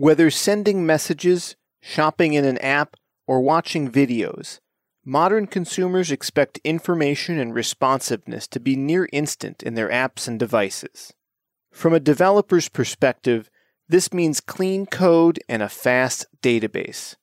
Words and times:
Whether 0.00 0.30
sending 0.30 0.86
messages, 0.86 1.56
shopping 1.82 2.32
in 2.32 2.46
an 2.46 2.56
app, 2.56 2.96
or 3.26 3.42
watching 3.42 3.92
videos, 3.92 4.58
modern 5.04 5.46
consumers 5.46 6.10
expect 6.10 6.58
information 6.64 7.38
and 7.38 7.54
responsiveness 7.54 8.46
to 8.46 8.60
be 8.60 8.76
near 8.76 9.10
instant 9.12 9.62
in 9.62 9.74
their 9.74 9.90
apps 9.90 10.26
and 10.26 10.38
devices. 10.38 11.12
From 11.70 11.92
a 11.92 12.00
developer's 12.00 12.70
perspective, 12.70 13.50
this 13.90 14.10
means 14.10 14.40
clean 14.40 14.86
code 14.86 15.38
and 15.50 15.62
a 15.62 15.68
fast 15.68 16.24
database. 16.40 17.16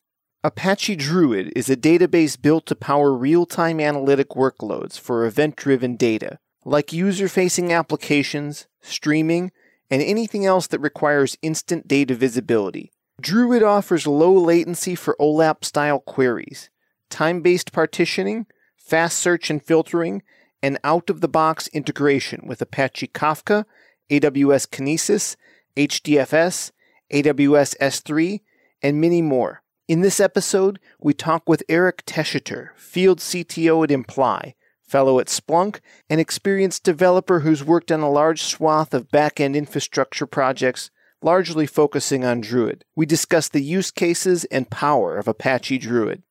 Apache 0.44 0.98
Druid 0.98 1.52
is 1.56 1.72
a 1.72 1.76
database 1.76 2.40
built 2.40 2.68
to 2.68 2.76
power 2.76 3.12
real 3.12 3.48
time 3.48 3.80
analytic 3.80 4.30
workloads 4.36 5.00
for 5.00 5.26
event 5.26 5.56
driven 5.56 5.96
data, 5.96 6.38
like 6.64 6.94
user 6.94 7.28
facing 7.28 7.74
applications, 7.74 8.68
streaming, 8.84 9.52
and 9.90 10.02
anything 10.02 10.46
else 10.46 10.68
that 10.68 10.80
requires 10.80 11.38
instant 11.42 11.88
data 11.88 12.16
visibility. 12.16 12.92
Druid 13.20 13.64
offers 13.64 14.06
low 14.06 14.34
latency 14.34 14.96
for 14.96 15.16
OLAP 15.20 15.66
style 15.66 16.00
queries, 16.00 16.70
time 17.10 17.42
based 17.42 17.72
partitioning, 17.72 18.46
fast 18.78 19.18
search 19.18 19.50
and 19.50 19.64
filtering, 19.64 20.22
and 20.62 20.78
out 20.84 21.10
of 21.10 21.22
the 21.22 21.28
box 21.28 21.68
integration 21.70 22.44
with 22.46 22.62
Apache 22.62 23.08
Kafka, 23.08 23.66
AWS 24.10 24.68
Kinesis, 24.68 25.36
HDFS, 25.76 26.72
AWS 27.14 27.76
S3, 27.78 28.42
and 28.82 29.02
many 29.02 29.22
more. 29.22 29.64
In 29.88 30.02
this 30.02 30.20
episode, 30.20 30.80
we 31.00 31.14
talk 31.14 31.48
with 31.48 31.64
Eric 31.70 32.06
Tschetter, 32.06 32.76
field 32.76 33.20
CTO 33.20 33.84
at 33.84 33.92
Imply, 33.92 34.56
fellow 34.88 35.20
at 35.20 35.28
Splunk, 35.28 35.80
an 36.10 36.20
experienced 36.20 36.84
developer 36.84 37.42
who's 37.42 37.64
worked 37.64 37.92
on 37.92 38.00
a 38.00 38.10
large 38.10 38.42
swath 38.42 38.94
of 38.94 39.12
back 39.12 39.40
end 39.40 39.56
infrastructure 39.56 40.26
projects, 40.26 40.90
largely 41.22 41.68
focusing 41.68 42.24
on 42.24 42.42
Druid. 42.42 42.86
We 42.96 43.06
discuss 43.06 43.50
the 43.50 43.62
use 43.62 43.92
cases 43.92 44.46
and 44.46 44.70
power 44.70 45.18
of 45.18 45.28
Apache 45.28 45.80
Druid. 45.80 46.24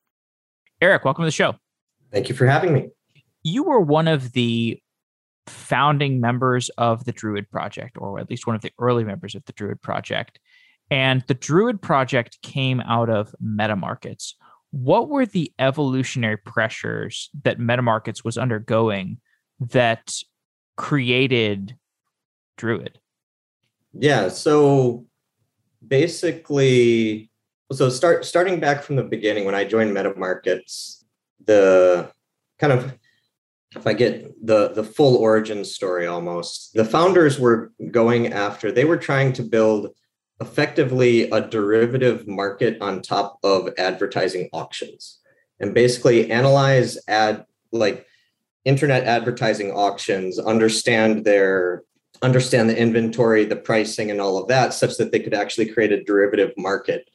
Eric, 0.80 1.04
welcome 1.04 1.22
to 1.22 1.26
the 1.26 1.32
show. 1.32 1.56
Thank 2.12 2.28
you 2.28 2.34
for 2.34 2.46
having 2.46 2.72
me. 2.72 2.88
You 3.42 3.64
were 3.64 3.80
one 3.80 4.08
of 4.08 4.32
the 4.32 4.80
founding 5.46 6.20
members 6.20 6.70
of 6.70 7.04
the 7.04 7.12
Druid 7.12 7.50
project, 7.50 7.96
or 7.98 8.18
at 8.18 8.28
least 8.28 8.46
one 8.46 8.56
of 8.56 8.62
the 8.62 8.72
early 8.78 9.04
members 9.04 9.34
of 9.34 9.44
the 9.44 9.52
Druid 9.52 9.80
project. 9.80 10.40
And 10.90 11.24
the 11.26 11.34
Druid 11.34 11.82
project 11.82 12.38
came 12.42 12.80
out 12.80 13.10
of 13.10 13.34
MetaMarkets. 13.42 14.34
What 14.76 15.08
were 15.08 15.24
the 15.24 15.50
evolutionary 15.58 16.36
pressures 16.36 17.30
that 17.44 17.58
MetaMarkets 17.58 18.22
was 18.22 18.36
undergoing 18.36 19.20
that 19.58 20.12
created 20.76 21.76
Druid? 22.58 22.98
Yeah, 23.94 24.28
so 24.28 25.06
basically, 25.86 27.30
so 27.72 27.88
start 27.88 28.26
starting 28.26 28.60
back 28.60 28.82
from 28.82 28.96
the 28.96 29.02
beginning 29.02 29.46
when 29.46 29.54
I 29.54 29.64
joined 29.64 29.96
MetaMarkets, 29.96 31.04
the 31.42 32.10
kind 32.58 32.74
of 32.74 32.98
if 33.74 33.86
I 33.86 33.94
get 33.94 34.46
the 34.46 34.68
the 34.74 34.84
full 34.84 35.16
origin 35.16 35.64
story 35.64 36.06
almost, 36.06 36.74
the 36.74 36.84
founders 36.84 37.40
were 37.40 37.72
going 37.90 38.34
after, 38.34 38.70
they 38.70 38.84
were 38.84 38.98
trying 38.98 39.32
to 39.34 39.42
build 39.42 39.94
effectively 40.40 41.30
a 41.30 41.40
derivative 41.40 42.26
market 42.26 42.80
on 42.80 43.00
top 43.00 43.38
of 43.42 43.70
advertising 43.78 44.48
auctions 44.52 45.18
and 45.60 45.74
basically 45.74 46.30
analyze 46.30 46.98
ad 47.08 47.44
like 47.72 48.06
internet 48.64 49.04
advertising 49.04 49.72
auctions 49.72 50.38
understand 50.38 51.24
their 51.24 51.82
understand 52.22 52.68
the 52.68 52.78
inventory 52.78 53.44
the 53.44 53.56
pricing 53.56 54.10
and 54.10 54.20
all 54.20 54.36
of 54.38 54.48
that 54.48 54.74
such 54.74 54.96
that 54.96 55.12
they 55.12 55.20
could 55.20 55.34
actually 55.34 55.66
create 55.66 55.92
a 55.92 56.04
derivative 56.04 56.52
market 56.58 57.08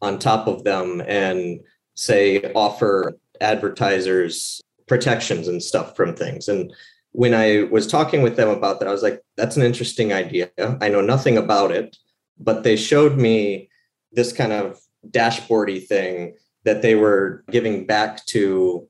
on 0.00 0.18
top 0.18 0.46
of 0.46 0.64
them 0.64 1.02
and 1.06 1.60
say 1.94 2.52
offer 2.54 3.16
advertisers 3.40 4.60
protections 4.86 5.48
and 5.48 5.62
stuff 5.62 5.94
from 5.94 6.14
things. 6.16 6.48
And 6.48 6.72
when 7.12 7.34
I 7.34 7.64
was 7.70 7.86
talking 7.86 8.22
with 8.22 8.36
them 8.36 8.48
about 8.48 8.80
that, 8.80 8.88
I 8.88 8.92
was 8.92 9.02
like, 9.02 9.22
that's 9.36 9.56
an 9.56 9.62
interesting 9.62 10.12
idea. 10.12 10.50
I 10.80 10.88
know 10.88 11.00
nothing 11.00 11.38
about 11.38 11.70
it, 11.70 11.96
but 12.38 12.62
they 12.62 12.76
showed 12.76 13.16
me 13.16 13.68
this 14.12 14.32
kind 14.32 14.52
of 14.52 14.80
dashboardy 15.10 15.86
thing 15.86 16.36
that 16.64 16.82
they 16.82 16.94
were 16.94 17.44
giving 17.50 17.86
back 17.86 18.24
to 18.26 18.86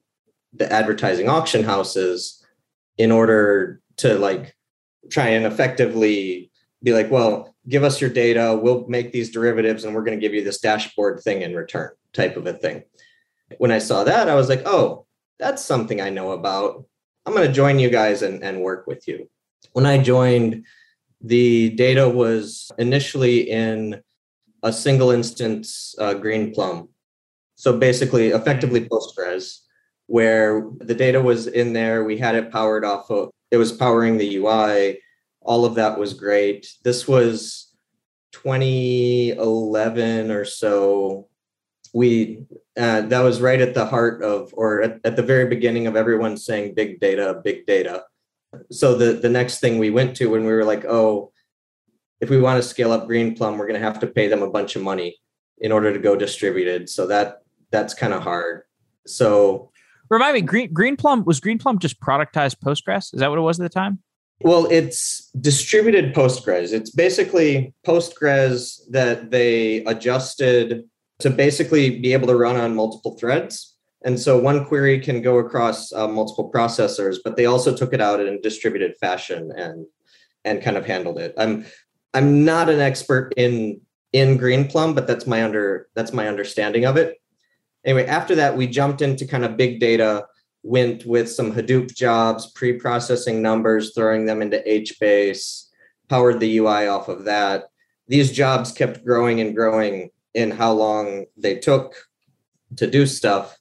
the 0.53 0.71
advertising 0.73 1.29
auction 1.29 1.63
houses 1.63 2.45
in 2.97 3.13
order 3.13 3.81
to 3.97 4.19
like 4.19 4.57
try 5.11 5.29
and 5.29 5.47
effectively 5.47 6.51
be 6.83 6.93
like, 6.93 7.11
well, 7.11 7.55
give 7.69 7.85
us 7.85 8.01
your 8.01 8.11
data, 8.11 8.59
we'll 8.61 8.87
make 8.89 9.13
these 9.13 9.31
derivatives, 9.31 9.85
and 9.85 9.95
we're 9.95 10.05
going 10.05 10.19
to 10.19 10.25
give 10.25 10.35
you 10.35 10.43
this 10.43 10.61
dashboard 10.61 11.21
thing 11.21 11.43
in 11.43 11.55
return, 11.55 11.91
type 12.13 12.37
of 12.37 12.47
a 12.47 12.53
thing. 12.53 12.83
When 13.59 13.71
I 13.71 13.79
saw 13.79 14.05
that, 14.05 14.29
I 14.29 14.35
was 14.35 14.49
like, 14.49 14.63
oh, 14.67 15.07
that's 15.39 15.65
something 15.65 16.01
I 16.01 16.11
know 16.11 16.33
about. 16.33 16.85
I'm 17.27 17.35
going 17.35 17.47
to 17.47 17.53
join 17.53 17.79
you 17.79 17.91
guys 17.91 18.23
and, 18.23 18.43
and 18.43 18.63
work 18.63 18.87
with 18.87 19.07
you. 19.07 19.29
When 19.73 19.87
I 19.87 19.99
joined, 19.99 20.65
the 21.21 21.71
data 21.71 22.09
was 22.09 22.71
initially 22.79 23.51
in 23.51 24.01
a 24.63 24.73
single 24.73 25.11
instance 25.11 25.95
uh, 25.99 26.15
Greenplum. 26.15 26.89
So 27.57 27.77
basically, 27.79 28.29
effectively 28.29 28.89
Postgres, 28.89 29.61
where 30.07 30.69
the 30.79 30.95
data 30.95 31.21
was 31.21 31.47
in 31.47 31.73
there. 31.73 32.05
We 32.05 32.19
had 32.19 32.35
it 32.35 32.53
powered 32.53 32.85
off 32.85 33.11
of, 33.11 33.31
it 33.51 33.57
was 33.57 33.73
powering 33.73 34.17
the 34.17 34.37
UI. 34.37 35.01
All 35.41 35.65
of 35.65 35.75
that 35.77 35.99
was 35.99 36.15
great. 36.15 36.73
This 36.85 37.09
was 37.09 37.75
2011 38.33 40.31
or 40.31 40.45
so 40.45 41.29
we 41.95 42.45
uh, 42.79 43.03
that 43.03 43.21
was 43.21 43.41
right 43.41 43.61
at 43.61 43.75
the 43.75 43.87
heart 43.87 44.23
of 44.23 44.53
or 44.55 44.83
at, 44.83 45.01
at 45.05 45.17
the 45.17 45.23
very 45.23 45.47
beginning 45.47 45.87
of 45.87 45.97
everyone 45.97 46.37
saying 46.37 46.75
big 46.75 47.01
data 47.01 47.41
big 47.43 47.67
data 47.67 48.05
so 48.71 48.95
the 48.95 49.13
the 49.15 49.29
next 49.29 49.61
thing 49.61 49.79
we 49.79 49.91
went 49.91 50.17
to 50.17 50.31
when 50.31 50.45
we 50.45 50.53
were 50.53 50.65
like 50.65 50.85
oh 50.87 51.33
if 52.21 52.31
we 52.31 52.41
want 52.41 52.61
to 52.61 52.69
scale 52.69 52.93
up 52.93 53.09
greenplum 53.09 53.59
we're 53.59 53.67
going 53.67 53.81
to 53.81 53.87
have 53.87 54.01
to 54.01 54.07
pay 54.07 54.29
them 54.29 54.43
a 54.43 54.51
bunch 54.51 54.77
of 54.77 54.83
money 54.83 55.17
in 55.59 55.73
order 55.73 55.93
to 55.93 55.99
go 55.99 56.17
distributed 56.17 56.89
so 56.89 57.07
that 57.07 57.43
that's 57.71 57.95
kind 57.95 58.13
of 58.13 58.23
hard. 58.23 58.63
So 59.07 59.71
remind 60.11 60.35
me 60.35 60.41
green 60.41 60.73
greenplum 60.73 61.25
was 61.25 61.41
greenplum 61.41 61.79
just 61.79 62.01
productized 62.01 62.57
postgres? 62.57 63.13
Is 63.15 63.21
that 63.21 63.29
what 63.31 63.39
it 63.39 63.43
was 63.43 63.61
at 63.61 63.65
the 63.65 63.69
time? 63.69 64.01
Well 64.41 64.67
it's 64.71 65.31
distributed 65.41 66.15
postgres. 66.15 66.73
It's 66.73 66.91
basically 66.91 67.75
postgres 67.87 68.81
that 68.91 69.31
they 69.31 69.85
adjusted 69.85 70.85
to 71.21 71.31
basically 71.31 71.99
be 71.99 72.13
able 72.13 72.29
to 72.29 72.37
run 72.37 72.57
on 72.57 72.77
multiple 72.77 73.17
threads. 73.19 73.77
And 74.03 74.19
so 74.19 74.39
one 74.39 74.65
query 74.65 75.01
can 75.01 75.23
go 75.23 75.39
across 75.39 75.93
uh, 75.93 76.07
multiple 76.07 76.51
processors, 76.53 77.17
but 77.23 77.37
they 77.37 77.47
also 77.47 77.77
took 77.77 77.93
it 77.93 78.01
out 78.01 78.21
in 78.21 78.29
a 78.29 78.41
distributed 78.41 78.97
fashion 79.01 79.53
and 79.57 79.87
and 80.45 80.63
kind 80.63 80.77
of 80.77 80.87
handled 80.87 81.19
it. 81.19 81.35
I'm 81.37 81.67
I'm 82.15 82.45
not 82.45 82.69
an 82.69 82.81
expert 82.81 83.35
in 83.37 83.81
in 84.13 84.39
Greenplum, 84.39 84.95
but 84.95 85.07
that's 85.07 85.27
my 85.27 85.45
under 85.45 85.89
that's 85.95 86.13
my 86.13 86.29
understanding 86.29 86.85
of 86.85 86.97
it. 86.97 87.21
Anyway, 87.85 88.07
after 88.07 88.35
that, 88.37 88.57
we 88.57 88.67
jumped 88.67 89.03
into 89.03 89.27
kind 89.27 89.45
of 89.45 89.57
big 89.57 89.81
data, 89.81 90.27
went 90.63 91.05
with 91.07 91.31
some 91.31 91.53
Hadoop 91.53 91.95
jobs, 91.95 92.51
pre-processing 92.53 93.41
numbers, 93.41 93.95
throwing 93.95 94.27
them 94.27 94.43
into 94.43 94.63
HBase, 94.67 95.69
powered 96.09 96.41
the 96.41 96.59
UI 96.59 96.87
off 96.87 97.09
of 97.09 97.25
that. 97.25 97.71
These 98.09 98.33
jobs 98.33 98.73
kept 98.73 99.05
growing 99.05 99.41
and 99.41 99.55
growing 99.55 100.11
in 100.35 100.51
how 100.51 100.73
long 100.73 101.27
they 101.37 101.59
took 101.59 101.95
to 102.77 102.87
do 102.87 103.07
stuff. 103.07 103.58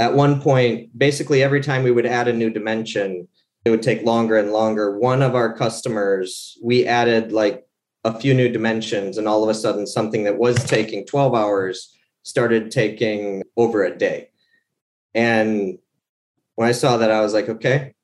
At 0.00 0.14
one 0.14 0.40
point, 0.40 0.98
basically 0.98 1.42
every 1.42 1.60
time 1.60 1.84
we 1.84 1.92
would 1.92 2.06
add 2.06 2.26
a 2.26 2.32
new 2.32 2.48
dimension, 2.50 3.28
it 3.64 3.70
would 3.70 3.82
take 3.82 4.02
longer 4.02 4.38
and 4.38 4.50
longer. 4.50 4.98
One 4.98 5.20
of 5.20 5.34
our 5.34 5.54
customers, 5.54 6.56
we 6.62 6.86
added 6.86 7.32
like 7.32 7.66
a 8.04 8.18
few 8.18 8.32
new 8.32 8.48
dimensions, 8.48 9.18
and 9.18 9.28
all 9.28 9.42
of 9.42 9.50
a 9.50 9.54
sudden, 9.54 9.86
something 9.86 10.24
that 10.24 10.38
was 10.38 10.56
taking 10.64 11.06
12 11.06 11.34
hours 11.34 11.94
started 12.22 12.70
taking 12.70 13.42
over 13.58 13.84
a 13.84 13.96
day. 13.96 14.30
And 15.14 15.78
when 16.54 16.68
I 16.68 16.72
saw 16.72 16.96
that, 16.96 17.10
I 17.10 17.20
was 17.20 17.34
like, 17.34 17.50
okay, 17.50 17.94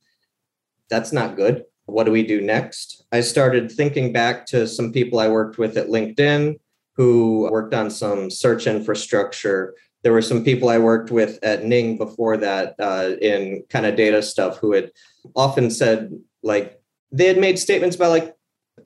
that's 0.91 1.13
not 1.13 1.37
good. 1.37 1.65
What 1.87 2.05
do 2.05 2.13
we 2.13 2.27
do 2.27 2.43
next? 2.43 3.05
I 3.11 3.23
started 3.23 3.73
thinking 3.73 4.13
back 4.13 4.45
to 4.47 4.67
some 4.67 4.93
people 4.93 5.19
I 5.19 5.29
worked 5.29 5.57
with 5.57 5.79
at 5.79 5.87
LinkedIn 5.87 6.59
who 6.97 7.49
worked 7.51 7.75
on 7.75 7.91
some 7.91 8.31
search 8.31 8.67
infrastructure. 8.67 9.75
There 10.07 10.13
were 10.13 10.23
some 10.23 10.45
people 10.45 10.69
I 10.69 10.79
worked 10.79 11.11
with 11.11 11.41
at 11.43 11.65
Ning 11.65 11.99
before 11.99 12.37
that 12.37 12.77
uh, 12.79 13.17
in 13.21 13.65
kind 13.69 13.87
of 13.87 13.97
data 13.97 14.23
stuff 14.23 14.57
who 14.59 14.71
had 14.71 14.93
often 15.35 15.69
said, 15.69 16.17
like, 16.45 16.81
they 17.11 17.27
had 17.27 17.39
made 17.39 17.59
statements 17.59 17.97
about, 17.97 18.11
like, 18.11 18.37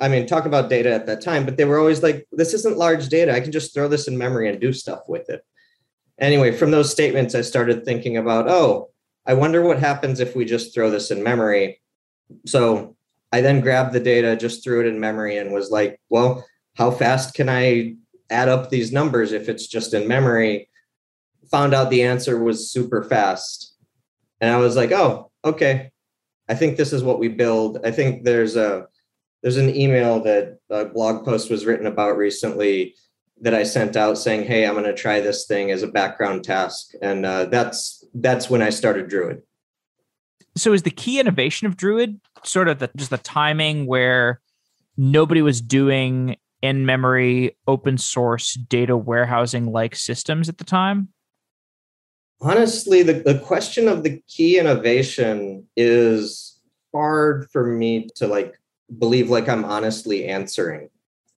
I 0.01 0.09
mean, 0.09 0.25
talk 0.25 0.47
about 0.47 0.71
data 0.71 0.91
at 0.91 1.05
that 1.05 1.21
time, 1.21 1.45
but 1.45 1.59
they 1.59 1.67
were 1.67 1.79
always 1.79 2.03
like, 2.03 2.27
this 2.33 2.55
isn't 2.55 2.79
large 2.79 3.11
data. 3.11 3.35
I 3.35 3.41
can 3.41 3.53
just 3.53 3.75
throw 3.75 3.87
this 3.87 4.09
in 4.09 4.17
memory 4.17 4.49
and 4.49 4.59
do 4.59 4.73
stuff 4.73 5.01
with 5.09 5.29
it. 5.29 5.45
Anyway, 6.19 6.53
from 6.53 6.71
those 6.71 6.91
statements, 6.91 7.35
I 7.35 7.43
started 7.43 7.85
thinking 7.85 8.17
about, 8.17 8.49
oh, 8.49 8.89
I 9.27 9.35
wonder 9.35 9.61
what 9.61 9.79
happens 9.79 10.21
if 10.21 10.35
we 10.35 10.47
just 10.47 10.73
throw 10.73 10.91
this 10.91 11.11
in 11.11 11.23
memory. 11.23 11.83
So 12.47 12.97
I 13.31 13.43
then 13.43 13.61
grabbed 13.61 13.93
the 13.93 14.01
data, 14.01 14.37
just 14.37 14.65
threw 14.65 14.81
it 14.81 14.87
in 14.87 14.99
memory, 14.99 15.37
and 15.37 15.53
was 15.53 15.71
like, 15.71 16.01
well, 16.09 16.47
how 16.77 16.91
fast 16.91 17.35
can 17.35 17.51
I 17.51 17.97
add 18.31 18.49
up 18.49 18.71
these 18.71 18.91
numbers 18.91 19.33
if 19.33 19.51
it's 19.51 19.67
just 19.67 19.93
in 19.93 20.09
memory. 20.09 20.70
Found 21.51 21.75
out 21.75 21.91
the 21.91 22.03
answer 22.03 22.43
was 22.43 22.71
super 22.71 23.03
fast. 23.03 23.75
And 24.41 24.53
I 24.53 24.57
was 24.57 24.77
like, 24.77 24.93
oh, 24.93 25.31
okay. 25.45 25.91
I 26.49 26.55
think 26.55 26.77
this 26.77 26.93
is 26.93 27.03
what 27.03 27.19
we 27.19 27.29
build. 27.29 27.79
I 27.85 27.91
think 27.91 28.25
there's 28.25 28.57
a 28.57 28.87
there's 29.43 29.57
an 29.57 29.75
email 29.75 30.21
that 30.25 30.59
a 30.69 30.85
blog 30.85 31.25
post 31.25 31.51
was 31.51 31.65
written 31.65 31.87
about 31.87 32.17
recently 32.17 32.95
that 33.41 33.55
I 33.55 33.63
sent 33.63 33.97
out 33.97 34.19
saying, 34.19 34.47
"Hey, 34.47 34.67
I'm 34.67 34.75
going 34.75 34.85
to 34.85 34.95
try 34.95 35.21
this 35.21 35.47
thing 35.47 35.71
as 35.71 35.83
a 35.83 35.89
background 35.89 36.45
task," 36.45 36.91
and 37.01 37.25
uh, 37.25 37.47
that's 37.47 38.05
that's 38.15 38.51
when 38.51 38.63
I 38.63 38.71
started 38.71 39.09
Druid. 39.09 39.43
So, 40.57 40.73
is 40.73 40.83
the 40.83 40.91
key 40.91 41.21
innovation 41.21 41.67
of 41.67 41.77
Druid 41.77 42.21
sort 42.45 42.69
of 42.69 42.81
the, 42.81 42.91
just 42.97 43.11
the 43.11 43.19
timing 43.19 43.87
where 43.87 44.41
nobody 44.97 45.43
was 45.43 45.61
doing 45.61 46.37
in 46.63 46.85
memory 46.85 47.57
open 47.67 47.97
source 47.97 48.55
data 48.55 48.97
warehousing 48.97 49.73
like 49.73 49.95
systems 49.97 50.49
at 50.49 50.59
the 50.59 50.65
time? 50.65 51.09
Honestly, 52.41 53.03
the, 53.03 53.15
the 53.15 53.39
question 53.39 53.87
of 53.89 54.03
the 54.03 54.23
key 54.27 54.59
innovation 54.59 55.67
is 55.77 56.59
hard 56.95 57.51
for 57.51 57.67
me 57.67 58.09
to 58.17 58.27
like 58.27 58.59
believe 58.99 59.31
like 59.31 59.49
I'm 59.49 59.65
honestly 59.65 60.27
answering. 60.27 60.89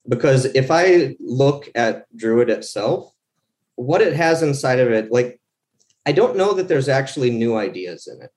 Because 0.08 0.46
if 0.46 0.72
I 0.72 1.16
look 1.20 1.70
at 1.76 2.06
Druid 2.16 2.50
itself, 2.50 3.14
what 3.76 4.02
it 4.02 4.14
has 4.14 4.42
inside 4.42 4.80
of 4.80 4.92
it, 4.92 5.12
like 5.12 5.40
I 6.06 6.12
don't 6.12 6.36
know 6.38 6.54
that 6.54 6.68
there's 6.68 6.90
actually 6.90 7.32
new 7.32 7.56
ideas 7.58 8.08
in 8.08 8.22
it. 8.22 8.32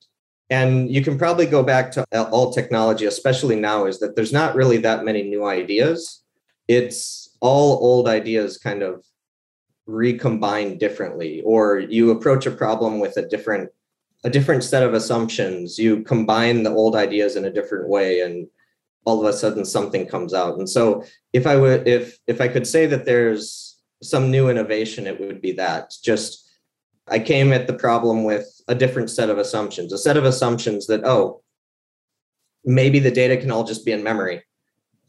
And 0.49 0.89
you 0.89 1.03
can 1.03 1.19
probably 1.19 1.47
go 1.47 1.65
back 1.65 1.91
to 1.93 2.05
all 2.31 2.53
technology, 2.53 3.05
especially 3.07 3.57
now, 3.57 3.87
is 3.87 3.99
that 3.99 4.15
there's 4.15 4.33
not 4.33 4.55
really 4.55 4.77
that 4.79 5.05
many 5.05 5.25
new 5.25 5.45
ideas. 5.45 6.23
It's 6.69 7.37
all 7.41 7.79
old 7.79 8.07
ideas 8.09 8.57
kind 8.57 8.83
of 8.83 9.05
recombined 9.87 10.81
differently, 10.81 11.43
or 11.45 11.79
you 11.79 12.11
approach 12.11 12.47
a 12.47 12.51
problem 12.51 12.99
with 12.99 13.17
a 13.17 13.27
different 13.27 13.71
a 14.25 14.31
different 14.31 14.65
set 14.65 14.83
of 14.83 14.95
assumptions. 14.95 15.79
You 15.79 16.03
combine 16.03 16.63
the 16.63 16.71
old 16.71 16.97
ideas 16.97 17.37
in 17.37 17.45
a 17.45 17.53
different 17.53 17.89
way, 17.89 18.21
and 18.21 18.49
all 19.05 19.21
of 19.21 19.33
a 19.33 19.37
sudden 19.37 19.65
something 19.65 20.07
comes 20.07 20.35
out. 20.35 20.59
And 20.59 20.69
so, 20.69 21.05
if 21.33 21.47
I 21.47 21.57
would, 21.57 21.87
if 21.87 22.19
if 22.27 22.41
I 22.41 22.49
could 22.49 22.67
say 22.67 22.87
that 22.87 23.05
there's 23.05 23.79
some 24.03 24.31
new 24.31 24.49
innovation, 24.49 25.07
it 25.07 25.21
would 25.21 25.41
be 25.41 25.53
that 25.53 25.95
just 26.03 26.47
I 27.09 27.19
came 27.19 27.53
at 27.53 27.67
the 27.67 27.75
problem 27.75 28.25
with 28.25 28.61
a 28.69 28.75
different 28.75 29.11
set 29.11 29.31
of 29.31 29.39
assumptions, 29.39 29.93
a 29.93 29.99
set 29.99 30.17
of 30.17 30.25
assumptions 30.25 30.89
that, 30.89 31.05
oh, 31.05 31.43
maybe 32.65 32.99
the 32.99 33.13
data 33.13 33.37
can 33.37 33.53
all 33.53 33.63
just 33.63 33.85
be 33.85 33.93
in 33.93 34.03
memory. 34.03 34.43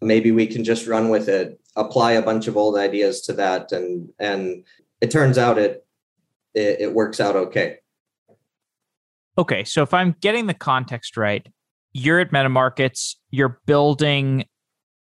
Maybe 0.02 0.32
we 0.32 0.48
can 0.48 0.64
just 0.64 0.88
run 0.88 1.10
with 1.10 1.28
it, 1.28 1.60
apply 1.76 2.14
a 2.14 2.22
bunch 2.22 2.48
of 2.48 2.58
old 2.58 2.78
ideas 2.78 3.22
to 3.22 3.34
that. 3.34 3.72
And, 3.72 4.10
and 4.20 4.64
it 5.02 5.12
turns 5.12 5.38
out 5.38 5.58
it, 5.58 5.86
it, 6.54 6.82
it 6.82 6.94
works 6.94 7.20
out 7.20 7.36
okay. 7.36 7.78
Okay. 9.38 9.64
So 9.64 9.84
if 9.84 9.94
I'm 9.94 10.16
getting 10.22 10.48
the 10.48 10.54
context 10.54 11.18
right, 11.18 11.48
you're 11.94 12.20
at 12.20 12.32
MetaMarkets, 12.32 13.16
you're 13.32 13.60
building 13.66 14.46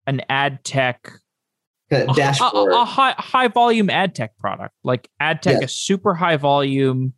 an 0.07 0.23
ad 0.29 0.65
tech 0.65 1.11
dashboard. 1.91 2.73
A, 2.73 2.77
a, 2.77 2.83
a, 2.83 2.85
high 2.85 3.15
high 3.19 3.49
volume 3.49 3.91
ad 3.91 4.15
tech 4.15 4.37
product. 4.39 4.75
Like 4.83 5.09
ad 5.21 5.43
tech 5.43 5.61
yes. 5.61 5.71
is 5.71 5.77
super 5.77 6.15
high 6.15 6.37
volume. 6.37 7.15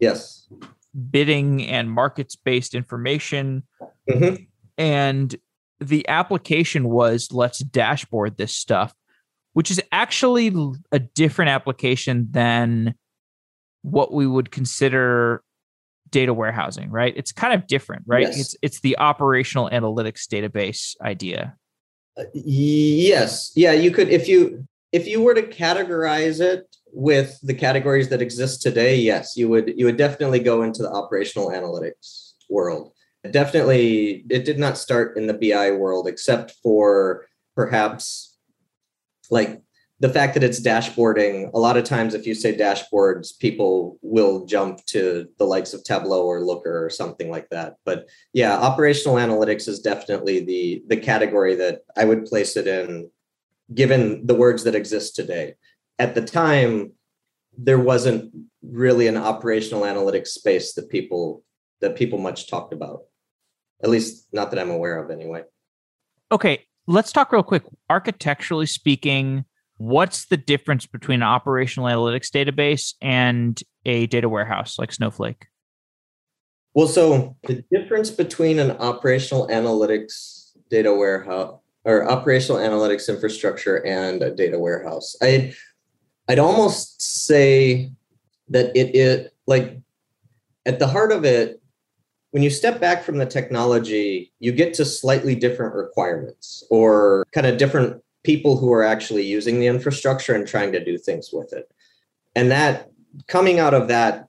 Yes. 0.00 0.48
Bidding 1.10 1.66
and 1.66 1.90
markets 1.90 2.36
based 2.36 2.74
information. 2.74 3.64
Mm-hmm. 4.08 4.44
And 4.76 5.36
the 5.80 6.08
application 6.08 6.88
was 6.88 7.28
let's 7.32 7.60
dashboard 7.60 8.36
this 8.36 8.54
stuff, 8.54 8.94
which 9.52 9.70
is 9.70 9.80
actually 9.92 10.52
a 10.92 10.98
different 10.98 11.50
application 11.50 12.28
than 12.30 12.94
what 13.82 14.12
we 14.12 14.26
would 14.26 14.50
consider 14.50 15.42
data 16.10 16.34
warehousing, 16.34 16.90
right? 16.90 17.12
It's 17.16 17.32
kind 17.32 17.54
of 17.54 17.66
different, 17.66 18.02
right? 18.06 18.22
Yes. 18.22 18.40
It's 18.40 18.56
it's 18.62 18.80
the 18.80 18.98
operational 18.98 19.68
analytics 19.70 20.26
database 20.26 20.96
idea 21.02 21.56
uh, 22.18 22.24
yes 22.34 23.52
yeah 23.54 23.72
you 23.72 23.90
could 23.90 24.08
if 24.08 24.26
you 24.28 24.66
if 24.92 25.06
you 25.06 25.22
were 25.22 25.34
to 25.34 25.42
categorize 25.42 26.40
it 26.40 26.64
with 26.92 27.38
the 27.42 27.54
categories 27.54 28.08
that 28.08 28.20
exist 28.20 28.60
today 28.60 28.96
yes 28.96 29.36
you 29.36 29.48
would 29.48 29.72
you 29.76 29.84
would 29.84 29.96
definitely 29.96 30.40
go 30.40 30.62
into 30.62 30.82
the 30.82 30.90
operational 30.90 31.50
analytics 31.50 32.32
world 32.50 32.92
definitely 33.30 34.24
it 34.30 34.44
did 34.44 34.58
not 34.58 34.78
start 34.78 35.16
in 35.16 35.26
the 35.26 35.34
bi 35.34 35.70
world 35.70 36.06
except 36.06 36.52
for 36.62 37.26
perhaps 37.54 38.36
like 39.30 39.60
the 40.00 40.08
fact 40.08 40.34
that 40.34 40.44
it's 40.44 40.60
dashboarding, 40.60 41.50
a 41.52 41.58
lot 41.58 41.76
of 41.76 41.82
times 41.82 42.14
if 42.14 42.24
you 42.24 42.34
say 42.34 42.56
dashboards, 42.56 43.36
people 43.36 43.98
will 44.00 44.46
jump 44.46 44.84
to 44.86 45.28
the 45.38 45.44
likes 45.44 45.74
of 45.74 45.82
Tableau 45.82 46.24
or 46.24 46.40
Looker 46.44 46.84
or 46.84 46.88
something 46.88 47.30
like 47.30 47.48
that. 47.50 47.76
But 47.84 48.06
yeah, 48.32 48.56
operational 48.56 49.16
analytics 49.16 49.66
is 49.66 49.80
definitely 49.80 50.44
the 50.44 50.84
the 50.86 50.96
category 50.96 51.56
that 51.56 51.80
I 51.96 52.04
would 52.04 52.26
place 52.26 52.56
it 52.56 52.68
in, 52.68 53.10
given 53.74 54.24
the 54.26 54.36
words 54.36 54.62
that 54.64 54.76
exist 54.76 55.16
today. 55.16 55.54
At 55.98 56.14
the 56.14 56.22
time, 56.22 56.92
there 57.56 57.80
wasn't 57.80 58.32
really 58.62 59.08
an 59.08 59.16
operational 59.16 59.82
analytics 59.82 60.28
space 60.28 60.74
that 60.74 60.90
people 60.90 61.42
that 61.80 61.96
people 61.96 62.18
much 62.18 62.48
talked 62.48 62.72
about. 62.72 63.02
At 63.82 63.90
least 63.90 64.26
not 64.32 64.50
that 64.50 64.58
I'm 64.58 64.70
aware 64.70 65.02
of 65.02 65.10
anyway. 65.10 65.42
Okay, 66.32 66.64
let's 66.86 67.12
talk 67.12 67.32
real 67.32 67.42
quick. 67.42 67.62
Architecturally 67.88 68.66
speaking, 68.66 69.44
what's 69.76 70.26
the 70.26 70.36
difference 70.36 70.86
between 70.86 71.22
an 71.22 71.28
operational 71.28 71.88
analytics 71.88 72.30
database 72.30 72.94
and 73.00 73.60
a 73.86 74.06
data 74.06 74.28
warehouse 74.28 74.78
like 74.78 74.92
Snowflake? 74.92 75.46
Well, 76.74 76.88
so 76.88 77.36
the 77.44 77.64
difference 77.72 78.10
between 78.10 78.58
an 78.58 78.72
operational 78.72 79.48
analytics 79.48 80.50
data 80.70 80.94
warehouse 80.94 81.58
or 81.84 82.08
operational 82.10 82.60
analytics 82.60 83.08
infrastructure 83.08 83.84
and 83.86 84.22
a 84.22 84.30
data 84.34 84.58
warehouse, 84.58 85.16
I'd 85.22 85.54
I'd 86.28 86.38
almost 86.38 87.00
say 87.00 87.92
that 88.48 88.76
it 88.76 88.94
it 88.94 89.34
like 89.46 89.78
at 90.66 90.78
the 90.78 90.86
heart 90.86 91.12
of 91.12 91.24
it, 91.24 91.62
when 92.30 92.42
you 92.42 92.50
step 92.50 92.80
back 92.80 93.02
from 93.02 93.18
the 93.18 93.26
technology, 93.26 94.32
you 94.38 94.52
get 94.52 94.74
to 94.74 94.84
slightly 94.84 95.34
different 95.34 95.74
requirements 95.74 96.62
or 96.70 97.26
kind 97.32 97.46
of 97.46 97.56
different 97.56 98.02
people 98.22 98.56
who 98.58 98.72
are 98.72 98.82
actually 98.82 99.22
using 99.22 99.60
the 99.60 99.66
infrastructure 99.66 100.34
and 100.34 100.46
trying 100.46 100.72
to 100.72 100.84
do 100.84 100.98
things 100.98 101.30
with 101.32 101.52
it. 101.52 101.70
And 102.34 102.50
that 102.50 102.90
coming 103.26 103.58
out 103.58 103.74
of 103.74 103.88
that 103.88 104.28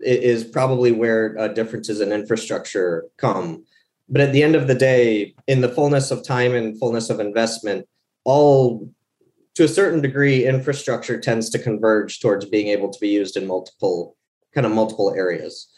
is 0.00 0.44
probably 0.44 0.92
where 0.92 1.38
uh, 1.38 1.48
differences 1.48 2.00
in 2.00 2.12
infrastructure 2.12 3.04
come. 3.16 3.64
But 4.08 4.22
at 4.22 4.32
the 4.32 4.42
end 4.42 4.56
of 4.56 4.66
the 4.66 4.74
day, 4.74 5.34
in 5.46 5.60
the 5.60 5.68
fullness 5.68 6.10
of 6.10 6.24
time 6.24 6.54
and 6.54 6.78
fullness 6.78 7.10
of 7.10 7.20
investment, 7.20 7.86
all 8.24 8.90
to 9.54 9.64
a 9.64 9.68
certain 9.68 10.00
degree, 10.00 10.46
infrastructure 10.46 11.20
tends 11.20 11.50
to 11.50 11.58
converge 11.58 12.20
towards 12.20 12.44
being 12.44 12.68
able 12.68 12.90
to 12.90 13.00
be 13.00 13.08
used 13.08 13.36
in 13.36 13.46
multiple 13.46 14.16
kind 14.54 14.66
of 14.66 14.72
multiple 14.72 15.14
areas. 15.14 15.68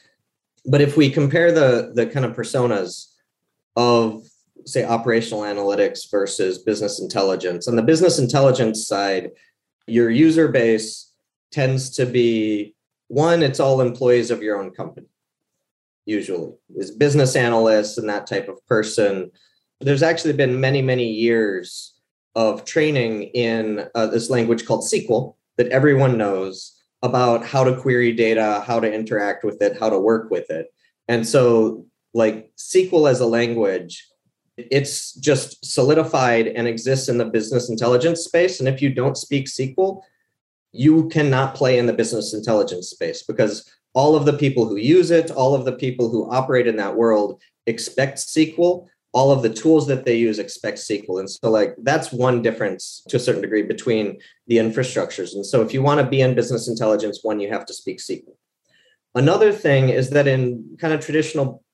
But 0.67 0.81
if 0.81 0.97
we 0.97 1.11
compare 1.11 1.53
the 1.53 1.93
the 1.95 2.07
kind 2.07 2.25
of 2.25 2.37
personas 2.37 3.07
of 3.77 4.25
say 4.67 4.85
operational 4.85 5.43
analytics 5.43 6.11
versus 6.11 6.59
business 6.59 7.01
intelligence. 7.01 7.69
On 7.69 7.77
the 7.77 7.83
business 7.83 8.19
intelligence 8.19 8.87
side, 8.87 9.31
your 9.87 10.11
user 10.11 10.49
base 10.49 11.13
tends 11.51 11.91
to 11.91 12.07
be 12.07 12.75
one, 13.09 13.43
it's 13.43 13.59
all 13.59 13.81
employees 13.81 14.31
of 14.31 14.43
your 14.43 14.61
own 14.61 14.71
company, 14.71 15.09
usually, 16.05 16.53
is 16.77 16.93
business 16.93 17.35
analysts 17.35 17.99
and 17.99 18.09
that 18.09 18.27
type 18.27 18.49
of 18.49 18.65
person. 18.67 19.31
There's 19.81 20.03
actually 20.03 20.35
been 20.35 20.61
many, 20.61 20.81
many 20.81 21.11
years 21.11 21.95
of 22.37 22.65
training 22.65 23.25
in 23.35 23.89
uh, 23.97 24.07
this 24.07 24.31
language 24.31 24.65
called 24.65 24.85
SQL 24.85 25.35
that 25.57 25.69
everyone 25.69 26.17
knows 26.17 26.80
about 27.03 27.45
how 27.45 27.65
to 27.65 27.77
query 27.77 28.13
data, 28.13 28.63
how 28.67 28.79
to 28.81 28.93
interact 28.93 29.45
with 29.45 29.63
it, 29.63 29.79
how 29.79 29.89
to 29.89 29.99
work 29.99 30.31
with 30.31 30.51
it. 30.51 30.73
And 31.09 31.27
so, 31.27 31.87
like 32.13 32.51
SQL 32.57 33.11
as 33.11 33.21
a 33.21 33.27
language 33.27 34.11
it's 34.71 35.13
just 35.15 35.65
solidified 35.65 36.49
and 36.49 36.67
exists 36.67 37.09
in 37.09 37.19
the 37.19 37.25
business 37.25 37.71
intelligence 37.71 38.21
space. 38.21 38.61
And 38.61 38.69
if 38.69 38.83
you 38.83 38.91
don't 38.91 39.17
speak 39.17 39.47
SQL, 39.47 40.03
you 40.73 41.09
cannot 41.09 41.55
play 41.55 41.79
in 41.79 41.87
the 41.87 41.93
business 41.93 42.35
intelligence 42.35 42.91
space 42.91 43.23
because 43.23 43.71
all 43.95 44.15
of 44.15 44.25
the 44.25 44.33
people 44.33 44.69
who 44.69 44.77
use 44.77 45.11
it, 45.11 45.31
all 45.31 45.55
of 45.55 45.65
the 45.65 45.73
people 45.73 46.11
who 46.11 46.31
operate 46.31 46.67
in 46.67 46.77
that 46.77 46.95
world 46.95 47.41
expect 47.67 48.19
SQL. 48.19 48.87
All 49.13 49.33
of 49.33 49.43
the 49.43 49.51
tools 49.51 49.89
that 49.89 50.05
they 50.05 50.17
use 50.17 50.39
expect 50.39 50.79
SQL. 50.79 51.19
And 51.19 51.29
so, 51.29 51.51
like, 51.51 51.75
that's 51.83 52.13
one 52.13 52.43
difference 52.43 53.03
to 53.09 53.17
a 53.17 53.21
certain 53.21 53.43
degree 53.43 53.63
between 53.63 54.21
the 54.47 54.59
infrastructures. 54.59 55.35
And 55.35 55.45
so, 55.45 55.63
if 55.63 55.75
you 55.75 55.83
want 55.83 56.01
to 56.01 56.07
be 56.07 56.21
in 56.21 56.37
business 56.37 56.69
intelligence, 56.69 57.21
one, 57.23 57.41
you 57.41 57.49
have 57.49 57.67
to 57.67 57.75
speak 57.75 57.99
SQL. 57.99 58.37
Another 59.15 59.51
thing 59.53 59.89
is 59.89 60.11
that 60.11 60.29
in 60.29 60.77
kind 60.79 60.95
of 60.95 61.05
traditional 61.05 61.65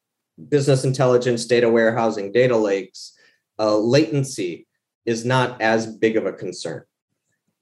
business 0.48 0.84
intelligence, 0.84 1.44
data 1.44 1.68
warehousing, 1.68 2.32
data 2.32 2.56
lakes, 2.56 3.12
uh, 3.58 3.76
latency 3.76 4.66
is 5.04 5.24
not 5.24 5.60
as 5.60 5.86
big 5.86 6.16
of 6.16 6.26
a 6.26 6.32
concern. 6.32 6.82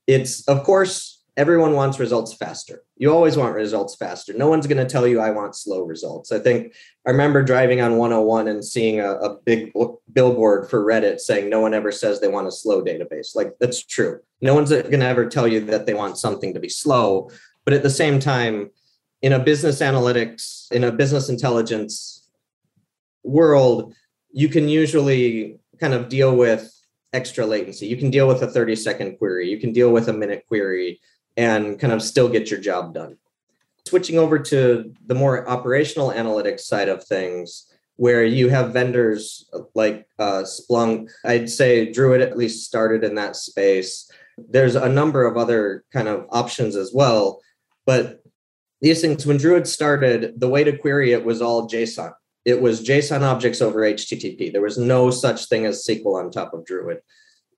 it's 0.06 0.46
of 0.48 0.64
course 0.64 1.22
everyone 1.36 1.72
wants 1.72 1.98
results 1.98 2.34
faster. 2.34 2.83
You 2.96 3.12
always 3.12 3.36
want 3.36 3.56
results 3.56 3.96
faster. 3.96 4.32
No 4.32 4.48
one's 4.48 4.68
going 4.68 4.84
to 4.84 4.90
tell 4.90 5.06
you 5.06 5.20
I 5.20 5.30
want 5.30 5.56
slow 5.56 5.82
results. 5.82 6.30
I 6.30 6.38
think 6.38 6.74
I 7.06 7.10
remember 7.10 7.42
driving 7.42 7.80
on 7.80 7.96
101 7.96 8.46
and 8.46 8.64
seeing 8.64 9.00
a, 9.00 9.14
a 9.14 9.36
big 9.40 9.72
billboard 10.12 10.70
for 10.70 10.84
Reddit 10.84 11.18
saying 11.18 11.50
no 11.50 11.60
one 11.60 11.74
ever 11.74 11.90
says 11.90 12.20
they 12.20 12.28
want 12.28 12.46
a 12.46 12.52
slow 12.52 12.82
database. 12.82 13.34
Like 13.34 13.54
that's 13.58 13.84
true. 13.84 14.20
No 14.40 14.54
one's 14.54 14.70
going 14.70 15.00
to 15.00 15.06
ever 15.06 15.28
tell 15.28 15.48
you 15.48 15.60
that 15.66 15.86
they 15.86 15.94
want 15.94 16.18
something 16.18 16.54
to 16.54 16.60
be 16.60 16.68
slow. 16.68 17.30
But 17.64 17.74
at 17.74 17.82
the 17.82 17.90
same 17.90 18.20
time, 18.20 18.70
in 19.22 19.32
a 19.32 19.38
business 19.38 19.80
analytics, 19.80 20.70
in 20.70 20.84
a 20.84 20.92
business 20.92 21.28
intelligence 21.28 22.28
world, 23.24 23.94
you 24.30 24.48
can 24.48 24.68
usually 24.68 25.58
kind 25.80 25.94
of 25.94 26.08
deal 26.08 26.36
with 26.36 26.70
extra 27.12 27.46
latency. 27.46 27.86
You 27.86 27.96
can 27.96 28.10
deal 28.10 28.28
with 28.28 28.42
a 28.42 28.46
30 28.46 28.76
second 28.76 29.18
query, 29.18 29.48
you 29.48 29.58
can 29.58 29.72
deal 29.72 29.90
with 29.90 30.08
a 30.08 30.12
minute 30.12 30.44
query 30.46 31.00
and 31.36 31.78
kind 31.78 31.92
of 31.92 32.02
still 32.02 32.28
get 32.28 32.50
your 32.50 32.60
job 32.60 32.94
done. 32.94 33.16
Switching 33.86 34.18
over 34.18 34.38
to 34.38 34.94
the 35.06 35.14
more 35.14 35.48
operational 35.48 36.10
analytics 36.10 36.60
side 36.60 36.88
of 36.88 37.04
things, 37.04 37.66
where 37.96 38.24
you 38.24 38.48
have 38.48 38.72
vendors 38.72 39.48
like 39.74 40.08
uh, 40.18 40.42
Splunk, 40.42 41.10
I'd 41.24 41.48
say 41.48 41.92
Druid 41.92 42.20
at 42.20 42.36
least 42.36 42.64
started 42.64 43.04
in 43.04 43.14
that 43.16 43.36
space. 43.36 44.10
There's 44.36 44.74
a 44.74 44.88
number 44.88 45.26
of 45.26 45.36
other 45.36 45.84
kind 45.92 46.08
of 46.08 46.26
options 46.30 46.74
as 46.74 46.92
well. 46.92 47.40
But 47.86 48.20
these 48.80 49.00
things, 49.00 49.26
when 49.26 49.36
Druid 49.36 49.68
started, 49.68 50.40
the 50.40 50.48
way 50.48 50.64
to 50.64 50.76
query 50.76 51.12
it 51.12 51.24
was 51.24 51.40
all 51.40 51.68
JSON. 51.68 52.12
It 52.44 52.60
was 52.60 52.86
JSON 52.86 53.22
objects 53.22 53.62
over 53.62 53.80
HTTP. 53.80 54.52
There 54.52 54.60
was 54.60 54.76
no 54.76 55.10
such 55.10 55.48
thing 55.48 55.64
as 55.64 55.86
SQL 55.86 56.22
on 56.22 56.30
top 56.30 56.52
of 56.52 56.66
Druid. 56.66 57.00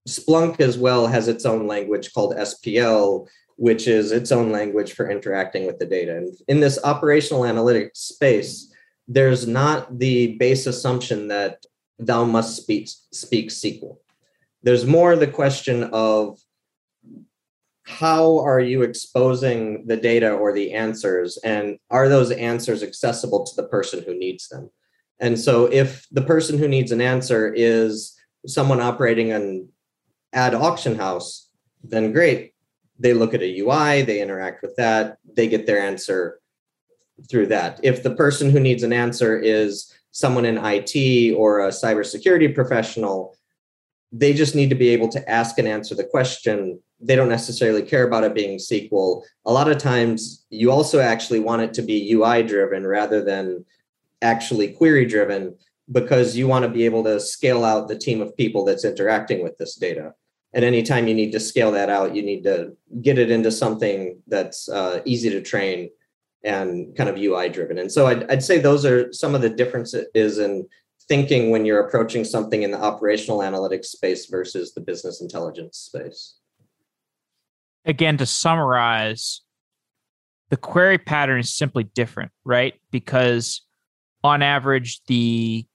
Splunk 0.06 0.60
as 0.60 0.78
well 0.78 1.08
has 1.08 1.26
its 1.26 1.44
own 1.44 1.66
language 1.66 2.12
called 2.12 2.36
SPL, 2.36 3.26
which 3.56 3.88
is 3.88 4.12
its 4.12 4.30
own 4.30 4.52
language 4.52 4.92
for 4.92 5.10
interacting 5.10 5.66
with 5.66 5.78
the 5.78 5.86
data. 5.86 6.16
And 6.16 6.34
in 6.46 6.60
this 6.60 6.78
operational 6.84 7.42
analytics 7.42 7.96
space, 7.96 8.72
there's 9.08 9.46
not 9.46 9.98
the 9.98 10.36
base 10.36 10.66
assumption 10.66 11.28
that 11.28 11.64
thou 11.98 12.24
must 12.24 12.56
speak, 12.56 12.88
speak 13.12 13.48
SQL. 13.48 13.96
There's 14.62 14.84
more 14.84 15.16
the 15.16 15.26
question 15.26 15.84
of 15.84 16.38
how 17.84 18.40
are 18.40 18.60
you 18.60 18.82
exposing 18.82 19.86
the 19.86 19.96
data 19.96 20.32
or 20.32 20.52
the 20.52 20.72
answers, 20.72 21.38
and 21.38 21.78
are 21.88 22.08
those 22.08 22.32
answers 22.32 22.82
accessible 22.82 23.46
to 23.46 23.54
the 23.54 23.68
person 23.68 24.02
who 24.04 24.18
needs 24.18 24.48
them? 24.48 24.70
And 25.20 25.38
so, 25.38 25.66
if 25.66 26.04
the 26.10 26.22
person 26.22 26.58
who 26.58 26.66
needs 26.66 26.90
an 26.90 27.00
answer 27.00 27.54
is 27.54 28.18
someone 28.44 28.80
operating 28.80 29.30
an 29.30 29.68
ad 30.32 30.52
auction 30.52 30.96
house, 30.96 31.48
then 31.84 32.12
great 32.12 32.55
they 32.98 33.12
look 33.12 33.34
at 33.34 33.42
a 33.42 33.60
UI, 33.60 34.02
they 34.02 34.20
interact 34.20 34.62
with 34.62 34.76
that, 34.76 35.18
they 35.34 35.48
get 35.48 35.66
their 35.66 35.80
answer 35.80 36.40
through 37.30 37.46
that. 37.46 37.80
If 37.82 38.02
the 38.02 38.14
person 38.14 38.50
who 38.50 38.60
needs 38.60 38.82
an 38.82 38.92
answer 38.92 39.38
is 39.38 39.92
someone 40.12 40.44
in 40.44 40.58
IT 40.58 41.34
or 41.34 41.60
a 41.60 41.68
cybersecurity 41.68 42.54
professional, 42.54 43.36
they 44.12 44.32
just 44.32 44.54
need 44.54 44.70
to 44.70 44.76
be 44.76 44.88
able 44.88 45.08
to 45.08 45.30
ask 45.30 45.58
and 45.58 45.68
answer 45.68 45.94
the 45.94 46.04
question. 46.04 46.80
They 47.00 47.16
don't 47.16 47.28
necessarily 47.28 47.82
care 47.82 48.06
about 48.06 48.24
it 48.24 48.34
being 48.34 48.58
SQL. 48.58 49.22
A 49.44 49.52
lot 49.52 49.70
of 49.70 49.78
times, 49.78 50.46
you 50.50 50.70
also 50.70 51.00
actually 51.00 51.40
want 51.40 51.62
it 51.62 51.74
to 51.74 51.82
be 51.82 52.12
UI 52.12 52.42
driven 52.42 52.86
rather 52.86 53.22
than 53.22 53.64
actually 54.22 54.68
query 54.68 55.04
driven 55.04 55.56
because 55.92 56.36
you 56.36 56.48
want 56.48 56.64
to 56.64 56.70
be 56.70 56.84
able 56.84 57.04
to 57.04 57.20
scale 57.20 57.64
out 57.64 57.88
the 57.88 57.98
team 57.98 58.20
of 58.20 58.36
people 58.36 58.64
that's 58.64 58.84
interacting 58.84 59.42
with 59.42 59.56
this 59.58 59.76
data 59.76 60.14
and 60.52 60.64
anytime 60.64 61.06
you 61.08 61.14
need 61.14 61.32
to 61.32 61.40
scale 61.40 61.72
that 61.72 61.90
out 61.90 62.14
you 62.14 62.22
need 62.22 62.42
to 62.42 62.76
get 63.02 63.18
it 63.18 63.30
into 63.30 63.50
something 63.50 64.20
that's 64.26 64.68
uh, 64.68 65.00
easy 65.04 65.30
to 65.30 65.40
train 65.40 65.90
and 66.46 66.96
kind 66.96 67.10
of 67.10 67.16
ui 67.16 67.48
driven. 67.48 67.76
And 67.76 67.90
so 67.90 68.06
I'd, 68.06 68.30
I'd 68.30 68.44
say 68.44 68.58
those 68.58 68.86
are 68.86 69.12
some 69.12 69.34
of 69.34 69.42
the 69.42 69.50
differences 69.50 70.38
in 70.38 70.66
thinking 71.08 71.50
when 71.50 71.64
you're 71.64 71.80
approaching 71.80 72.24
something 72.24 72.62
in 72.62 72.70
the 72.70 72.80
operational 72.80 73.40
analytics 73.40 73.86
space 73.86 74.26
versus 74.26 74.72
the 74.72 74.80
business 74.80 75.20
intelligence 75.20 75.76
space. 75.76 76.36
Again 77.84 78.16
to 78.18 78.26
summarize 78.26 79.42
the 80.48 80.56
query 80.56 80.98
pattern 80.98 81.40
is 81.40 81.54
simply 81.54 81.84
different 81.84 82.30
right? 82.44 82.74
Because 82.90 83.62
on 84.22 84.42
average 84.42 85.00
the 85.06 85.66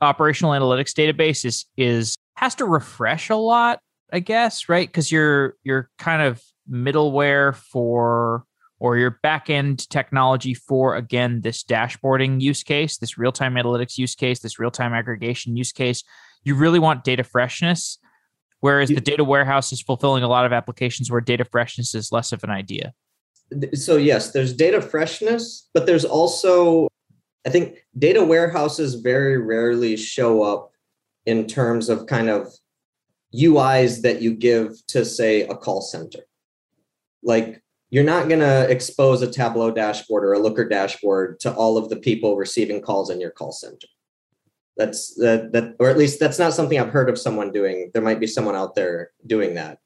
operational 0.00 0.52
analytics 0.52 0.92
database 0.92 1.44
is 1.44 1.66
is 1.76 2.16
has 2.36 2.54
to 2.54 2.64
refresh 2.64 3.28
a 3.28 3.36
lot 3.36 3.80
I 4.12 4.20
guess, 4.20 4.68
right? 4.68 4.88
Because 4.88 5.10
you're 5.10 5.56
you're 5.62 5.90
kind 5.98 6.22
of 6.22 6.42
middleware 6.70 7.54
for 7.54 8.44
or 8.78 8.96
your 8.96 9.18
backend 9.24 9.86
technology 9.88 10.54
for 10.54 10.96
again 10.96 11.42
this 11.42 11.62
dashboarding 11.62 12.40
use 12.40 12.62
case, 12.62 12.98
this 12.98 13.18
real-time 13.18 13.54
analytics 13.54 13.98
use 13.98 14.14
case, 14.14 14.40
this 14.40 14.58
real-time 14.58 14.94
aggregation 14.94 15.56
use 15.56 15.72
case. 15.72 16.02
You 16.44 16.54
really 16.54 16.78
want 16.78 17.04
data 17.04 17.22
freshness, 17.22 17.98
whereas 18.60 18.88
the 18.88 19.00
data 19.00 19.22
warehouse 19.22 19.72
is 19.72 19.82
fulfilling 19.82 20.22
a 20.22 20.28
lot 20.28 20.46
of 20.46 20.52
applications 20.52 21.10
where 21.10 21.20
data 21.20 21.44
freshness 21.44 21.94
is 21.94 22.10
less 22.10 22.32
of 22.32 22.42
an 22.42 22.50
idea. 22.50 22.94
So 23.74 23.96
yes, 23.96 24.32
there's 24.32 24.54
data 24.54 24.80
freshness, 24.80 25.68
but 25.74 25.86
there's 25.86 26.04
also 26.04 26.88
I 27.46 27.50
think 27.50 27.78
data 27.98 28.24
warehouses 28.24 28.94
very 28.96 29.38
rarely 29.38 29.96
show 29.96 30.42
up 30.42 30.72
in 31.26 31.46
terms 31.46 31.88
of 31.88 32.06
kind 32.06 32.28
of 32.28 32.48
UIs 33.34 34.02
that 34.02 34.22
you 34.22 34.34
give 34.34 34.84
to, 34.88 35.04
say, 35.04 35.42
a 35.42 35.54
call 35.54 35.80
center. 35.80 36.20
Like, 37.22 37.62
you're 37.90 38.04
not 38.04 38.28
going 38.28 38.40
to 38.40 38.70
expose 38.70 39.22
a 39.22 39.30
Tableau 39.30 39.70
dashboard 39.70 40.24
or 40.24 40.32
a 40.32 40.38
Looker 40.38 40.68
dashboard 40.68 41.40
to 41.40 41.52
all 41.52 41.76
of 41.76 41.88
the 41.88 41.96
people 41.96 42.36
receiving 42.36 42.80
calls 42.80 43.10
in 43.10 43.20
your 43.20 43.30
call 43.30 43.52
center. 43.52 43.88
That's 44.76 45.14
that, 45.16 45.52
that, 45.52 45.74
or 45.78 45.90
at 45.90 45.98
least 45.98 46.20
that's 46.20 46.38
not 46.38 46.54
something 46.54 46.78
I've 46.78 46.92
heard 46.92 47.10
of 47.10 47.18
someone 47.18 47.52
doing. 47.52 47.90
There 47.92 48.02
might 48.02 48.20
be 48.20 48.26
someone 48.26 48.56
out 48.56 48.74
there 48.74 49.10
doing 49.26 49.54
that. 49.54 49.78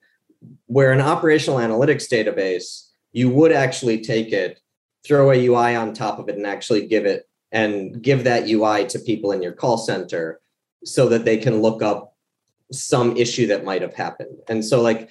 Where 0.67 0.93
an 0.93 1.01
operational 1.01 1.59
analytics 1.59 2.09
database, 2.09 2.91
you 3.13 3.31
would 3.31 3.51
actually 3.51 4.03
take 4.03 4.33
it, 4.33 4.61
throw 5.05 5.31
a 5.31 5.47
UI 5.47 5.75
on 5.75 5.95
top 5.95 6.19
of 6.19 6.29
it, 6.29 6.37
and 6.37 6.47
actually 6.47 6.87
give 6.87 7.07
it 7.07 7.29
and 7.51 8.03
give 8.03 8.25
that 8.25 8.49
UI 8.49 8.87
to 8.89 8.99
people 8.99 9.33
in 9.33 9.43
your 9.43 9.53
call 9.53 9.79
center 9.79 10.41
so 10.85 11.09
that 11.09 11.25
they 11.25 11.39
can 11.39 11.63
look 11.63 11.83
up 11.83 12.13
some 12.83 13.16
issue 13.16 13.47
that 13.49 13.64
might 13.64 13.83
have 13.83 13.95
happened. 13.95 14.38
And 14.49 14.64
so, 14.64 14.81
like, 14.81 15.11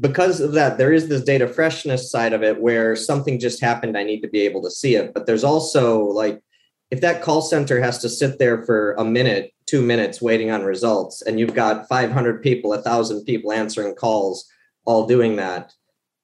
because 0.00 0.40
of 0.40 0.52
that, 0.52 0.78
there 0.78 0.92
is 0.92 1.08
this 1.08 1.22
data 1.22 1.46
freshness 1.48 2.10
side 2.10 2.32
of 2.32 2.42
it 2.42 2.60
where 2.60 2.96
something 2.96 3.38
just 3.38 3.60
happened, 3.60 3.96
I 3.96 4.02
need 4.04 4.20
to 4.20 4.28
be 4.28 4.40
able 4.40 4.62
to 4.62 4.70
see 4.70 4.96
it. 4.96 5.14
But 5.14 5.26
there's 5.26 5.44
also 5.44 6.04
like, 6.04 6.42
if 6.90 7.00
that 7.00 7.22
call 7.22 7.42
center 7.42 7.80
has 7.80 7.98
to 7.98 8.08
sit 8.08 8.38
there 8.38 8.64
for 8.64 8.92
a 8.94 9.04
minute, 9.04 9.52
two 9.66 9.82
minutes 9.82 10.22
waiting 10.22 10.50
on 10.50 10.62
results, 10.62 11.22
and 11.22 11.38
you've 11.40 11.54
got 11.54 11.88
500 11.88 12.42
people, 12.42 12.70
1,000 12.70 13.24
people 13.24 13.52
answering 13.52 13.94
calls, 13.94 14.48
all 14.84 15.06
doing 15.06 15.36
that, 15.36 15.72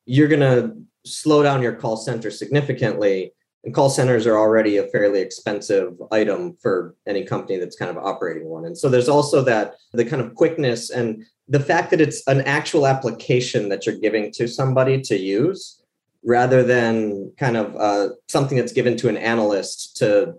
you're 0.06 0.28
going 0.28 0.40
to 0.40 0.76
slow 1.04 1.42
down 1.42 1.62
your 1.62 1.74
call 1.74 1.96
center 1.96 2.30
significantly 2.30 3.32
and 3.64 3.74
call 3.74 3.88
centers 3.88 4.26
are 4.26 4.36
already 4.36 4.76
a 4.76 4.88
fairly 4.88 5.20
expensive 5.20 5.94
item 6.10 6.56
for 6.60 6.96
any 7.06 7.24
company 7.24 7.58
that's 7.58 7.76
kind 7.76 7.90
of 7.90 8.02
operating 8.02 8.48
one. 8.48 8.64
And 8.64 8.76
so 8.76 8.88
there's 8.88 9.08
also 9.08 9.42
that 9.42 9.74
the 9.92 10.04
kind 10.04 10.20
of 10.20 10.34
quickness 10.34 10.90
and 10.90 11.24
the 11.48 11.60
fact 11.60 11.90
that 11.90 12.00
it's 12.00 12.26
an 12.26 12.40
actual 12.42 12.86
application 12.86 13.68
that 13.68 13.86
you're 13.86 13.98
giving 13.98 14.32
to 14.32 14.48
somebody 14.48 15.00
to 15.02 15.16
use 15.16 15.80
rather 16.24 16.62
than 16.62 17.32
kind 17.38 17.56
of 17.56 17.76
uh, 17.76 18.08
something 18.28 18.58
that's 18.58 18.72
given 18.72 18.96
to 18.96 19.08
an 19.08 19.16
analyst 19.16 19.96
to 19.98 20.34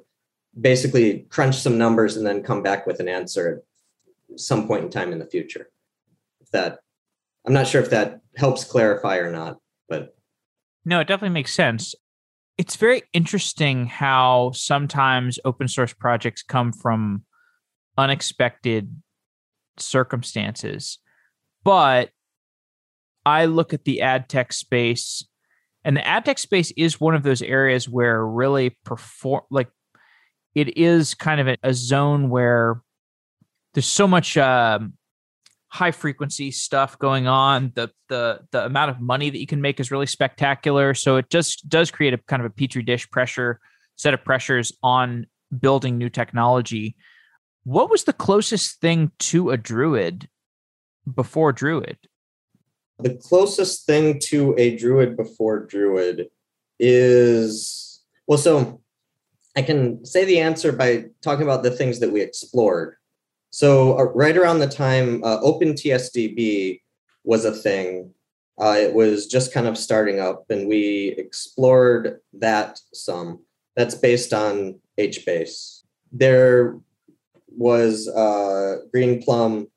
basically 0.60 1.26
crunch 1.30 1.56
some 1.56 1.78
numbers 1.78 2.18
and 2.18 2.26
then 2.26 2.44
come 2.44 2.62
back 2.62 2.86
with 2.86 3.00
an 3.00 3.08
answer 3.08 3.64
at 4.32 4.40
some 4.40 4.68
point 4.68 4.84
in 4.84 4.90
time 4.90 5.12
in 5.12 5.20
the 5.20 5.26
future. 5.26 5.70
If 6.42 6.52
that 6.52 6.80
i'm 7.46 7.54
not 7.54 7.68
sure 7.68 7.82
if 7.82 7.90
that 7.90 8.22
helps 8.36 8.64
clarify 8.64 9.18
or 9.18 9.32
not 9.32 9.60
but 9.88 10.16
no 10.86 11.00
it 11.00 11.08
definitely 11.08 11.34
makes 11.34 11.54
sense 11.54 11.96
it's 12.58 12.76
very 12.76 13.04
interesting 13.14 13.88
how 13.88 14.52
sometimes 14.54 15.40
open 15.44 15.68
source 15.68 15.94
projects 15.94 16.44
come 16.44 16.72
from 16.72 17.24
unexpected 17.98 18.96
circumstances. 19.78 21.00
But 21.64 22.10
I 23.26 23.46
look 23.46 23.74
at 23.74 23.86
the 23.86 24.02
ad 24.02 24.30
tech 24.30 24.54
space, 24.54 25.26
and 25.84 25.98
the 25.98 26.06
ad 26.06 26.26
tech 26.26 26.38
space 26.38 26.72
is 26.78 27.00
one 27.00 27.16
of 27.16 27.24
those 27.24 27.42
areas 27.42 27.90
where 27.90 28.26
really 28.26 28.78
perform 28.84 29.44
like 29.50 29.70
it 30.54 30.78
is 30.78 31.16
kind 31.16 31.42
of 31.42 31.48
a, 31.48 31.58
a 31.64 31.74
zone 31.74 32.30
where 32.30 32.82
there's 33.74 33.88
so 33.88 34.08
much 34.08 34.38
um, 34.38 34.94
high 35.74 35.90
frequency 35.90 36.52
stuff 36.52 37.00
going 37.00 37.26
on. 37.26 37.72
The 37.74 37.90
the 38.08 38.42
the 38.52 38.64
amount 38.66 38.92
of 38.92 39.02
money 39.02 39.32
that 39.32 39.40
you 39.40 39.48
can 39.48 39.60
make 39.60 39.80
is 39.80 39.90
really 39.90 40.06
spectacular. 40.06 40.94
So 40.94 41.18
it 41.18 41.32
just 41.32 41.68
does 41.68 41.90
create 41.90 42.14
a 42.14 42.20
kind 42.20 42.42
of 42.42 42.46
a 42.46 42.52
petri 42.52 42.84
dish 42.84 43.10
pressure 43.10 43.60
set 43.96 44.14
of 44.14 44.24
pressures 44.24 44.72
on 44.84 45.26
building 45.60 45.98
new 45.98 46.10
technology. 46.10 46.96
What 47.64 47.90
was 47.90 48.04
the 48.04 48.14
closest 48.14 48.82
thing 48.82 49.12
to 49.20 49.50
a 49.50 49.58
druid 49.58 50.30
before 51.12 51.52
druid? 51.52 51.98
The 53.00 53.16
closest 53.16 53.88
thing 53.88 54.20
to 54.26 54.54
a 54.58 54.78
Druid 54.78 55.18
before 55.18 55.66
Druid 55.66 56.28
is 56.80 58.02
well, 58.28 58.38
so 58.38 58.82
I 59.56 59.64
can 59.64 60.06
say 60.06 60.24
the 60.24 60.40
answer 60.40 60.72
by 60.72 61.06
talking 61.24 61.44
about 61.44 61.64
the 61.64 61.72
things 61.72 62.00
that 62.00 62.12
we 62.12 62.22
explored. 62.22 62.96
So, 63.54 64.00
uh, 64.00 64.06
right 64.16 64.36
around 64.36 64.58
the 64.58 64.68
time 64.68 65.24
uh, 65.24 65.40
OpenTSDB 65.42 66.82
was 67.24 67.46
a 67.46 67.52
thing, 67.52 68.12
uh, 68.60 68.78
it 68.80 68.96
was 68.96 69.28
just 69.28 69.54
kind 69.54 69.68
of 69.68 69.78
starting 69.78 70.20
up, 70.20 70.46
and 70.50 70.68
we 70.68 71.14
explored 71.20 72.20
that 72.34 72.80
some. 72.96 73.42
That's 73.76 73.94
based 73.94 74.34
on 74.34 74.80
HBase. 75.00 75.84
There 76.12 76.80
was 77.56 78.08
uh, 78.08 78.78
Greenplum 78.92 79.68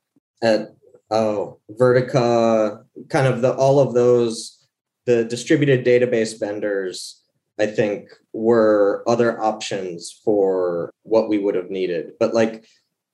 at 0.42 0.74
oh 1.10 1.58
Vertica, 1.70 2.82
kind 3.10 3.26
of 3.26 3.42
the 3.42 3.54
all 3.54 3.78
of 3.78 3.92
those 3.92 4.66
the 5.04 5.24
distributed 5.24 5.84
database 5.84 6.40
vendors. 6.40 7.22
I 7.58 7.66
think 7.66 8.08
were 8.32 9.04
other 9.06 9.38
options 9.38 10.18
for 10.24 10.94
what 11.02 11.28
we 11.28 11.36
would 11.36 11.54
have 11.54 11.70
needed, 11.70 12.12
but 12.18 12.32
like 12.32 12.64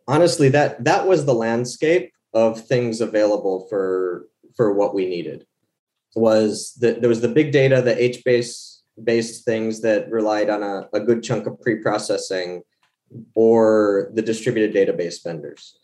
honestly, 0.09 0.49
that 0.51 0.85
that 0.85 1.07
was 1.07 1.25
the 1.25 1.35
landscape 1.35 2.13
of 2.33 2.65
things 2.67 3.01
available 3.01 3.67
for 3.69 4.27
for 4.57 4.73
what 4.73 4.95
we 4.95 5.07
needed. 5.07 5.47
Was 6.15 6.75
that 6.81 7.01
there 7.01 7.09
was 7.09 7.21
the 7.21 7.29
big 7.29 7.53
data, 7.53 7.81
the 7.81 7.95
HBase 7.95 8.73
based 9.03 9.45
things 9.45 9.81
that 9.81 10.11
relied 10.11 10.51
on 10.51 10.63
a, 10.63 10.89
a 10.93 11.01
good 11.01 11.23
chunk 11.23 11.47
of 11.47 11.61
pre-processing 11.61 12.63
or 13.35 14.11
the 14.15 14.23
distributed 14.23 14.75
database 14.75 15.23
vendors. 15.23 15.79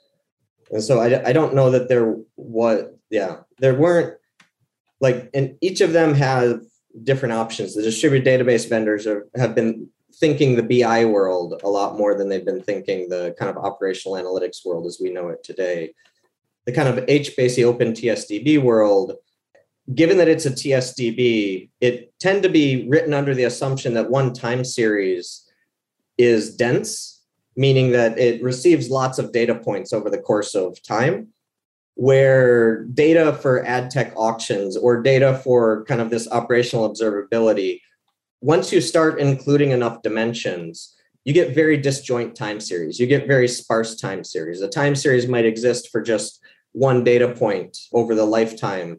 And 0.70 0.82
so 0.82 1.00
I, 1.00 1.28
I 1.28 1.32
don't 1.32 1.54
know 1.54 1.70
that 1.70 1.88
there 1.88 2.16
what 2.34 2.96
yeah, 3.10 3.38
there 3.58 3.74
weren't 3.74 4.18
like 5.00 5.30
and 5.32 5.56
each 5.60 5.80
of 5.80 5.92
them 5.92 6.14
have 6.14 6.60
different 7.02 7.34
options. 7.34 7.74
The 7.74 7.82
distributed 7.82 8.26
database 8.26 8.68
vendors 8.68 9.06
are, 9.06 9.26
have 9.36 9.54
been 9.54 9.88
thinking 10.18 10.56
the 10.56 10.82
BI 10.82 11.04
world 11.04 11.60
a 11.62 11.68
lot 11.68 11.96
more 11.96 12.14
than 12.14 12.28
they've 12.28 12.44
been 12.44 12.62
thinking 12.62 13.08
the 13.08 13.34
kind 13.38 13.50
of 13.50 13.62
operational 13.62 14.16
analytics 14.16 14.64
world 14.64 14.86
as 14.86 14.98
we 15.00 15.10
know 15.10 15.28
it 15.28 15.44
today. 15.44 15.94
The 16.66 16.72
kind 16.72 16.88
of 16.88 17.06
HBase 17.06 17.62
open 17.64 17.92
TSDB 17.92 18.60
world, 18.60 19.14
given 19.94 20.18
that 20.18 20.28
it's 20.28 20.46
a 20.46 20.50
TSDB, 20.50 21.70
it 21.80 22.12
tend 22.18 22.42
to 22.42 22.48
be 22.48 22.88
written 22.88 23.14
under 23.14 23.34
the 23.34 23.44
assumption 23.44 23.94
that 23.94 24.10
one 24.10 24.34
time 24.34 24.64
series 24.64 25.48
is 26.18 26.56
dense, 26.56 27.22
meaning 27.56 27.92
that 27.92 28.18
it 28.18 28.42
receives 28.42 28.90
lots 28.90 29.18
of 29.18 29.32
data 29.32 29.54
points 29.54 29.92
over 29.92 30.10
the 30.10 30.18
course 30.18 30.54
of 30.54 30.82
time 30.82 31.28
where 31.98 32.84
data 32.84 33.32
for 33.32 33.66
ad 33.66 33.90
tech 33.90 34.12
auctions 34.14 34.76
or 34.76 35.02
data 35.02 35.40
for 35.42 35.84
kind 35.86 36.00
of 36.00 36.10
this 36.10 36.28
operational 36.30 36.88
observability 36.88 37.80
once 38.40 38.72
you 38.72 38.80
start 38.80 39.18
including 39.18 39.70
enough 39.70 40.02
dimensions, 40.02 40.96
you 41.24 41.32
get 41.32 41.54
very 41.54 41.76
disjoint 41.76 42.34
time 42.34 42.60
series. 42.60 42.98
You 42.98 43.06
get 43.06 43.26
very 43.26 43.48
sparse 43.48 43.96
time 43.96 44.24
series. 44.24 44.62
A 44.62 44.68
time 44.68 44.94
series 44.94 45.28
might 45.28 45.44
exist 45.44 45.90
for 45.90 46.00
just 46.00 46.40
one 46.72 47.04
data 47.04 47.28
point 47.28 47.76
over 47.92 48.14
the 48.14 48.24
lifetime 48.24 48.98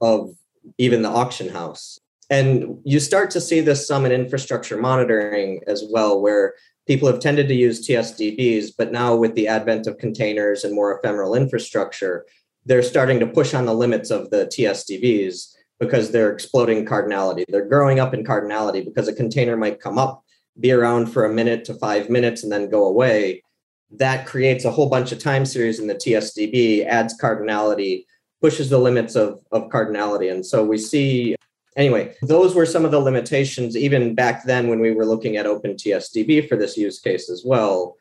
of 0.00 0.34
even 0.78 1.02
the 1.02 1.08
auction 1.08 1.48
house. 1.48 1.98
And 2.28 2.78
you 2.84 2.98
start 2.98 3.30
to 3.32 3.40
see 3.40 3.60
this 3.60 3.86
some 3.86 4.06
in 4.06 4.12
infrastructure 4.12 4.76
monitoring 4.76 5.60
as 5.66 5.84
well, 5.90 6.20
where 6.20 6.54
people 6.86 7.08
have 7.08 7.20
tended 7.20 7.48
to 7.48 7.54
use 7.54 7.86
TSDBs, 7.86 8.72
but 8.76 8.90
now 8.90 9.14
with 9.14 9.34
the 9.34 9.48
advent 9.48 9.86
of 9.86 9.98
containers 9.98 10.64
and 10.64 10.74
more 10.74 10.98
ephemeral 10.98 11.34
infrastructure, 11.34 12.26
they're 12.64 12.82
starting 12.82 13.20
to 13.20 13.26
push 13.26 13.54
on 13.54 13.66
the 13.66 13.74
limits 13.74 14.10
of 14.10 14.30
the 14.30 14.46
TSDBs 14.46 15.54
because 15.80 16.10
they're 16.10 16.32
exploding 16.32 16.86
cardinality. 16.86 17.44
They're 17.48 17.68
growing 17.68 17.98
up 17.98 18.14
in 18.14 18.24
cardinality 18.24 18.84
because 18.84 19.08
a 19.08 19.14
container 19.14 19.56
might 19.56 19.80
come 19.80 19.98
up, 19.98 20.24
be 20.60 20.72
around 20.72 21.06
for 21.06 21.24
a 21.24 21.32
minute 21.32 21.64
to 21.66 21.74
five 21.74 22.08
minutes, 22.08 22.42
and 22.42 22.52
then 22.52 22.70
go 22.70 22.86
away. 22.86 23.42
That 23.90 24.26
creates 24.26 24.64
a 24.64 24.70
whole 24.70 24.88
bunch 24.88 25.12
of 25.12 25.18
time 25.18 25.44
series 25.44 25.80
in 25.80 25.86
the 25.86 25.94
TSDB, 25.94 26.86
adds 26.86 27.18
cardinality, 27.20 28.06
pushes 28.40 28.70
the 28.70 28.78
limits 28.78 29.14
of, 29.14 29.40
of 29.52 29.68
cardinality. 29.68 30.30
And 30.30 30.44
so 30.44 30.64
we 30.64 30.78
see, 30.78 31.36
anyway, 31.76 32.14
those 32.22 32.54
were 32.54 32.66
some 32.66 32.84
of 32.84 32.90
the 32.90 33.00
limitations 33.00 33.76
even 33.76 34.14
back 34.14 34.44
then 34.44 34.68
when 34.68 34.80
we 34.80 34.92
were 34.92 35.06
looking 35.06 35.36
at 35.36 35.46
OpenTSDB 35.46 36.48
for 36.48 36.56
this 36.56 36.76
use 36.76 37.00
case 37.00 37.30
as 37.30 37.42
well. 37.44 37.96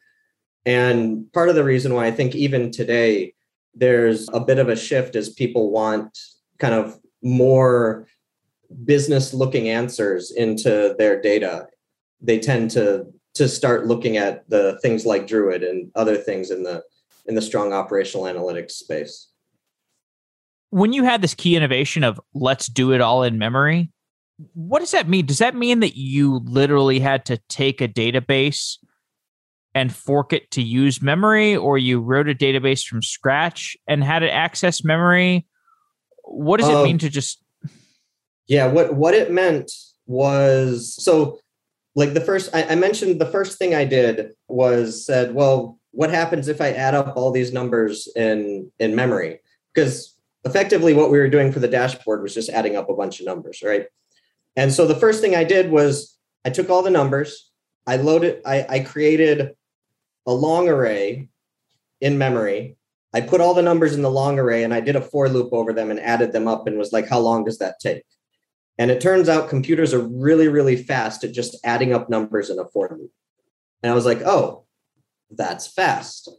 And 0.65 1.31
part 1.33 1.49
of 1.49 1.55
the 1.55 1.63
reason 1.63 1.93
why 1.93 2.05
I 2.07 2.11
think 2.11 2.35
even 2.35 2.71
today, 2.71 3.33
there's 3.73 4.27
a 4.33 4.39
bit 4.39 4.59
of 4.59 4.69
a 4.69 4.75
shift 4.75 5.15
as 5.15 5.29
people 5.29 5.71
want 5.71 6.17
kind 6.57 6.73
of 6.73 6.99
more 7.21 8.07
business 8.85 9.33
looking 9.33 9.69
answers 9.69 10.31
into 10.31 10.95
their 10.97 11.21
data. 11.21 11.67
They 12.21 12.39
tend 12.39 12.71
to 12.71 13.07
to 13.33 13.47
start 13.47 13.87
looking 13.87 14.17
at 14.17 14.49
the 14.49 14.77
things 14.81 15.05
like 15.05 15.25
druid 15.25 15.63
and 15.63 15.89
other 15.95 16.17
things 16.17 16.51
in 16.51 16.63
the 16.63 16.83
in 17.25 17.35
the 17.35 17.41
strong 17.41 17.73
operational 17.73 18.25
analytics 18.25 18.71
space. 18.71 19.29
When 20.69 20.93
you 20.93 21.03
had 21.03 21.21
this 21.21 21.33
key 21.33 21.55
innovation 21.55 22.03
of 22.03 22.19
let's 22.33 22.67
do 22.67 22.91
it 22.93 23.01
all 23.01 23.23
in 23.23 23.37
memory 23.37 23.91
what 24.53 24.79
does 24.79 24.91
that 24.91 25.07
mean? 25.07 25.25
Does 25.25 25.39
that 25.39 25.55
mean 25.55 25.81
that 25.81 25.97
you 25.97 26.39
literally 26.45 26.99
had 26.99 27.25
to 27.25 27.37
take 27.49 27.81
a 27.81 27.87
database 27.87 28.77
and 29.73 29.93
fork 29.93 30.33
it 30.33 30.51
to 30.51 30.61
use 30.61 31.01
memory 31.01 31.55
or 31.55 31.77
you 31.77 32.01
wrote 32.01 32.29
a 32.29 32.35
database 32.35 32.85
from 32.85 33.01
scratch 33.01 33.77
and 33.87 34.03
had 34.03 34.23
it 34.23 34.29
access 34.29 34.83
memory 34.83 35.45
what 36.23 36.59
does 36.59 36.69
it 36.69 36.75
um, 36.75 36.83
mean 36.83 36.97
to 36.97 37.09
just 37.09 37.41
yeah 38.47 38.67
what 38.67 38.93
what 38.93 39.13
it 39.13 39.31
meant 39.31 39.71
was 40.05 40.95
so 41.01 41.39
like 41.95 42.13
the 42.13 42.21
first 42.21 42.53
I, 42.53 42.63
I 42.63 42.75
mentioned 42.75 43.19
the 43.19 43.25
first 43.25 43.57
thing 43.57 43.75
i 43.75 43.85
did 43.85 44.31
was 44.47 45.05
said 45.05 45.33
well 45.33 45.79
what 45.91 46.09
happens 46.09 46.47
if 46.47 46.61
i 46.61 46.71
add 46.71 46.95
up 46.95 47.15
all 47.15 47.31
these 47.31 47.53
numbers 47.53 48.07
in 48.15 48.71
in 48.79 48.95
memory? 48.95 49.39
Because 49.73 50.17
effectively 50.43 50.93
what 50.93 51.11
we 51.11 51.19
were 51.19 51.29
doing 51.29 51.51
for 51.51 51.59
the 51.59 51.67
dashboard 51.67 52.23
was 52.23 52.33
just 52.33 52.49
adding 52.49 52.75
up 52.75 52.89
a 52.89 52.95
bunch 52.95 53.19
of 53.19 53.25
numbers 53.25 53.61
right? 53.63 53.85
And 54.55 54.73
so 54.73 54.85
the 54.85 54.95
first 54.95 55.21
thing 55.21 55.35
i 55.35 55.43
did 55.43 55.71
was 55.71 56.17
i 56.45 56.49
took 56.49 56.69
all 56.69 56.81
the 56.81 56.89
numbers 56.89 57.51
i 57.87 57.95
loaded 57.97 58.41
i, 58.45 58.65
I 58.67 58.79
created 58.79 59.51
a 60.27 60.33
long 60.33 60.67
array 60.67 61.29
in 62.01 62.17
memory 62.17 62.77
I 63.13 63.21
put 63.21 63.41
all 63.41 63.53
the 63.53 63.61
numbers 63.61 63.93
in 63.93 64.01
the 64.01 64.09
long 64.09 64.39
array 64.39 64.63
and 64.63 64.73
I 64.73 64.79
did 64.79 64.95
a 64.95 65.01
for 65.01 65.27
loop 65.27 65.51
over 65.51 65.73
them 65.73 65.91
and 65.91 65.99
added 65.99 66.31
them 66.31 66.47
up 66.47 66.67
and 66.67 66.77
was 66.77 66.93
like, 66.93 67.09
how 67.09 67.19
long 67.19 67.43
does 67.43 67.57
that 67.57 67.79
take? 67.79 68.03
And 68.77 68.89
it 68.89 69.01
turns 69.01 69.27
out 69.27 69.49
computers 69.49 69.93
are 69.93 69.99
really, 69.99 70.47
really 70.47 70.77
fast 70.77 71.23
at 71.23 71.33
just 71.33 71.57
adding 71.63 71.93
up 71.93 72.09
numbers 72.09 72.49
in 72.49 72.57
a 72.57 72.65
for 72.65 72.89
loop. 72.97 73.11
And 73.83 73.91
I 73.91 73.95
was 73.95 74.05
like, 74.05 74.21
oh, 74.21 74.65
that's 75.29 75.67
fast. 75.67 76.29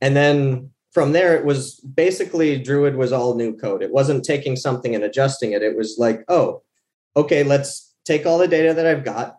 And 0.00 0.14
then 0.14 0.70
from 0.92 1.12
there, 1.12 1.36
it 1.36 1.44
was 1.44 1.76
basically 1.80 2.62
Druid 2.62 2.96
was 2.96 3.12
all 3.12 3.34
new 3.34 3.56
code. 3.56 3.82
It 3.82 3.92
wasn't 3.92 4.24
taking 4.24 4.56
something 4.56 4.94
and 4.94 5.04
adjusting 5.04 5.52
it. 5.52 5.62
It 5.62 5.76
was 5.76 5.96
like, 5.98 6.22
oh, 6.28 6.62
okay, 7.16 7.44
let's 7.44 7.94
take 8.04 8.26
all 8.26 8.38
the 8.38 8.48
data 8.48 8.74
that 8.74 8.86
I've 8.86 9.04
got. 9.04 9.36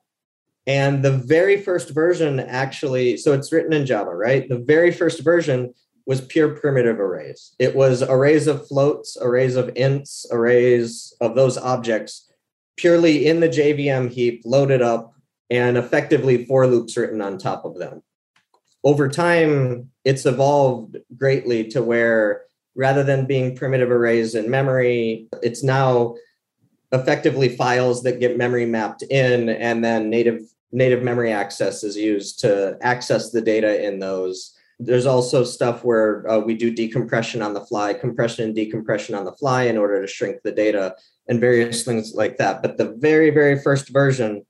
And 0.68 1.04
the 1.04 1.12
very 1.12 1.58
first 1.58 1.90
version 1.90 2.40
actually, 2.40 3.18
so 3.18 3.34
it's 3.34 3.52
written 3.52 3.74
in 3.74 3.86
Java, 3.86 4.16
right? 4.16 4.48
The 4.48 4.60
very 4.60 4.92
first 4.92 5.24
version 5.24 5.74
was 6.06 6.22
pure 6.22 6.50
primitive 6.50 7.00
arrays. 7.00 7.56
It 7.60 7.76
was 7.76 8.02
arrays 8.02 8.48
of 8.48 8.68
floats, 8.68 9.18
arrays 9.22 9.56
of 9.56 9.68
ints, 9.76 10.26
arrays 10.32 11.14
of 11.22 11.36
those 11.36 11.58
objects 11.58 12.32
purely 12.78 13.28
in 13.28 13.40
the 13.40 13.50
JVM 13.50 14.10
heap, 14.10 14.42
loaded 14.44 14.82
up, 14.82 15.14
and 15.50 15.78
effectively 15.78 16.46
for 16.46 16.66
loops 16.66 16.98
written 16.98 17.22
on 17.22 17.38
top 17.38 17.66
of 17.66 17.78
them. 17.78 18.02
Over 18.84 19.08
time, 19.08 19.92
it's 20.04 20.26
evolved 20.26 20.98
greatly 21.16 21.68
to 21.70 21.84
where 21.84 22.44
rather 22.74 23.04
than 23.04 23.28
being 23.28 23.56
primitive 23.56 23.92
arrays 23.92 24.34
in 24.34 24.50
memory, 24.50 25.28
it's 25.44 25.64
now 25.64 26.16
effectively 26.92 27.56
files 27.56 28.02
that 28.04 28.20
get 28.20 28.38
memory 28.38 28.66
mapped 28.66 29.04
in 29.04 29.50
and 29.50 29.84
then 29.84 30.10
native 30.10 30.42
native 30.74 31.04
memory 31.04 31.32
access 31.32 31.84
is 31.84 31.98
used 31.98 32.40
to 32.40 32.78
access 32.82 33.30
the 33.30 33.42
data 33.42 33.86
in 33.86 34.00
those 34.00 34.58
there's 34.84 35.06
also 35.06 35.44
stuff 35.44 35.84
where 35.84 36.30
uh, 36.30 36.40
we 36.40 36.56
do 36.56 36.72
decompression 36.72 37.42
on 37.42 37.54
the 37.54 37.64
fly, 37.66 37.94
compression 37.94 38.46
and 38.46 38.56
decompression 38.56 39.14
on 39.14 39.26
the 39.26 39.32
fly 39.34 39.64
in 39.64 39.78
order 39.78 40.02
to 40.02 40.08
shrink 40.08 40.38
the 40.44 40.52
data 40.52 40.96
and 41.28 41.40
various 41.40 41.84
things 41.84 42.14
like 42.16 42.38
that. 42.38 42.62
But 42.64 42.78
the 42.78 42.96
very, 42.98 43.30
very 43.30 43.60
first 43.60 43.90
version 43.90 44.44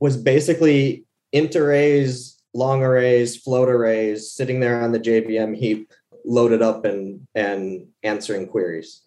was 0.00 0.18
basically 0.18 1.04
int 1.32 1.56
arrays, 1.56 2.42
long 2.52 2.82
arrays, 2.82 3.36
float 3.36 3.70
arrays 3.70 4.30
sitting 4.30 4.60
there 4.60 4.82
on 4.82 4.92
the 4.92 5.00
JVM 5.00 5.56
heap, 5.56 5.90
loaded 6.26 6.60
up 6.60 6.84
and, 6.84 7.26
and 7.34 7.86
answering 8.02 8.46
queries. 8.46 9.00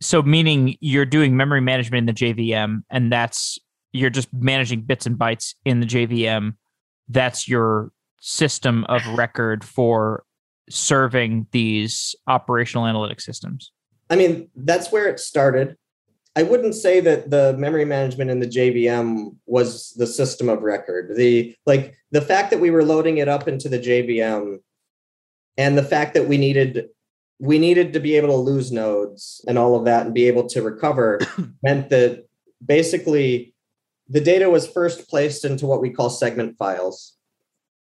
So, 0.00 0.22
meaning 0.22 0.76
you're 0.80 1.06
doing 1.06 1.36
memory 1.36 1.60
management 1.60 2.08
in 2.08 2.14
the 2.14 2.34
JVM, 2.34 2.82
and 2.90 3.12
that's 3.12 3.58
you're 3.92 4.10
just 4.10 4.32
managing 4.32 4.80
bits 4.80 5.06
and 5.06 5.16
bytes 5.16 5.54
in 5.64 5.80
the 5.80 5.86
JVM. 5.86 6.56
That's 7.08 7.46
your 7.46 7.92
system 8.22 8.84
of 8.84 9.04
record 9.18 9.64
for 9.64 10.22
serving 10.70 11.46
these 11.50 12.14
operational 12.28 12.86
analytic 12.86 13.20
systems? 13.20 13.72
I 14.08 14.16
mean, 14.16 14.48
that's 14.54 14.92
where 14.92 15.08
it 15.08 15.18
started. 15.18 15.76
I 16.36 16.44
wouldn't 16.44 16.74
say 16.74 17.00
that 17.00 17.30
the 17.30 17.54
memory 17.58 17.84
management 17.84 18.30
in 18.30 18.38
the 18.38 18.46
JVM 18.46 19.36
was 19.46 19.92
the 19.96 20.06
system 20.06 20.48
of 20.48 20.62
record. 20.62 21.14
The 21.16 21.54
like 21.66 21.94
the 22.10 22.22
fact 22.22 22.50
that 22.50 22.60
we 22.60 22.70
were 22.70 22.84
loading 22.84 23.18
it 23.18 23.28
up 23.28 23.48
into 23.48 23.68
the 23.68 23.78
JVM 23.78 24.58
and 25.58 25.76
the 25.76 25.82
fact 25.82 26.14
that 26.14 26.28
we 26.28 26.38
needed 26.38 26.88
we 27.38 27.58
needed 27.58 27.92
to 27.92 28.00
be 28.00 28.16
able 28.16 28.28
to 28.28 28.36
lose 28.36 28.70
nodes 28.70 29.44
and 29.48 29.58
all 29.58 29.74
of 29.74 29.84
that 29.84 30.06
and 30.06 30.14
be 30.14 30.28
able 30.28 30.46
to 30.46 30.62
recover 30.62 31.18
meant 31.62 31.90
that 31.90 32.24
basically 32.64 33.52
the 34.08 34.20
data 34.20 34.48
was 34.48 34.66
first 34.68 35.08
placed 35.10 35.44
into 35.44 35.66
what 35.66 35.80
we 35.80 35.90
call 35.90 36.08
segment 36.08 36.56
files. 36.56 37.16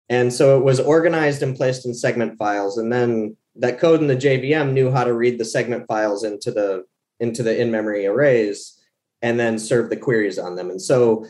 And 0.10 0.34
so 0.34 0.58
it 0.58 0.64
was 0.64 0.80
organized 0.80 1.44
and 1.44 1.56
placed 1.56 1.86
in 1.86 1.94
segment 1.94 2.38
files. 2.38 2.78
And 2.78 2.92
then 2.92 3.38
that 3.56 3.80
code 3.80 4.02
in 4.02 4.08
the 4.08 4.16
JVM 4.16 4.74
knew 4.74 4.92
how 4.92 5.04
to 5.04 5.14
read 5.14 5.38
the 5.38 5.46
segment 5.46 5.86
files 5.88 6.24
into 6.24 6.52
the 6.52 6.86
into 7.20 7.44
the 7.44 7.60
in-memory 7.60 8.06
arrays 8.06 8.80
and 9.22 9.40
then 9.40 9.60
serve 9.60 9.90
the 9.90 9.98
queries 9.98 10.40
on 10.40 10.56
them. 10.56 10.70
And 10.70 10.82
so 10.82 11.26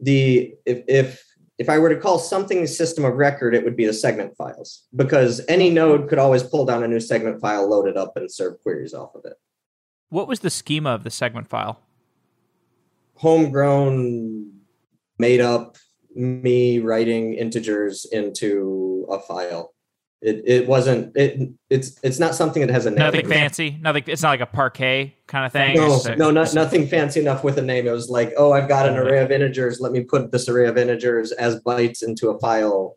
the 0.00 0.54
if 0.64 0.82
if 0.88 1.24
if 1.58 1.68
I 1.68 1.78
were 1.78 1.90
to 1.90 2.00
call 2.00 2.18
something 2.18 2.66
system 2.66 3.04
of 3.04 3.14
record, 3.14 3.54
it 3.54 3.64
would 3.64 3.76
be 3.76 3.86
the 3.86 3.92
segment 3.92 4.36
files 4.36 4.86
because 4.96 5.40
any 5.48 5.70
node 5.70 6.08
could 6.08 6.18
always 6.18 6.42
pull 6.42 6.64
down 6.64 6.82
a 6.82 6.88
new 6.88 7.00
segment 7.00 7.40
file, 7.40 7.68
load 7.68 7.86
it 7.86 7.96
up, 7.96 8.16
and 8.16 8.30
serve 8.30 8.60
queries 8.62 8.94
off 8.94 9.14
of 9.14 9.24
it. 9.24 9.34
What 10.08 10.28
was 10.28 10.40
the 10.40 10.50
schema 10.50 10.90
of 10.90 11.04
the 11.04 11.10
segment 11.10 11.48
file? 11.48 11.80
Homegrown, 13.16 14.50
made 15.18 15.40
up, 15.40 15.76
me 16.14 16.78
writing 16.78 17.34
integers 17.34 18.04
into 18.10 19.06
a 19.10 19.18
file. 19.18 19.74
It, 20.20 20.42
it 20.46 20.68
wasn't 20.68 21.16
it 21.16 21.50
it's 21.68 21.98
it's 22.04 22.20
not 22.20 22.36
something 22.36 22.64
that 22.64 22.72
has 22.72 22.86
a 22.86 22.90
name. 22.90 23.00
Nothing 23.00 23.28
fancy. 23.28 23.76
Nothing. 23.80 24.04
It's 24.06 24.22
not 24.22 24.28
like 24.28 24.40
a 24.40 24.46
Parquet 24.46 25.16
kind 25.26 25.44
of 25.44 25.52
thing. 25.52 25.74
No, 25.74 26.00
no, 26.16 26.30
not, 26.30 26.54
nothing 26.54 26.86
fancy 26.86 27.18
enough 27.18 27.42
with 27.42 27.58
a 27.58 27.62
name. 27.62 27.88
It 27.88 27.90
was 27.90 28.08
like, 28.08 28.32
oh, 28.36 28.52
I've 28.52 28.68
got 28.68 28.88
an 28.88 28.96
array 28.96 29.20
of 29.20 29.32
integers. 29.32 29.80
Let 29.80 29.90
me 29.90 30.04
put 30.04 30.30
this 30.30 30.48
array 30.48 30.68
of 30.68 30.78
integers 30.78 31.32
as 31.32 31.60
bytes 31.62 32.04
into 32.04 32.30
a 32.30 32.38
file. 32.38 32.96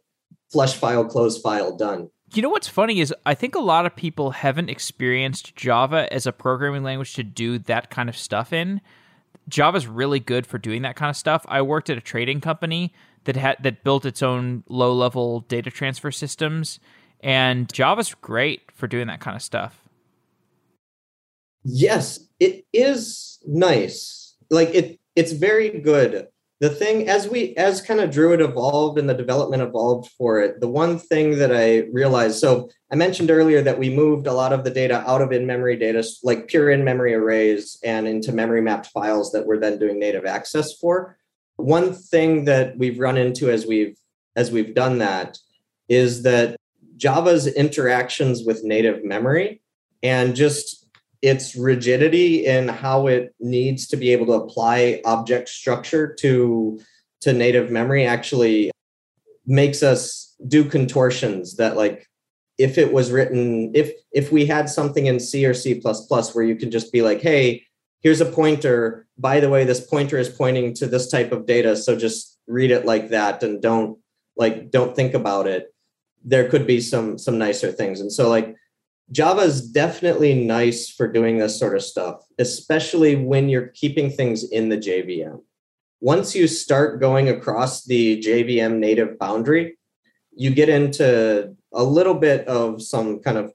Flush 0.51 0.75
file, 0.75 1.03
close 1.03 1.41
file, 1.41 1.75
done. 1.75 2.09
You 2.33 2.43
know 2.43 2.49
what's 2.49 2.67
funny 2.67 2.99
is 2.99 3.13
I 3.25 3.33
think 3.33 3.55
a 3.55 3.59
lot 3.59 3.87
of 3.87 3.95
people 3.95 4.31
haven't 4.31 4.69
experienced 4.69 5.55
Java 5.55 6.11
as 6.13 6.27
a 6.27 6.31
programming 6.31 6.83
language 6.83 7.15
to 7.15 7.23
do 7.23 7.57
that 7.59 7.89
kind 7.89 8.07
of 8.07 8.15
stuff 8.17 8.53
in. 8.53 8.81
Java's 9.47 9.87
really 9.87 10.19
good 10.19 10.47
for 10.47 10.57
doing 10.57 10.81
that 10.83 10.95
kind 10.95 11.09
of 11.09 11.17
stuff. 11.17 11.45
I 11.47 11.61
worked 11.61 11.89
at 11.89 11.97
a 11.97 12.01
trading 12.01 12.41
company 12.41 12.93
that 13.25 13.35
had 13.35 13.57
that 13.61 13.83
built 13.83 14.05
its 14.05 14.23
own 14.23 14.63
low-level 14.67 15.41
data 15.41 15.69
transfer 15.69 16.11
systems 16.11 16.79
and 17.21 17.71
Java's 17.73 18.13
great 18.13 18.71
for 18.73 18.87
doing 18.87 19.07
that 19.07 19.19
kind 19.19 19.35
of 19.35 19.41
stuff. 19.41 19.81
Yes, 21.63 22.19
it 22.39 22.65
is 22.71 23.39
nice. 23.45 24.35
Like 24.51 24.69
it 24.69 24.99
it's 25.15 25.31
very 25.31 25.69
good. 25.79 26.27
The 26.61 26.69
thing 26.69 27.09
as 27.09 27.27
we 27.27 27.53
as 27.57 27.81
kind 27.81 27.99
of 27.99 28.11
Druid 28.11 28.39
evolved 28.39 28.97
and 28.97 29.09
the 29.09 29.13
development 29.13 29.61
evolved 29.61 30.11
for 30.17 30.41
it, 30.41 30.61
the 30.61 30.69
one 30.69 30.97
thing 30.97 31.37
that 31.39 31.53
I 31.53 31.79
realized 31.91 32.39
so 32.39 32.69
I 32.91 32.95
mentioned 32.95 33.29
earlier 33.29 33.61
that 33.61 33.77
we 33.77 33.89
moved 33.89 34.25
a 34.25 34.33
lot 34.33 34.53
of 34.53 34.63
the 34.63 34.69
data 34.69 35.03
out 35.09 35.21
of 35.21 35.33
in-memory 35.33 35.75
data, 35.75 36.01
like 36.23 36.47
pure 36.47 36.69
in-memory 36.69 37.13
arrays 37.13 37.77
and 37.83 38.07
into 38.07 38.31
memory 38.31 38.61
mapped 38.61 38.87
files 38.87 39.33
that 39.33 39.45
we're 39.45 39.59
then 39.59 39.79
doing 39.79 39.99
native 39.99 40.25
access 40.25 40.73
for. 40.77 41.17
One 41.57 41.93
thing 41.93 42.45
that 42.45 42.77
we've 42.77 42.99
run 42.99 43.17
into 43.17 43.49
as 43.49 43.65
we've 43.65 43.97
as 44.37 44.51
we've 44.51 44.73
done 44.73 44.99
that 44.99 45.37
is 45.89 46.23
that 46.23 46.55
Java's 46.97 47.47
interactions 47.47 48.43
with 48.45 48.63
native 48.63 49.03
memory 49.03 49.61
and 50.01 50.35
just 50.35 50.84
its 51.21 51.55
rigidity 51.55 52.45
in 52.45 52.67
how 52.67 53.07
it 53.07 53.33
needs 53.39 53.87
to 53.87 53.97
be 53.97 54.11
able 54.11 54.25
to 54.27 54.33
apply 54.33 55.01
object 55.05 55.49
structure 55.49 56.13
to 56.13 56.79
to 57.21 57.33
native 57.33 57.71
memory 57.71 58.05
actually 58.05 58.71
makes 59.45 59.81
us 59.81 60.35
do 60.47 60.63
contortions 60.63 61.55
that 61.57 61.75
like 61.75 62.07
if 62.57 62.77
it 62.77 62.91
was 62.91 63.11
written 63.11 63.71
if 63.73 63.91
if 64.11 64.31
we 64.31 64.45
had 64.45 64.69
something 64.69 65.07
in 65.07 65.19
C 65.19 65.45
or 65.45 65.53
C++ 65.53 65.81
where 66.33 66.45
you 66.45 66.55
can 66.55 66.71
just 66.71 66.91
be 66.91 67.01
like 67.01 67.21
hey 67.21 67.65
here's 68.01 68.21
a 68.21 68.25
pointer. 68.25 69.07
By 69.17 69.39
the 69.39 69.49
way 69.49 69.63
this 69.63 69.79
pointer 69.79 70.19
is 70.19 70.29
pointing 70.29 70.75
to 70.75 70.85
this 70.85 71.09
type 71.09 71.31
of 71.31 71.47
data 71.47 71.75
so 71.75 71.95
just 71.97 72.39
read 72.47 72.69
it 72.69 72.85
like 72.85 73.09
that 73.09 73.41
and 73.41 73.61
don't 73.61 73.97
like 74.37 74.69
don't 74.69 74.95
think 74.95 75.13
about 75.15 75.47
it. 75.47 75.73
There 76.23 76.47
could 76.49 76.67
be 76.67 76.81
some 76.81 77.17
some 77.17 77.37
nicer 77.37 77.71
things. 77.71 78.01
And 78.01 78.11
so 78.11 78.29
like 78.29 78.55
java 79.11 79.41
is 79.41 79.69
definitely 79.69 80.33
nice 80.33 80.89
for 80.89 81.07
doing 81.07 81.37
this 81.37 81.59
sort 81.59 81.75
of 81.75 81.83
stuff 81.83 82.23
especially 82.39 83.15
when 83.15 83.49
you're 83.49 83.67
keeping 83.67 84.09
things 84.09 84.43
in 84.43 84.69
the 84.69 84.77
jvm 84.77 85.41
once 85.99 86.35
you 86.35 86.47
start 86.47 86.99
going 86.99 87.29
across 87.29 87.85
the 87.85 88.21
jvm 88.21 88.77
native 88.77 89.17
boundary 89.19 89.77
you 90.35 90.49
get 90.49 90.69
into 90.69 91.55
a 91.73 91.83
little 91.83 92.13
bit 92.13 92.47
of 92.47 92.81
some 92.81 93.19
kind 93.19 93.37
of 93.37 93.53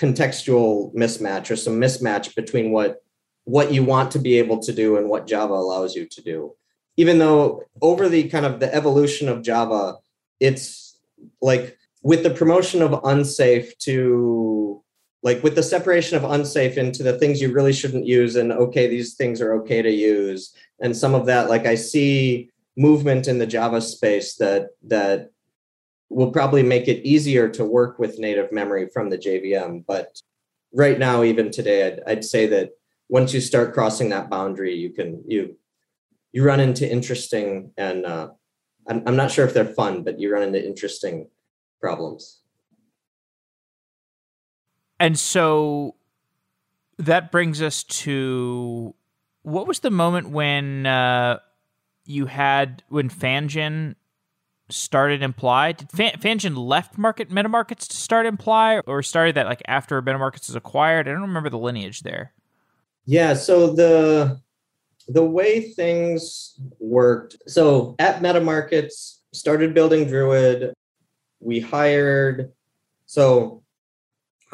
contextual 0.00 0.94
mismatch 0.94 1.50
or 1.50 1.56
some 1.56 1.80
mismatch 1.80 2.34
between 2.34 2.72
what 2.72 3.02
what 3.44 3.72
you 3.72 3.84
want 3.84 4.10
to 4.10 4.18
be 4.18 4.38
able 4.38 4.58
to 4.58 4.72
do 4.72 4.96
and 4.96 5.08
what 5.08 5.26
java 5.26 5.52
allows 5.52 5.94
you 5.94 6.06
to 6.06 6.22
do. 6.22 6.54
Even 6.96 7.18
though 7.18 7.62
over 7.82 8.08
the 8.08 8.28
kind 8.28 8.46
of 8.46 8.58
the 8.58 8.74
evolution 8.74 9.28
of 9.28 9.42
java 9.42 9.96
it's 10.40 10.98
like 11.40 11.76
with 12.02 12.22
the 12.22 12.30
promotion 12.30 12.82
of 12.82 13.00
unsafe 13.04 13.76
to 13.78 14.82
like 15.24 15.42
with 15.42 15.56
the 15.56 15.62
separation 15.62 16.16
of 16.16 16.30
unsafe 16.30 16.76
into 16.76 17.02
the 17.02 17.18
things 17.18 17.40
you 17.40 17.50
really 17.52 17.72
shouldn't 17.72 18.06
use 18.06 18.36
and 18.36 18.52
okay 18.52 18.86
these 18.86 19.14
things 19.14 19.40
are 19.40 19.54
okay 19.54 19.82
to 19.82 19.90
use 19.90 20.54
and 20.80 20.96
some 20.96 21.14
of 21.14 21.26
that 21.26 21.48
like 21.48 21.66
i 21.66 21.74
see 21.74 22.50
movement 22.76 23.26
in 23.26 23.38
the 23.38 23.46
java 23.46 23.80
space 23.80 24.36
that 24.36 24.68
that 24.82 25.30
will 26.10 26.30
probably 26.30 26.62
make 26.62 26.86
it 26.86 27.04
easier 27.04 27.48
to 27.48 27.64
work 27.64 27.98
with 27.98 28.18
native 28.18 28.52
memory 28.52 28.88
from 28.92 29.10
the 29.10 29.18
jvm 29.18 29.84
but 29.86 30.20
right 30.72 30.98
now 30.98 31.22
even 31.24 31.50
today 31.50 31.86
i'd, 31.86 32.00
I'd 32.06 32.24
say 32.24 32.46
that 32.48 32.70
once 33.08 33.34
you 33.34 33.40
start 33.40 33.74
crossing 33.74 34.10
that 34.10 34.30
boundary 34.30 34.74
you 34.74 34.90
can 34.90 35.24
you 35.26 35.56
you 36.32 36.44
run 36.44 36.60
into 36.60 36.90
interesting 36.90 37.70
and 37.76 38.04
uh, 38.04 38.28
I'm, 38.88 39.04
I'm 39.06 39.16
not 39.16 39.30
sure 39.30 39.46
if 39.46 39.54
they're 39.54 39.64
fun 39.64 40.02
but 40.02 40.18
you 40.20 40.32
run 40.32 40.42
into 40.42 40.64
interesting 40.64 41.28
problems. 41.84 42.40
And 45.04 45.18
so 45.18 45.96
that 46.96 47.30
brings 47.30 47.60
us 47.60 47.82
to 47.84 48.94
what 49.42 49.66
was 49.66 49.80
the 49.80 49.90
moment 49.90 50.30
when 50.30 50.86
uh, 50.86 51.40
you 52.06 52.24
had 52.24 52.82
when 52.88 53.10
Fangjin 53.10 53.96
started 54.70 55.22
imply? 55.22 55.72
Did 55.72 55.90
Fan- 55.90 56.54
left 56.54 56.96
market 56.96 57.28
MetaMarkets 57.28 57.86
to 57.88 57.96
start 57.96 58.24
imply, 58.24 58.80
or 58.86 59.02
started 59.02 59.34
that 59.34 59.44
like 59.44 59.62
after 59.68 60.00
MetaMarkets 60.00 60.48
was 60.48 60.54
acquired? 60.54 61.06
I 61.06 61.12
don't 61.12 61.20
remember 61.20 61.50
the 61.50 61.58
lineage 61.58 62.00
there. 62.00 62.32
Yeah, 63.04 63.34
so 63.34 63.74
the 63.74 64.40
the 65.08 65.22
way 65.22 65.60
things 65.72 66.58
worked. 66.78 67.36
So 67.46 67.94
at 67.98 68.22
MetaMarkets, 68.22 69.18
started 69.34 69.74
building 69.74 70.08
Druid 70.08 70.72
we 71.40 71.60
hired 71.60 72.52
so 73.04 73.63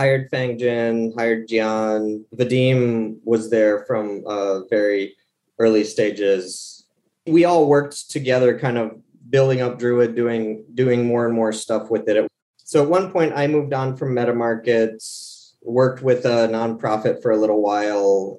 hired 0.01 0.31
Fangjin, 0.31 1.15
hired 1.15 1.47
Gian. 1.47 2.25
Vadim 2.35 3.19
was 3.23 3.51
there 3.51 3.85
from 3.85 4.25
uh, 4.27 4.65
very 4.71 5.15
early 5.59 5.85
stages. 5.85 6.87
We 7.27 7.45
all 7.45 7.69
worked 7.69 8.11
together, 8.11 8.59
kind 8.59 8.79
of 8.79 8.99
building 9.29 9.61
up 9.61 9.79
Druid, 9.79 10.15
doing 10.15 10.65
doing 10.73 11.05
more 11.05 11.27
and 11.27 11.35
more 11.35 11.53
stuff 11.53 11.91
with 11.91 12.09
it. 12.09 12.27
So 12.57 12.83
at 12.83 12.89
one 12.89 13.13
point, 13.13 13.35
I 13.37 13.47
moved 13.47 13.75
on 13.75 13.95
from 13.95 14.15
MetaMarkets, 14.15 15.53
worked 15.61 16.01
with 16.03 16.25
a 16.25 16.49
nonprofit 16.49 17.21
for 17.21 17.33
a 17.33 17.37
little 17.37 17.61
while. 17.61 18.39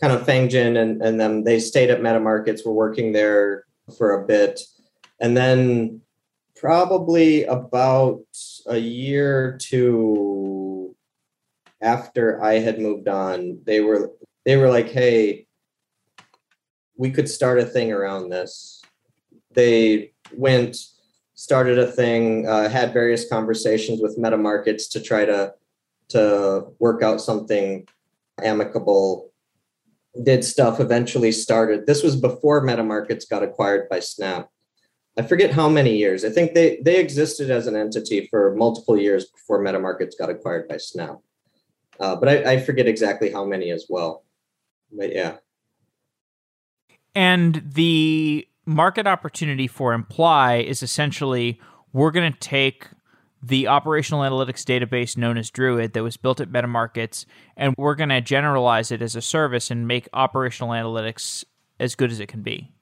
Kind 0.00 0.14
of 0.14 0.26
Fangjin 0.26 0.80
and 0.80 1.02
and 1.02 1.20
then 1.20 1.44
they 1.44 1.60
stayed 1.60 1.90
at 1.90 2.00
MetaMarkets. 2.00 2.64
Were 2.64 2.72
working 2.72 3.12
there 3.12 3.64
for 3.98 4.12
a 4.12 4.26
bit, 4.26 4.62
and 5.20 5.36
then 5.36 6.00
probably 6.56 7.44
about 7.44 8.24
a 8.66 8.78
year 8.78 9.58
two 9.60 10.55
after 11.80 12.42
I 12.42 12.54
had 12.54 12.80
moved 12.80 13.08
on, 13.08 13.60
they 13.64 13.80
were 13.80 14.12
they 14.44 14.56
were 14.56 14.68
like, 14.68 14.88
"Hey, 14.88 15.46
we 16.96 17.10
could 17.10 17.28
start 17.28 17.58
a 17.58 17.64
thing 17.64 17.92
around 17.92 18.30
this." 18.30 18.82
They 19.52 20.12
went, 20.34 20.76
started 21.34 21.78
a 21.78 21.90
thing, 21.90 22.46
uh, 22.46 22.68
had 22.68 22.92
various 22.92 23.28
conversations 23.28 24.00
with 24.02 24.18
MetaMarkets 24.18 24.90
to 24.92 25.00
try 25.00 25.24
to 25.24 25.54
to 26.08 26.66
work 26.78 27.02
out 27.02 27.20
something 27.20 27.86
amicable. 28.42 29.32
Did 30.22 30.44
stuff 30.44 30.80
eventually 30.80 31.32
started. 31.32 31.86
This 31.86 32.02
was 32.02 32.16
before 32.16 32.64
MetaMarkets 32.64 33.28
got 33.28 33.42
acquired 33.42 33.88
by 33.88 34.00
Snap 34.00 34.48
I 35.18 35.22
forget 35.22 35.50
how 35.50 35.68
many 35.68 35.96
years. 35.96 36.24
I 36.24 36.30
think 36.30 36.52
they 36.52 36.78
they 36.82 36.98
existed 36.98 37.50
as 37.50 37.66
an 37.66 37.74
entity 37.74 38.26
for 38.30 38.54
multiple 38.54 38.98
years 38.98 39.24
before 39.24 39.64
MetaMarkets 39.64 40.18
got 40.18 40.28
acquired 40.28 40.68
by 40.68 40.76
Snap. 40.76 41.16
Uh, 42.00 42.16
but 42.16 42.28
I, 42.28 42.52
I 42.52 42.60
forget 42.60 42.86
exactly 42.86 43.30
how 43.30 43.44
many 43.44 43.70
as 43.70 43.86
well. 43.88 44.24
But 44.92 45.14
yeah. 45.14 45.36
And 47.14 47.62
the 47.64 48.46
market 48.66 49.06
opportunity 49.06 49.66
for 49.66 49.92
Imply 49.92 50.56
is 50.56 50.82
essentially 50.82 51.60
we're 51.92 52.10
going 52.10 52.32
to 52.32 52.38
take 52.38 52.88
the 53.42 53.68
operational 53.68 54.22
analytics 54.22 54.64
database 54.64 55.16
known 55.16 55.38
as 55.38 55.50
Druid 55.50 55.92
that 55.92 56.02
was 56.02 56.16
built 56.16 56.40
at 56.40 56.50
MetaMarkets, 56.50 57.26
and 57.56 57.74
we're 57.78 57.94
going 57.94 58.08
to 58.08 58.20
generalize 58.20 58.90
it 58.90 59.02
as 59.02 59.14
a 59.14 59.22
service 59.22 59.70
and 59.70 59.86
make 59.86 60.08
operational 60.12 60.70
analytics 60.70 61.44
as 61.78 61.94
good 61.94 62.10
as 62.10 62.18
it 62.18 62.26
can 62.26 62.42
be. 62.42 62.72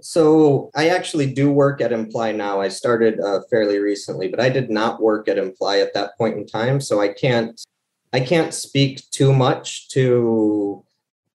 So 0.00 0.70
I 0.74 0.88
actually 0.88 1.32
do 1.32 1.50
work 1.50 1.80
at 1.80 1.92
Imply 1.92 2.32
now. 2.32 2.60
I 2.60 2.68
started 2.68 3.20
uh, 3.20 3.40
fairly 3.50 3.78
recently, 3.78 4.28
but 4.28 4.40
I 4.40 4.48
did 4.48 4.70
not 4.70 5.00
work 5.00 5.28
at 5.28 5.38
Imply 5.38 5.78
at 5.78 5.94
that 5.94 6.16
point 6.16 6.36
in 6.36 6.46
time, 6.46 6.80
so 6.80 7.00
I 7.00 7.08
can't 7.08 7.60
I 8.16 8.20
can't 8.20 8.54
speak 8.54 9.02
too 9.10 9.34
much 9.34 9.90
to 9.90 10.82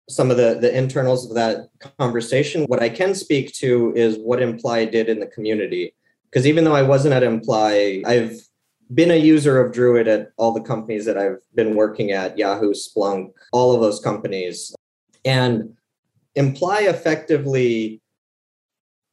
some 0.08 0.32
of 0.32 0.38
the, 0.38 0.58
the 0.62 0.74
internals 0.76 1.28
of 1.28 1.36
that 1.36 1.68
conversation. 1.98 2.64
What 2.68 2.82
I 2.82 2.88
can 2.88 3.14
speak 3.14 3.52
to 3.56 3.92
is 3.98 4.18
what 4.18 4.42
Imply 4.42 4.86
did 4.86 5.10
in 5.10 5.20
the 5.20 5.28
community. 5.28 5.94
Because 6.24 6.48
even 6.48 6.64
though 6.64 6.76
I 6.76 6.84
wasn't 6.84 7.16
at 7.16 7.22
Imply, 7.22 8.02
I've 8.06 8.40
been 8.94 9.12
a 9.12 9.18
user 9.18 9.60
of 9.60 9.74
Druid 9.74 10.08
at 10.08 10.32
all 10.38 10.54
the 10.54 10.62
companies 10.62 11.04
that 11.04 11.18
I've 11.18 11.42
been 11.54 11.76
working 11.76 12.12
at 12.12 12.38
Yahoo, 12.38 12.72
Splunk, 12.72 13.34
all 13.52 13.76
of 13.76 13.82
those 13.82 14.00
companies. 14.00 14.74
And 15.26 15.76
Imply 16.36 16.84
effectively, 16.84 18.02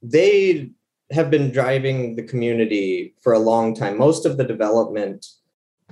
they 0.03 0.71
have 1.11 1.33
been 1.33 1.51
driving 1.51 2.15
the 2.15 2.23
community 2.23 3.15
for 3.21 3.33
a 3.33 3.41
long 3.41 3.75
time. 3.75 3.99
Most 3.99 4.25
of 4.25 4.37
the 4.37 4.45
development, 4.45 5.27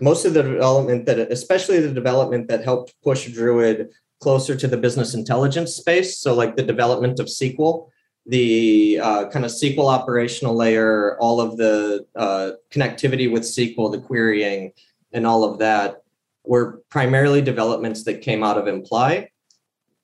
most 0.01 0.25
of 0.25 0.35
the 0.35 0.43
development 0.43 1.07
that, 1.07 1.19
especially 1.19 1.81
the 1.81 1.93
development 1.93 2.49
that 2.49 2.65
helped 2.65 2.95
push 3.03 3.29
Druid 3.29 3.91
closer 4.21 4.57
to 4.57 4.67
the 4.67 4.77
business 4.77 5.15
intelligence 5.15 5.75
space. 5.75 6.19
So, 6.19 6.35
like 6.35 6.57
the 6.57 6.63
development 6.63 7.21
of 7.21 7.27
SQL, 7.27 7.89
the 8.27 9.01
uh, 9.03 9.29
kind 9.29 9.45
of 9.45 9.51
SQL 9.51 9.93
operational 9.93 10.55
layer, 10.55 11.17
all 11.19 11.41
of 11.41 11.57
the 11.57 12.07
uh, 12.17 12.53
connectivity 12.71 13.31
with 13.31 13.43
SQL, 13.43 13.93
the 13.93 14.01
querying, 14.01 14.73
and 15.13 15.27
all 15.27 15.45
of 15.45 15.59
that 15.59 16.03
were 16.45 16.83
primarily 16.91 17.43
developments 17.43 18.05
that 18.05 18.23
came 18.23 18.43
out 18.43 18.59
of 18.59 18.67
Imply. 18.67 19.31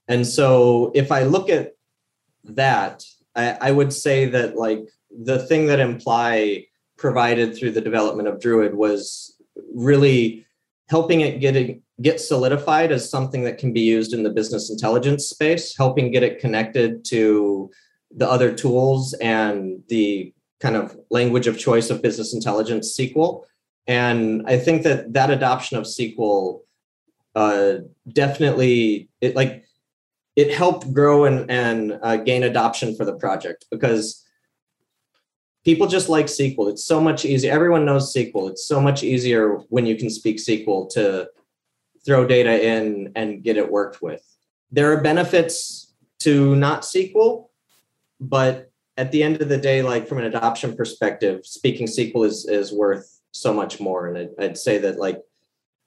And 0.06 0.26
so, 0.26 0.92
if 0.94 1.10
I 1.10 1.24
look 1.24 1.48
at 1.48 1.72
that, 2.44 3.04
I, 3.34 3.56
I 3.60 3.70
would 3.72 3.92
say 3.92 4.26
that 4.26 4.56
like 4.56 4.86
the 5.10 5.38
thing 5.38 5.66
that 5.66 5.80
Imply 5.80 6.66
provided 6.96 7.56
through 7.56 7.72
the 7.72 7.80
development 7.80 8.28
of 8.28 8.40
Druid 8.40 8.74
was 8.74 9.29
really 9.74 10.46
helping 10.88 11.20
it 11.20 11.40
get 11.40 11.80
get 12.02 12.20
solidified 12.20 12.92
as 12.92 13.10
something 13.10 13.44
that 13.44 13.58
can 13.58 13.72
be 13.72 13.80
used 13.80 14.14
in 14.14 14.22
the 14.22 14.30
business 14.30 14.70
intelligence 14.70 15.26
space, 15.26 15.76
helping 15.76 16.10
get 16.10 16.22
it 16.22 16.40
connected 16.40 17.04
to 17.04 17.70
the 18.10 18.28
other 18.28 18.52
tools 18.52 19.12
and 19.14 19.82
the 19.88 20.32
kind 20.60 20.76
of 20.76 20.96
language 21.10 21.46
of 21.46 21.58
choice 21.58 21.90
of 21.90 22.02
business 22.02 22.34
intelligence 22.34 22.96
SQL. 22.96 23.44
And 23.86 24.42
I 24.46 24.58
think 24.58 24.82
that 24.82 25.12
that 25.12 25.30
adoption 25.30 25.76
of 25.76 25.84
SQL 25.84 26.60
uh, 27.34 27.74
definitely 28.12 29.08
it 29.20 29.36
like 29.36 29.64
it 30.36 30.52
helped 30.52 30.92
grow 30.92 31.24
and 31.24 31.50
and 31.50 31.98
uh, 32.02 32.16
gain 32.16 32.42
adoption 32.42 32.96
for 32.96 33.04
the 33.04 33.14
project 33.14 33.66
because 33.70 34.24
people 35.64 35.86
just 35.86 36.08
like 36.08 36.26
SQL. 36.26 36.70
It's 36.70 36.84
so 36.84 37.00
much 37.00 37.24
easier. 37.24 37.52
Everyone 37.52 37.84
knows 37.84 38.14
SQL. 38.14 38.50
It's 38.50 38.66
so 38.66 38.80
much 38.80 39.02
easier 39.02 39.56
when 39.68 39.86
you 39.86 39.96
can 39.96 40.10
speak 40.10 40.38
SQL 40.38 40.90
to 40.90 41.28
throw 42.04 42.26
data 42.26 42.66
in 42.66 43.12
and 43.14 43.42
get 43.42 43.56
it 43.56 43.70
worked 43.70 44.00
with. 44.00 44.22
There 44.70 44.92
are 44.92 45.00
benefits 45.02 45.94
to 46.20 46.56
not 46.56 46.82
SQL, 46.82 47.48
but 48.20 48.70
at 48.96 49.12
the 49.12 49.22
end 49.22 49.40
of 49.40 49.48
the 49.48 49.58
day, 49.58 49.82
like 49.82 50.06
from 50.06 50.18
an 50.18 50.24
adoption 50.24 50.76
perspective, 50.76 51.44
speaking 51.44 51.86
SQL 51.86 52.26
is 52.26 52.46
is 52.46 52.72
worth 52.72 53.20
so 53.32 53.52
much 53.52 53.80
more. 53.80 54.08
And 54.08 54.18
I'd, 54.18 54.44
I'd 54.44 54.58
say 54.58 54.78
that 54.78 54.98
like 54.98 55.20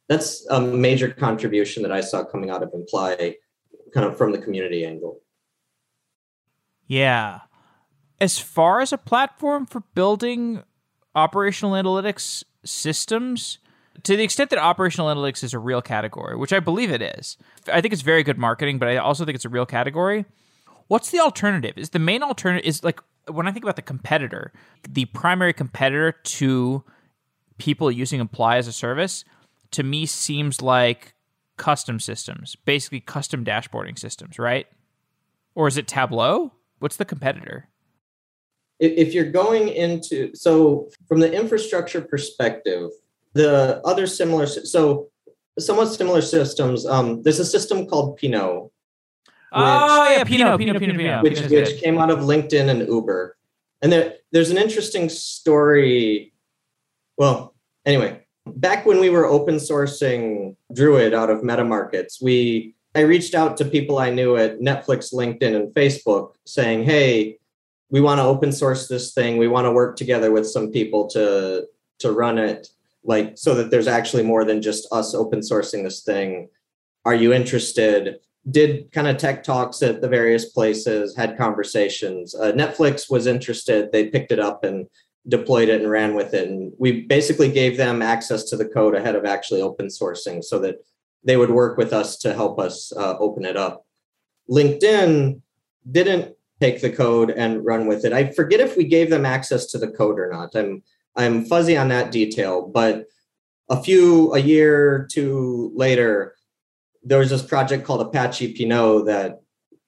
that's 0.10 0.46
a 0.50 0.60
major 0.60 1.10
contribution 1.10 1.84
that 1.84 1.92
I 1.92 2.02
saw 2.02 2.24
coming 2.24 2.50
out 2.50 2.64
of 2.64 2.72
Imply, 2.74 3.36
kind 3.94 4.06
of 4.06 4.18
from 4.18 4.32
the 4.32 4.38
community 4.38 4.86
angle. 4.86 5.22
Yeah. 6.88 7.40
As 8.24 8.40
far 8.40 8.80
as 8.80 8.94
a 8.94 8.98
platform 8.98 9.66
for 9.66 9.82
building 9.96 10.64
operational 11.14 11.74
analytics 11.74 12.46
systems, 12.64 13.58
to 14.04 14.16
the 14.16 14.24
extent 14.24 14.50
that 14.52 14.60
operational 14.60 15.14
analytics 15.14 15.44
is 15.44 15.54
a 15.54 15.60
real 15.60 15.82
category, 15.82 16.38
which 16.38 16.54
I 16.54 16.62
believe 16.62 16.90
it 16.90 17.02
is, 17.02 17.38
I 17.68 17.82
think 17.82 17.92
it's 17.92 18.02
very 18.02 18.24
good 18.24 18.38
marketing, 18.38 18.80
but 18.80 18.88
I 18.88 18.96
also 18.96 19.26
think 19.26 19.36
it's 19.36 19.44
a 19.44 19.50
real 19.50 19.66
category. 19.66 20.24
What's 20.88 21.12
the 21.12 21.20
alternative? 21.20 21.78
Is 21.78 21.90
the 21.90 22.00
main 22.00 22.24
alternative 22.24 22.66
is 22.66 22.82
like 22.82 23.02
when 23.30 23.46
I 23.46 23.52
think 23.52 23.66
about 23.66 23.76
the 23.76 23.82
competitor, 23.82 24.54
the 24.88 25.04
primary 25.04 25.52
competitor 25.52 26.14
to 26.14 26.82
people 27.58 27.92
using 27.92 28.22
Imply 28.22 28.56
as 28.56 28.70
a 28.70 28.72
service, 28.72 29.26
to 29.72 29.84
me 29.84 30.06
seems 30.06 30.62
like 30.62 31.14
custom 31.58 32.00
systems, 32.00 32.56
basically 32.56 33.02
custom 33.02 33.44
dashboarding 33.44 34.00
systems, 34.00 34.40
right? 34.40 34.68
Or 35.56 35.68
is 35.68 35.76
it 35.76 35.90
Tableau? 35.90 36.54
What's 36.80 36.96
the 36.96 37.04
competitor? 37.04 37.68
If 38.84 39.14
you're 39.14 39.32
going 39.32 39.70
into 39.70 40.36
so 40.36 40.90
from 41.08 41.20
the 41.20 41.32
infrastructure 41.32 42.02
perspective, 42.02 42.90
the 43.34 43.82
other 43.86 44.08
similar, 44.08 44.46
so 44.46 45.10
somewhat 45.60 45.88
similar 45.88 46.22
systems. 46.22 46.86
Um, 46.86 47.22
there's 47.24 47.40
a 47.40 47.46
system 47.46 47.88
called 47.88 48.18
Pinot. 48.18 48.42
oh 48.42 50.10
yeah, 50.10 50.24
Pinot, 50.24 50.58
Pinot, 50.58 50.80
Pinot, 50.80 50.98
Pinot, 50.98 51.24
which, 51.24 51.42
which 51.42 51.82
came 51.82 51.98
out 51.98 52.10
of 52.10 52.20
LinkedIn 52.20 52.70
and 52.70 52.88
Uber. 52.88 53.38
And 53.82 53.92
there, 53.92 54.16
there's 54.32 54.50
an 54.50 54.58
interesting 54.58 55.10
story. 55.10 56.34
Well, 57.18 57.54
anyway, 57.86 58.26
back 58.46 58.86
when 58.86 59.00
we 59.00 59.10
were 59.10 59.26
open 59.26 59.56
sourcing 59.56 60.56
Druid 60.74 61.14
out 61.14 61.30
of 61.30 61.42
MetaMarkets, 61.42 62.22
we 62.22 62.76
I 62.96 63.02
reached 63.02 63.34
out 63.34 63.58
to 63.58 63.66
people 63.66 63.98
I 63.98 64.10
knew 64.12 64.38
at 64.38 64.60
Netflix, 64.60 65.14
LinkedIn, 65.14 65.56
and 65.56 65.74
Facebook 65.74 66.34
saying, 66.46 66.84
"Hey, 66.84 67.40
we 67.90 68.02
want 68.02 68.20
to 68.20 68.24
open 68.24 68.52
source 68.52 68.88
this 68.88 69.14
thing. 69.14 69.38
We 69.38 69.48
want 69.48 69.66
to 69.66 69.72
work 69.72 69.96
together 69.96 70.32
with 70.32 70.48
some 70.48 70.72
people 70.72 71.08
to 71.10 71.68
to 72.00 72.12
run 72.12 72.38
it." 72.38 72.70
like 73.04 73.38
so 73.38 73.56
that 73.56 73.70
there's 73.70 73.88
actually 73.88 74.24
more 74.24 74.46
than 74.46 74.62
just 74.62 74.88
us 74.92 75.14
open 75.14 75.40
sourcing 75.40 75.84
this 75.84 76.02
thing. 76.02 76.50
Are 77.06 77.16
you 77.16 77.34
interested? 77.34 78.20
Did 78.50 78.92
kind 78.92 79.08
of 79.08 79.18
tech 79.18 79.44
talks 79.44 79.82
at 79.82 80.02
the 80.02 80.08
various 80.08 80.46
places 80.46 81.16
had 81.16 81.38
conversations. 81.38 82.36
Uh, 82.36 82.52
netflix 82.54 83.10
was 83.10 83.28
interested. 83.28 83.92
They 83.92 84.08
picked 84.08 84.32
it 84.32 84.40
up 84.40 84.64
and 84.64 84.88
deployed 85.28 85.70
it 85.70 85.82
and 85.82 85.90
ran 85.90 86.16
with 86.16 86.34
it. 86.34 86.50
And 86.50 86.74
we 86.78 87.02
basically 87.02 87.50
gave 87.52 87.78
them 87.78 88.02
access 88.02 88.44
to 88.46 88.58
the 88.58 88.68
code 88.68 88.96
ahead 88.96 89.16
of 89.16 89.26
actually 89.26 89.62
open 89.62 89.88
sourcing 89.88 90.44
so 90.44 90.60
that 90.60 90.86
they 91.24 91.38
would 91.38 91.52
work 91.52 91.78
with 91.78 91.94
us 91.94 92.18
to 92.18 92.34
help 92.34 92.60
us 92.60 92.92
uh, 92.98 93.18
open 93.18 93.46
it 93.46 93.56
up. 93.56 93.86
Linkedin 94.50 95.40
didn't 95.90 96.36
take 96.64 96.82
the 96.82 96.90
code 96.90 97.30
and 97.32 97.66
run 97.66 97.88
with 97.88 98.06
it 98.06 98.14
i 98.14 98.24
forget 98.40 98.60
if 98.60 98.78
we 98.78 98.86
gave 98.96 99.10
them 99.10 99.26
access 99.26 99.66
to 99.66 99.78
the 99.78 99.92
code 100.00 100.20
or 100.20 100.30
not 100.32 100.56
i'm 100.56 100.82
I'm 101.16 101.46
fuzzy 101.46 101.78
on 101.78 101.90
that 101.90 102.12
detail, 102.12 102.68
but 102.68 103.06
a 103.70 103.82
few 103.82 104.34
a 104.34 104.40
year 104.40 105.08
two 105.12 105.72
later, 105.76 106.36
there 107.04 107.20
was 107.20 107.30
this 107.30 107.44
project 107.44 107.86
called 107.86 108.02
Apache 108.02 108.54
Pinot 108.54 109.06
that, 109.06 109.42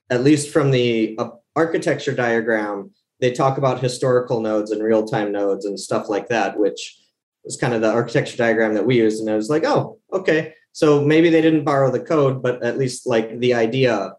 at 0.09 0.23
least 0.23 0.51
from 0.51 0.71
the 0.71 1.15
uh, 1.17 1.29
architecture 1.55 2.13
diagram, 2.13 2.91
they 3.19 3.31
talk 3.31 3.57
about 3.57 3.81
historical 3.81 4.39
nodes 4.41 4.71
and 4.71 4.83
real 4.83 5.05
time 5.05 5.31
nodes 5.31 5.65
and 5.65 5.79
stuff 5.79 6.09
like 6.09 6.27
that, 6.29 6.59
which 6.59 6.99
is 7.45 7.57
kind 7.57 7.73
of 7.73 7.81
the 7.81 7.91
architecture 7.91 8.37
diagram 8.37 8.73
that 8.73 8.85
we 8.85 8.97
used. 8.97 9.21
And 9.21 9.29
I 9.29 9.35
was 9.35 9.49
like, 9.49 9.63
oh, 9.63 9.99
okay. 10.13 10.53
So 10.73 11.03
maybe 11.03 11.29
they 11.29 11.41
didn't 11.41 11.63
borrow 11.63 11.89
the 11.91 12.01
code, 12.01 12.43
but 12.43 12.61
at 12.61 12.77
least 12.77 13.07
like 13.07 13.39
the 13.39 13.53
idea 13.53 14.13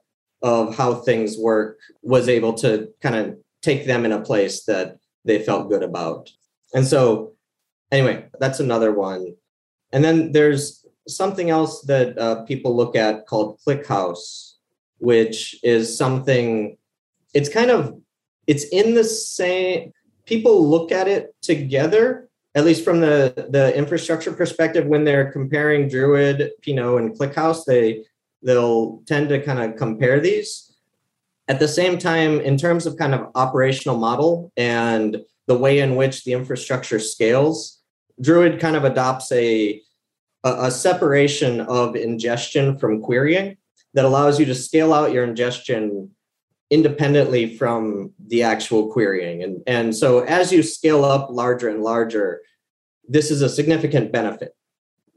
of 0.46 0.76
how 0.76 0.94
things 0.94 1.36
work 1.36 1.80
was 2.02 2.28
able 2.28 2.54
to 2.54 2.88
kind 3.02 3.16
of 3.16 3.36
take 3.62 3.84
them 3.84 4.04
in 4.04 4.12
a 4.12 4.20
place 4.20 4.62
that 4.62 4.96
they 5.24 5.42
felt 5.42 5.68
good 5.68 5.82
about. 5.82 6.30
And 6.72 6.86
so, 6.86 7.32
anyway, 7.90 8.26
that's 8.38 8.60
another 8.60 8.92
one. 8.92 9.34
And 9.92 10.04
then 10.04 10.30
there's 10.30 10.86
something 11.08 11.50
else 11.50 11.82
that 11.82 12.16
uh, 12.16 12.44
people 12.44 12.76
look 12.76 12.94
at 12.94 13.26
called 13.26 13.58
ClickHouse, 13.66 14.52
which 14.98 15.56
is 15.64 15.98
something. 15.98 16.78
It's 17.34 17.48
kind 17.48 17.72
of 17.72 18.00
it's 18.46 18.66
in 18.66 18.94
the 18.94 19.04
same. 19.04 19.92
People 20.26 20.68
look 20.68 20.92
at 20.92 21.08
it 21.08 21.34
together, 21.42 22.28
at 22.54 22.64
least 22.64 22.84
from 22.84 23.00
the 23.00 23.48
the 23.50 23.76
infrastructure 23.76 24.32
perspective. 24.32 24.86
When 24.86 25.02
they're 25.02 25.32
comparing 25.32 25.88
Druid, 25.88 26.52
Pinot, 26.62 27.00
and 27.00 27.18
ClickHouse, 27.18 27.64
they 27.64 28.04
they'll 28.46 29.02
tend 29.06 29.28
to 29.28 29.42
kind 29.42 29.58
of 29.58 29.76
compare 29.76 30.20
these. 30.20 30.72
At 31.48 31.60
the 31.60 31.68
same 31.68 31.98
time, 31.98 32.40
in 32.40 32.56
terms 32.56 32.86
of 32.86 32.96
kind 32.96 33.14
of 33.14 33.28
operational 33.34 33.98
model 33.98 34.50
and 34.56 35.18
the 35.46 35.56
way 35.56 35.78
in 35.78 35.96
which 35.96 36.24
the 36.24 36.32
infrastructure 36.32 36.98
scales. 36.98 37.80
Druid 38.20 38.60
kind 38.60 38.76
of 38.76 38.84
adopts 38.84 39.30
a 39.32 39.80
a, 40.44 40.70
separation 40.70 41.60
of 41.62 41.96
ingestion 41.96 42.78
from 42.78 43.02
querying 43.02 43.56
that 43.94 44.04
allows 44.04 44.38
you 44.38 44.46
to 44.46 44.54
scale 44.54 44.92
out 44.92 45.10
your 45.10 45.24
ingestion 45.24 46.10
independently 46.70 47.56
from 47.56 48.12
the 48.28 48.44
actual 48.44 48.92
querying. 48.92 49.42
And, 49.42 49.62
and 49.66 49.96
so 49.96 50.20
as 50.20 50.52
you 50.52 50.62
scale 50.62 51.04
up 51.04 51.30
larger 51.30 51.68
and 51.68 51.82
larger, 51.82 52.42
this 53.08 53.32
is 53.32 53.42
a 53.42 53.48
significant 53.48 54.12
benefit 54.12 54.54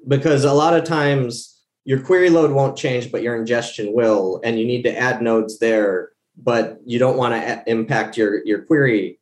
because 0.07 0.45
a 0.45 0.53
lot 0.53 0.75
of 0.75 0.83
times 0.83 1.58
your 1.89 1.99
query 1.99 2.29
load 2.29 2.51
won't 2.51 2.77
change, 2.77 3.11
but 3.11 3.23
your 3.23 3.35
ingestion 3.35 3.93
will, 3.93 4.39
and 4.43 4.59
you 4.59 4.63
need 4.63 4.83
to 4.83 4.95
add 4.95 5.23
nodes 5.23 5.57
there, 5.57 6.11
but 6.37 6.77
you 6.85 6.99
don't 6.99 7.17
want 7.17 7.33
to 7.33 7.63
impact 7.65 8.15
your, 8.15 8.45
your 8.45 8.61
query 8.61 9.19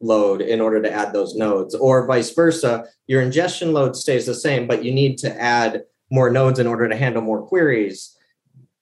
load 0.00 0.40
in 0.40 0.60
order 0.60 0.82
to 0.82 0.92
add 0.92 1.12
those 1.12 1.36
nodes, 1.36 1.72
or 1.72 2.08
vice 2.08 2.34
versa. 2.34 2.84
Your 3.06 3.22
ingestion 3.22 3.72
load 3.72 3.94
stays 3.94 4.26
the 4.26 4.34
same, 4.34 4.66
but 4.66 4.84
you 4.84 4.92
need 4.92 5.18
to 5.18 5.40
add 5.40 5.84
more 6.10 6.30
nodes 6.30 6.58
in 6.58 6.66
order 6.66 6.88
to 6.88 6.96
handle 6.96 7.22
more 7.22 7.46
queries. 7.46 8.18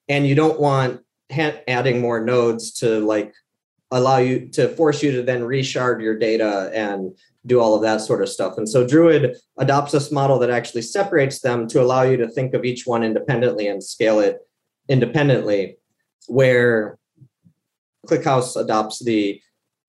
And 0.07 0.25
you 0.25 0.33
don't 0.33 0.59
want 0.59 1.01
ha- 1.31 1.61
adding 1.67 2.01
more 2.01 2.25
nodes 2.25 2.71
to 2.79 2.99
like 3.05 3.35
allow 3.91 4.17
you 4.17 4.47
to 4.49 4.69
force 4.69 5.01
you 5.01 5.11
to 5.11 5.23
then 5.23 5.41
reshard 5.41 6.01
your 6.01 6.17
data 6.17 6.71
and 6.73 7.17
do 7.45 7.59
all 7.59 7.75
of 7.75 7.81
that 7.81 8.01
sort 8.01 8.21
of 8.21 8.29
stuff. 8.29 8.57
And 8.57 8.67
so 8.67 8.85
Druid 8.85 9.35
adopts 9.57 9.91
this 9.91 10.11
model 10.11 10.37
that 10.39 10.49
actually 10.49 10.83
separates 10.83 11.39
them 11.39 11.67
to 11.69 11.81
allow 11.81 12.03
you 12.03 12.17
to 12.17 12.27
think 12.27 12.53
of 12.53 12.65
each 12.65 12.85
one 12.85 13.03
independently 13.03 13.67
and 13.67 13.83
scale 13.83 14.19
it 14.19 14.39
independently, 14.87 15.77
where 16.27 16.97
ClickHouse 18.07 18.55
adopts 18.55 19.03
the 19.03 19.41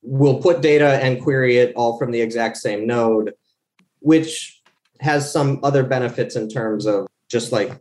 we'll 0.02 0.40
put 0.40 0.62
data 0.62 1.02
and 1.02 1.20
query 1.22 1.58
it 1.58 1.74
all 1.76 1.98
from 1.98 2.10
the 2.10 2.20
exact 2.20 2.56
same 2.56 2.86
node, 2.86 3.34
which 3.98 4.62
has 5.00 5.30
some 5.30 5.60
other 5.62 5.84
benefits 5.84 6.36
in 6.36 6.48
terms 6.48 6.86
of 6.86 7.06
just 7.28 7.52
like 7.52 7.78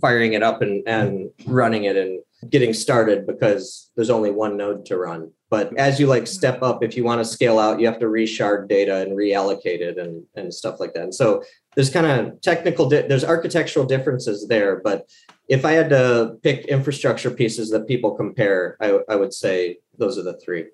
firing 0.00 0.32
it 0.32 0.42
up 0.42 0.62
and, 0.62 0.86
and 0.86 1.30
running 1.46 1.84
it 1.84 1.96
and 1.96 2.20
getting 2.50 2.72
started 2.72 3.26
because 3.26 3.90
there's 3.94 4.10
only 4.10 4.30
one 4.30 4.56
node 4.56 4.86
to 4.86 4.96
run. 4.96 5.30
But 5.52 5.76
as 5.76 6.00
you 6.00 6.06
like 6.06 6.26
step 6.26 6.62
up, 6.62 6.82
if 6.82 6.96
you 6.96 7.04
want 7.04 7.20
to 7.20 7.26
scale 7.26 7.58
out, 7.58 7.78
you 7.78 7.84
have 7.84 7.98
to 7.98 8.06
reshard 8.06 8.68
data 8.70 9.02
and 9.02 9.12
reallocate 9.12 9.80
it 9.80 9.98
and, 9.98 10.24
and 10.34 10.52
stuff 10.52 10.80
like 10.80 10.94
that. 10.94 11.02
And 11.02 11.14
so 11.14 11.42
there's 11.74 11.90
kind 11.90 12.06
of 12.06 12.40
technical, 12.40 12.88
di- 12.88 13.06
there's 13.06 13.22
architectural 13.22 13.84
differences 13.84 14.48
there. 14.48 14.80
But 14.82 15.10
if 15.48 15.66
I 15.66 15.72
had 15.72 15.90
to 15.90 16.38
pick 16.42 16.64
infrastructure 16.68 17.30
pieces 17.30 17.68
that 17.68 17.86
people 17.86 18.12
compare, 18.12 18.78
I, 18.80 19.00
I 19.10 19.16
would 19.16 19.34
say 19.34 19.80
those 19.98 20.16
are 20.16 20.22
the 20.22 20.38
three. 20.38 20.68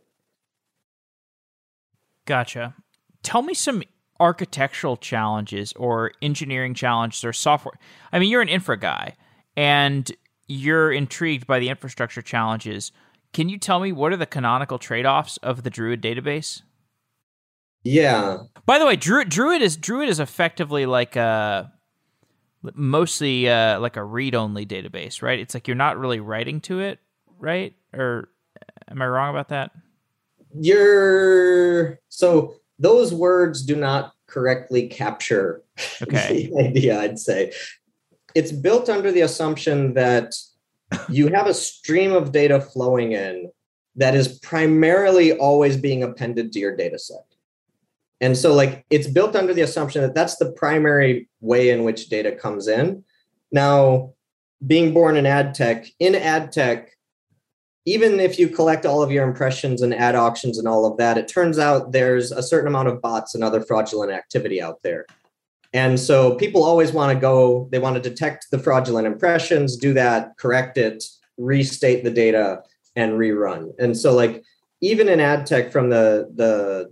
Gotcha. 2.24 2.76
Tell 3.24 3.42
me 3.42 3.54
some 3.54 3.82
architectural 4.20 4.96
challenges 4.96 5.72
or 5.72 6.12
engineering 6.22 6.74
challenges 6.74 7.24
or 7.24 7.32
software. 7.32 7.80
I 8.12 8.20
mean, 8.20 8.30
you're 8.30 8.42
an 8.42 8.48
infra 8.48 8.78
guy 8.78 9.16
and 9.56 10.08
you're 10.46 10.92
intrigued 10.92 11.48
by 11.48 11.58
the 11.58 11.68
infrastructure 11.68 12.22
challenges. 12.22 12.92
Can 13.32 13.48
you 13.48 13.58
tell 13.58 13.80
me 13.80 13.92
what 13.92 14.12
are 14.12 14.16
the 14.16 14.26
canonical 14.26 14.78
trade-offs 14.78 15.36
of 15.38 15.62
the 15.62 15.70
Druid 15.70 16.02
database? 16.02 16.62
Yeah. 17.84 18.38
By 18.66 18.78
the 18.78 18.86
way, 18.86 18.96
Druid 18.96 19.28
Druid 19.28 19.62
is 19.62 19.76
Druid 19.76 20.08
is 20.08 20.20
effectively 20.20 20.86
like 20.86 21.16
a 21.16 21.72
mostly 22.74 23.48
uh, 23.48 23.78
like 23.80 23.96
a 23.96 24.04
read-only 24.04 24.66
database, 24.66 25.22
right? 25.22 25.38
It's 25.38 25.54
like 25.54 25.68
you're 25.68 25.76
not 25.76 25.98
really 25.98 26.20
writing 26.20 26.60
to 26.62 26.80
it, 26.80 26.98
right? 27.38 27.74
Or 27.94 28.28
am 28.90 29.00
I 29.00 29.06
wrong 29.06 29.30
about 29.30 29.48
that? 29.48 29.70
You're 30.58 32.00
so 32.08 32.54
those 32.78 33.12
words 33.14 33.62
do 33.62 33.76
not 33.76 34.12
correctly 34.26 34.88
capture 34.88 35.62
Okay. 36.02 36.48
the 36.52 36.68
idea, 36.68 37.00
I'd 37.00 37.18
say. 37.18 37.52
It's 38.34 38.52
built 38.52 38.88
under 38.88 39.10
the 39.10 39.22
assumption 39.22 39.94
that 39.94 40.34
you 41.08 41.28
have 41.28 41.46
a 41.46 41.54
stream 41.54 42.12
of 42.12 42.32
data 42.32 42.60
flowing 42.60 43.12
in 43.12 43.50
that 43.96 44.14
is 44.14 44.38
primarily 44.38 45.32
always 45.32 45.76
being 45.76 46.02
appended 46.02 46.52
to 46.52 46.58
your 46.58 46.76
data 46.76 46.98
set. 46.98 47.24
And 48.20 48.36
so, 48.36 48.54
like, 48.54 48.84
it's 48.90 49.06
built 49.06 49.36
under 49.36 49.54
the 49.54 49.62
assumption 49.62 50.02
that 50.02 50.14
that's 50.14 50.36
the 50.36 50.52
primary 50.52 51.28
way 51.40 51.70
in 51.70 51.84
which 51.84 52.08
data 52.08 52.32
comes 52.32 52.66
in. 52.66 53.04
Now, 53.52 54.14
being 54.66 54.92
born 54.92 55.16
in 55.16 55.26
ad 55.26 55.54
tech, 55.54 55.86
in 56.00 56.14
ad 56.14 56.50
tech, 56.50 56.90
even 57.84 58.20
if 58.20 58.38
you 58.38 58.48
collect 58.48 58.84
all 58.84 59.02
of 59.02 59.10
your 59.10 59.26
impressions 59.26 59.82
and 59.82 59.94
ad 59.94 60.14
auctions 60.14 60.58
and 60.58 60.68
all 60.68 60.84
of 60.84 60.98
that, 60.98 61.16
it 61.16 61.28
turns 61.28 61.58
out 61.58 61.92
there's 61.92 62.32
a 62.32 62.42
certain 62.42 62.68
amount 62.68 62.88
of 62.88 63.00
bots 63.00 63.34
and 63.34 63.42
other 63.42 63.60
fraudulent 63.60 64.12
activity 64.12 64.60
out 64.60 64.82
there. 64.82 65.06
And 65.72 66.00
so 66.00 66.34
people 66.34 66.64
always 66.64 66.92
want 66.92 67.12
to 67.12 67.20
go, 67.20 67.68
they 67.70 67.78
want 67.78 68.02
to 68.02 68.08
detect 68.08 68.46
the 68.50 68.58
fraudulent 68.58 69.06
impressions, 69.06 69.76
do 69.76 69.92
that, 69.94 70.36
correct 70.38 70.78
it, 70.78 71.04
restate 71.36 72.04
the 72.04 72.10
data, 72.10 72.62
and 72.96 73.12
rerun. 73.12 73.72
And 73.78 73.96
so, 73.96 74.14
like, 74.14 74.42
even 74.80 75.08
in 75.08 75.20
ad 75.20 75.46
tech 75.46 75.72
from 75.72 75.90
the 75.90 76.30
the 76.34 76.90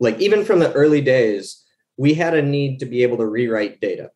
like 0.00 0.20
even 0.20 0.44
from 0.44 0.60
the 0.60 0.72
early 0.72 1.00
days, 1.00 1.64
we 1.96 2.14
had 2.14 2.34
a 2.34 2.42
need 2.42 2.78
to 2.80 2.86
be 2.86 3.02
able 3.02 3.16
to 3.16 3.26
rewrite 3.26 3.80
data. 3.80 4.10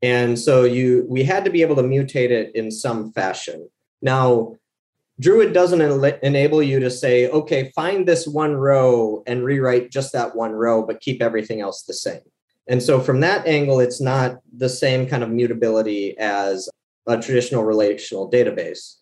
And 0.00 0.38
so 0.38 0.64
you 0.64 1.06
we 1.08 1.24
had 1.24 1.44
to 1.44 1.50
be 1.50 1.62
able 1.62 1.76
to 1.76 1.82
mutate 1.82 2.30
it 2.30 2.54
in 2.54 2.70
some 2.70 3.12
fashion. 3.12 3.68
Now, 4.00 4.56
Druid 5.20 5.52
doesn't 5.52 5.80
en- 5.80 6.18
enable 6.22 6.62
you 6.62 6.80
to 6.80 6.90
say, 6.90 7.28
okay, 7.28 7.70
find 7.74 8.06
this 8.06 8.26
one 8.26 8.54
row 8.54 9.22
and 9.26 9.44
rewrite 9.44 9.90
just 9.90 10.12
that 10.12 10.34
one 10.34 10.52
row, 10.52 10.84
but 10.84 11.00
keep 11.00 11.22
everything 11.22 11.60
else 11.60 11.82
the 11.82 11.94
same. 11.94 12.22
And 12.72 12.82
so 12.82 13.00
from 13.00 13.20
that 13.20 13.46
angle, 13.46 13.80
it's 13.80 14.00
not 14.00 14.38
the 14.56 14.70
same 14.70 15.06
kind 15.06 15.22
of 15.22 15.28
mutability 15.28 16.16
as 16.16 16.70
a 17.06 17.20
traditional 17.20 17.64
relational 17.64 18.30
database. 18.30 18.94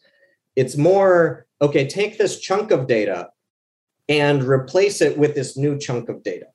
It's 0.57 0.77
more, 0.77 1.47
okay, 1.63 1.87
take 1.87 2.19
this 2.19 2.41
chunk 2.41 2.73
of 2.73 2.89
data 2.89 3.29
and 4.09 4.43
replace 4.43 5.01
it 5.01 5.17
with 5.17 5.37
this 5.37 5.57
new 5.57 5.79
chunk 5.79 6.09
of 6.09 6.25
data. 6.25 6.47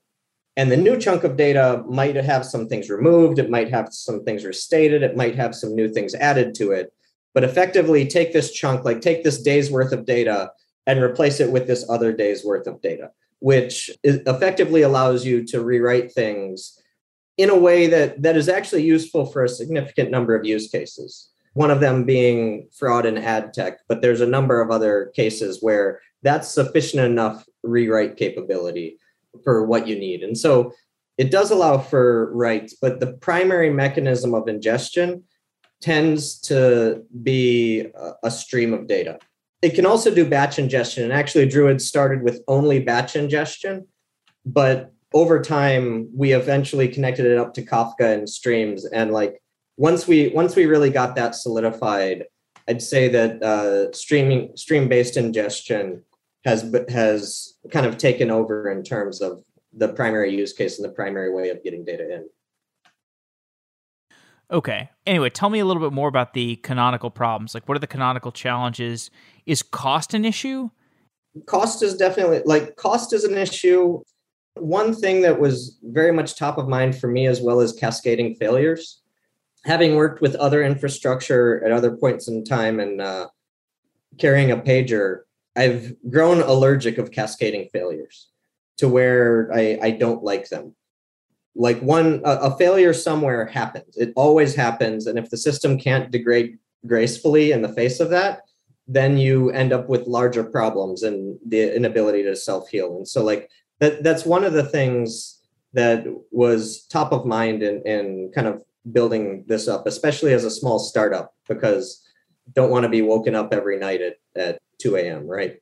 And 0.57 0.69
the 0.69 0.75
new 0.75 0.99
chunk 0.99 1.23
of 1.23 1.37
data 1.37 1.85
might 1.87 2.15
have 2.15 2.45
some 2.45 2.67
things 2.67 2.89
removed, 2.89 3.39
it 3.39 3.49
might 3.49 3.69
have 3.69 3.93
some 3.93 4.25
things 4.25 4.43
restated, 4.43 5.01
it 5.01 5.15
might 5.15 5.35
have 5.35 5.55
some 5.55 5.73
new 5.73 5.87
things 5.87 6.15
added 6.15 6.53
to 6.55 6.73
it. 6.73 6.91
But 7.33 7.45
effectively, 7.45 8.05
take 8.07 8.33
this 8.33 8.51
chunk, 8.51 8.83
like 8.83 8.99
take 8.99 9.23
this 9.23 9.41
day's 9.41 9.71
worth 9.71 9.93
of 9.93 10.05
data 10.05 10.51
and 10.85 11.01
replace 11.01 11.39
it 11.39 11.49
with 11.49 11.65
this 11.65 11.89
other 11.89 12.11
day's 12.11 12.43
worth 12.43 12.67
of 12.67 12.81
data, 12.81 13.11
which 13.39 13.89
effectively 14.03 14.81
allows 14.81 15.25
you 15.25 15.45
to 15.45 15.63
rewrite 15.63 16.11
things 16.11 16.81
in 17.37 17.49
a 17.49 17.57
way 17.57 17.87
that, 17.87 18.21
that 18.21 18.37
is 18.37 18.47
actually 18.47 18.83
useful 18.83 19.25
for 19.25 19.43
a 19.43 19.49
significant 19.49 20.09
number 20.09 20.35
of 20.35 20.45
use 20.45 20.69
cases. 20.69 21.29
One 21.53 21.71
of 21.71 21.79
them 21.79 22.03
being 22.03 22.67
fraud 22.77 23.05
and 23.05 23.17
ad 23.19 23.53
tech, 23.53 23.79
but 23.87 24.01
there's 24.01 24.21
a 24.21 24.27
number 24.27 24.61
of 24.61 24.71
other 24.71 25.11
cases 25.15 25.59
where 25.61 26.01
that's 26.23 26.49
sufficient 26.49 27.03
enough 27.03 27.45
rewrite 27.63 28.17
capability 28.17 28.97
for 29.43 29.65
what 29.65 29.87
you 29.87 29.97
need. 29.97 30.23
And 30.23 30.37
so 30.37 30.73
it 31.17 31.31
does 31.31 31.51
allow 31.51 31.77
for 31.77 32.33
writes, 32.33 32.73
but 32.73 32.99
the 32.99 33.13
primary 33.13 33.69
mechanism 33.69 34.33
of 34.33 34.47
ingestion 34.47 35.23
tends 35.81 36.39
to 36.41 37.03
be 37.23 37.87
a 38.23 38.31
stream 38.31 38.73
of 38.73 38.87
data. 38.87 39.19
It 39.61 39.75
can 39.75 39.85
also 39.85 40.13
do 40.13 40.27
batch 40.27 40.57
ingestion. 40.59 41.03
And 41.03 41.13
actually, 41.13 41.47
Druid 41.47 41.81
started 41.81 42.23
with 42.23 42.41
only 42.47 42.79
batch 42.79 43.15
ingestion, 43.15 43.87
but 44.45 44.91
over 45.15 45.41
time, 45.41 46.09
we 46.13 46.33
eventually 46.33 46.89
connected 46.89 47.25
it 47.25 47.37
up 47.37 47.53
to 47.53 47.65
Kafka 47.65 48.13
and 48.13 48.29
streams. 48.29 48.85
And 48.85 49.11
like 49.11 49.41
once 49.77 50.07
we 50.07 50.27
once 50.27 50.55
we 50.55 50.65
really 50.65 50.89
got 50.89 51.15
that 51.15 51.35
solidified, 51.35 52.25
I'd 52.67 52.81
say 52.81 53.07
that 53.07 53.41
uh, 53.41 53.93
streaming 53.93 54.55
stream 54.57 54.89
based 54.89 55.15
ingestion 55.15 56.03
has 56.43 56.75
has 56.89 57.55
kind 57.71 57.85
of 57.85 57.97
taken 57.97 58.29
over 58.29 58.69
in 58.69 58.83
terms 58.83 59.21
of 59.21 59.41
the 59.71 59.87
primary 59.87 60.35
use 60.35 60.51
case 60.51 60.77
and 60.77 60.87
the 60.87 60.93
primary 60.93 61.33
way 61.33 61.49
of 61.49 61.63
getting 61.63 61.85
data 61.85 62.13
in. 62.13 62.29
Okay. 64.51 64.89
Anyway, 65.07 65.29
tell 65.29 65.49
me 65.49 65.59
a 65.59 65.65
little 65.65 65.81
bit 65.81 65.93
more 65.93 66.09
about 66.09 66.33
the 66.33 66.57
canonical 66.57 67.09
problems. 67.09 67.53
Like, 67.53 67.67
what 67.67 67.75
are 67.75 67.79
the 67.79 67.87
canonical 67.87 68.31
challenges? 68.33 69.09
Is 69.45 69.63
cost 69.63 70.13
an 70.13 70.25
issue? 70.25 70.69
Cost 71.45 71.81
is 71.81 71.95
definitely 71.95 72.41
like 72.45 72.75
cost 72.75 73.13
is 73.13 73.23
an 73.23 73.37
issue. 73.37 74.01
One 74.55 74.93
thing 74.93 75.21
that 75.21 75.39
was 75.39 75.77
very 75.83 76.11
much 76.11 76.35
top 76.35 76.57
of 76.57 76.67
mind 76.67 76.97
for 76.97 77.07
me, 77.07 77.27
as 77.27 77.41
well 77.41 77.59
as 77.59 77.73
cascading 77.73 78.35
failures, 78.35 79.01
having 79.65 79.95
worked 79.95 80.21
with 80.21 80.35
other 80.35 80.63
infrastructure 80.63 81.63
at 81.63 81.71
other 81.71 81.95
points 81.95 82.27
in 82.27 82.43
time 82.43 82.79
and 82.79 83.01
uh, 83.01 83.27
carrying 84.17 84.51
a 84.51 84.57
pager, 84.57 85.21
I've 85.55 85.95
grown 86.09 86.41
allergic 86.41 86.97
of 86.97 87.11
cascading 87.11 87.69
failures 87.71 88.29
to 88.77 88.87
where 88.87 89.49
I, 89.53 89.79
I 89.81 89.91
don't 89.91 90.23
like 90.23 90.49
them. 90.49 90.75
Like 91.55 91.79
one 91.79 92.21
a, 92.25 92.31
a, 92.31 92.57
failure 92.57 92.93
somewhere 92.93 93.45
happens. 93.45 93.95
It 93.95 94.11
always 94.17 94.55
happens. 94.55 95.07
And 95.07 95.17
if 95.17 95.29
the 95.29 95.37
system 95.37 95.79
can't 95.79 96.11
degrade 96.11 96.59
gracefully 96.85 97.53
in 97.53 97.61
the 97.61 97.69
face 97.69 98.01
of 98.01 98.09
that 98.09 98.41
then 98.87 99.17
you 99.17 99.49
end 99.51 99.73
up 99.73 99.89
with 99.89 100.07
larger 100.07 100.43
problems 100.43 101.03
and 101.03 101.37
the 101.47 101.75
inability 101.75 102.23
to 102.23 102.35
self-heal. 102.35 102.97
And 102.97 103.07
so 103.07 103.23
like 103.23 103.49
that 103.79 104.03
that's 104.03 104.25
one 104.25 104.43
of 104.43 104.53
the 104.53 104.63
things 104.63 105.41
that 105.73 106.05
was 106.31 106.85
top 106.87 107.11
of 107.11 107.25
mind 107.25 107.61
in, 107.61 107.81
in 107.85 108.31
kind 108.33 108.47
of 108.47 108.63
building 108.91 109.43
this 109.47 109.67
up, 109.67 109.85
especially 109.87 110.33
as 110.33 110.43
a 110.43 110.51
small 110.51 110.79
startup, 110.79 111.33
because 111.47 112.01
don't 112.53 112.71
want 112.71 112.83
to 112.83 112.89
be 112.89 113.01
woken 113.01 113.35
up 113.35 113.53
every 113.53 113.77
night 113.77 114.01
at, 114.01 114.15
at 114.35 114.59
2 114.79 114.95
a.m., 114.95 115.27
right? 115.27 115.57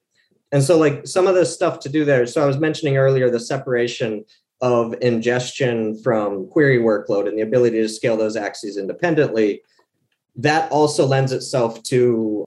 And 0.52 0.64
so, 0.64 0.78
like 0.78 1.08
some 1.08 1.26
of 1.26 1.36
the 1.36 1.46
stuff 1.46 1.80
to 1.80 1.90
do 1.90 2.06
there. 2.06 2.28
So, 2.28 2.44
I 2.44 2.46
was 2.46 2.60
mentioning 2.60 2.98
earlier 2.98 3.30
the 3.30 3.40
separation 3.40 4.24
of 4.62 4.94
ingestion 5.02 6.02
from 6.04 6.48
query 6.48 6.78
workload 6.78 7.28
and 7.28 7.38
the 7.38 7.42
ability 7.42 7.82
to 7.82 7.90
scale 7.90 8.16
those 8.16 8.36
axes 8.36 8.78
independently. 8.78 9.62
That 10.36 10.72
also 10.72 11.06
lends 11.06 11.32
itself 11.32 11.82
to 11.84 12.46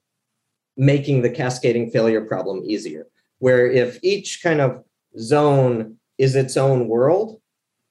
making 0.77 1.21
the 1.21 1.29
cascading 1.29 1.91
failure 1.91 2.21
problem 2.21 2.63
easier. 2.65 3.07
Where 3.39 3.69
if 3.69 3.99
each 4.03 4.41
kind 4.41 4.61
of 4.61 4.83
zone 5.19 5.97
is 6.17 6.35
its 6.35 6.57
own 6.57 6.87
world, 6.87 7.39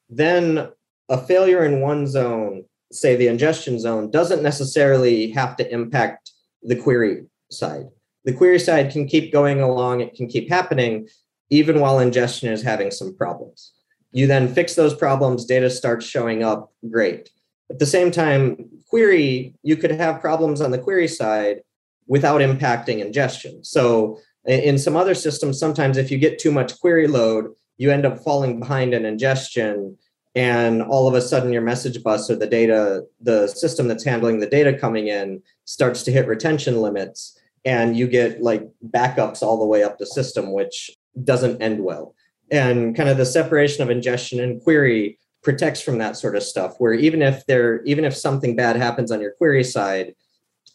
then 0.08 0.68
a 1.08 1.18
failure 1.18 1.64
in 1.64 1.80
one 1.80 2.06
zone, 2.06 2.64
say 2.92 3.16
the 3.16 3.28
ingestion 3.28 3.78
zone, 3.78 4.10
doesn't 4.10 4.42
necessarily 4.42 5.30
have 5.30 5.56
to 5.56 5.72
impact 5.72 6.32
the 6.62 6.76
query 6.76 7.26
side. 7.50 7.86
The 8.24 8.32
query 8.32 8.58
side 8.58 8.90
can 8.90 9.06
keep 9.06 9.32
going 9.32 9.60
along, 9.60 10.00
it 10.00 10.14
can 10.14 10.26
keep 10.26 10.48
happening 10.48 11.08
even 11.50 11.80
while 11.80 12.00
ingestion 12.00 12.52
is 12.52 12.62
having 12.62 12.90
some 12.90 13.16
problems. 13.16 13.72
You 14.10 14.26
then 14.26 14.52
fix 14.52 14.74
those 14.74 14.94
problems, 14.94 15.44
data 15.44 15.70
starts 15.70 16.06
showing 16.06 16.42
up, 16.42 16.72
great. 16.90 17.30
At 17.70 17.78
the 17.78 17.86
same 17.86 18.10
time, 18.10 18.68
query, 18.88 19.54
you 19.62 19.76
could 19.76 19.92
have 19.92 20.20
problems 20.20 20.60
on 20.60 20.70
the 20.70 20.78
query 20.78 21.08
side 21.08 21.60
without 22.06 22.40
impacting 22.40 22.98
ingestion. 23.00 23.62
So 23.64 24.18
in 24.46 24.78
some 24.78 24.96
other 24.96 25.14
systems, 25.14 25.58
sometimes 25.58 25.96
if 25.96 26.10
you 26.10 26.18
get 26.18 26.38
too 26.38 26.52
much 26.52 26.78
query 26.78 27.06
load, 27.06 27.52
you 27.78 27.90
end 27.90 28.06
up 28.06 28.22
falling 28.22 28.60
behind 28.60 28.94
in 28.94 29.04
ingestion 29.04 29.96
and 30.34 30.82
all 30.82 31.08
of 31.08 31.14
a 31.14 31.22
sudden 31.22 31.52
your 31.52 31.62
message 31.62 32.02
bus 32.02 32.30
or 32.30 32.36
the 32.36 32.46
data 32.46 33.02
the 33.20 33.46
system 33.48 33.88
that's 33.88 34.04
handling 34.04 34.38
the 34.38 34.46
data 34.46 34.78
coming 34.78 35.08
in 35.08 35.42
starts 35.64 36.02
to 36.02 36.12
hit 36.12 36.26
retention 36.26 36.80
limits 36.82 37.38
and 37.64 37.96
you 37.96 38.06
get 38.06 38.42
like 38.42 38.62
backups 38.90 39.42
all 39.42 39.58
the 39.58 39.66
way 39.66 39.82
up 39.82 39.98
the 39.98 40.06
system 40.06 40.52
which 40.52 40.90
doesn't 41.24 41.60
end 41.62 41.82
well. 41.82 42.14
And 42.50 42.94
kind 42.94 43.08
of 43.08 43.16
the 43.16 43.26
separation 43.26 43.82
of 43.82 43.90
ingestion 43.90 44.38
and 44.38 44.62
query 44.62 45.18
protects 45.42 45.80
from 45.80 45.98
that 45.98 46.16
sort 46.16 46.36
of 46.36 46.42
stuff 46.42 46.74
where 46.78 46.92
even 46.92 47.22
if 47.22 47.44
there 47.46 47.82
even 47.84 48.04
if 48.04 48.14
something 48.14 48.54
bad 48.54 48.76
happens 48.76 49.10
on 49.10 49.20
your 49.20 49.32
query 49.32 49.64
side 49.64 50.14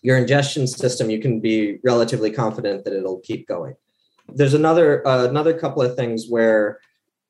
your 0.01 0.17
ingestion 0.17 0.67
system 0.67 1.09
you 1.09 1.19
can 1.19 1.39
be 1.39 1.79
relatively 1.83 2.31
confident 2.31 2.83
that 2.83 2.93
it'll 2.93 3.19
keep 3.19 3.47
going 3.47 3.75
there's 4.33 4.53
another 4.53 5.05
uh, 5.07 5.27
another 5.27 5.57
couple 5.57 5.81
of 5.81 5.95
things 5.95 6.27
where 6.29 6.79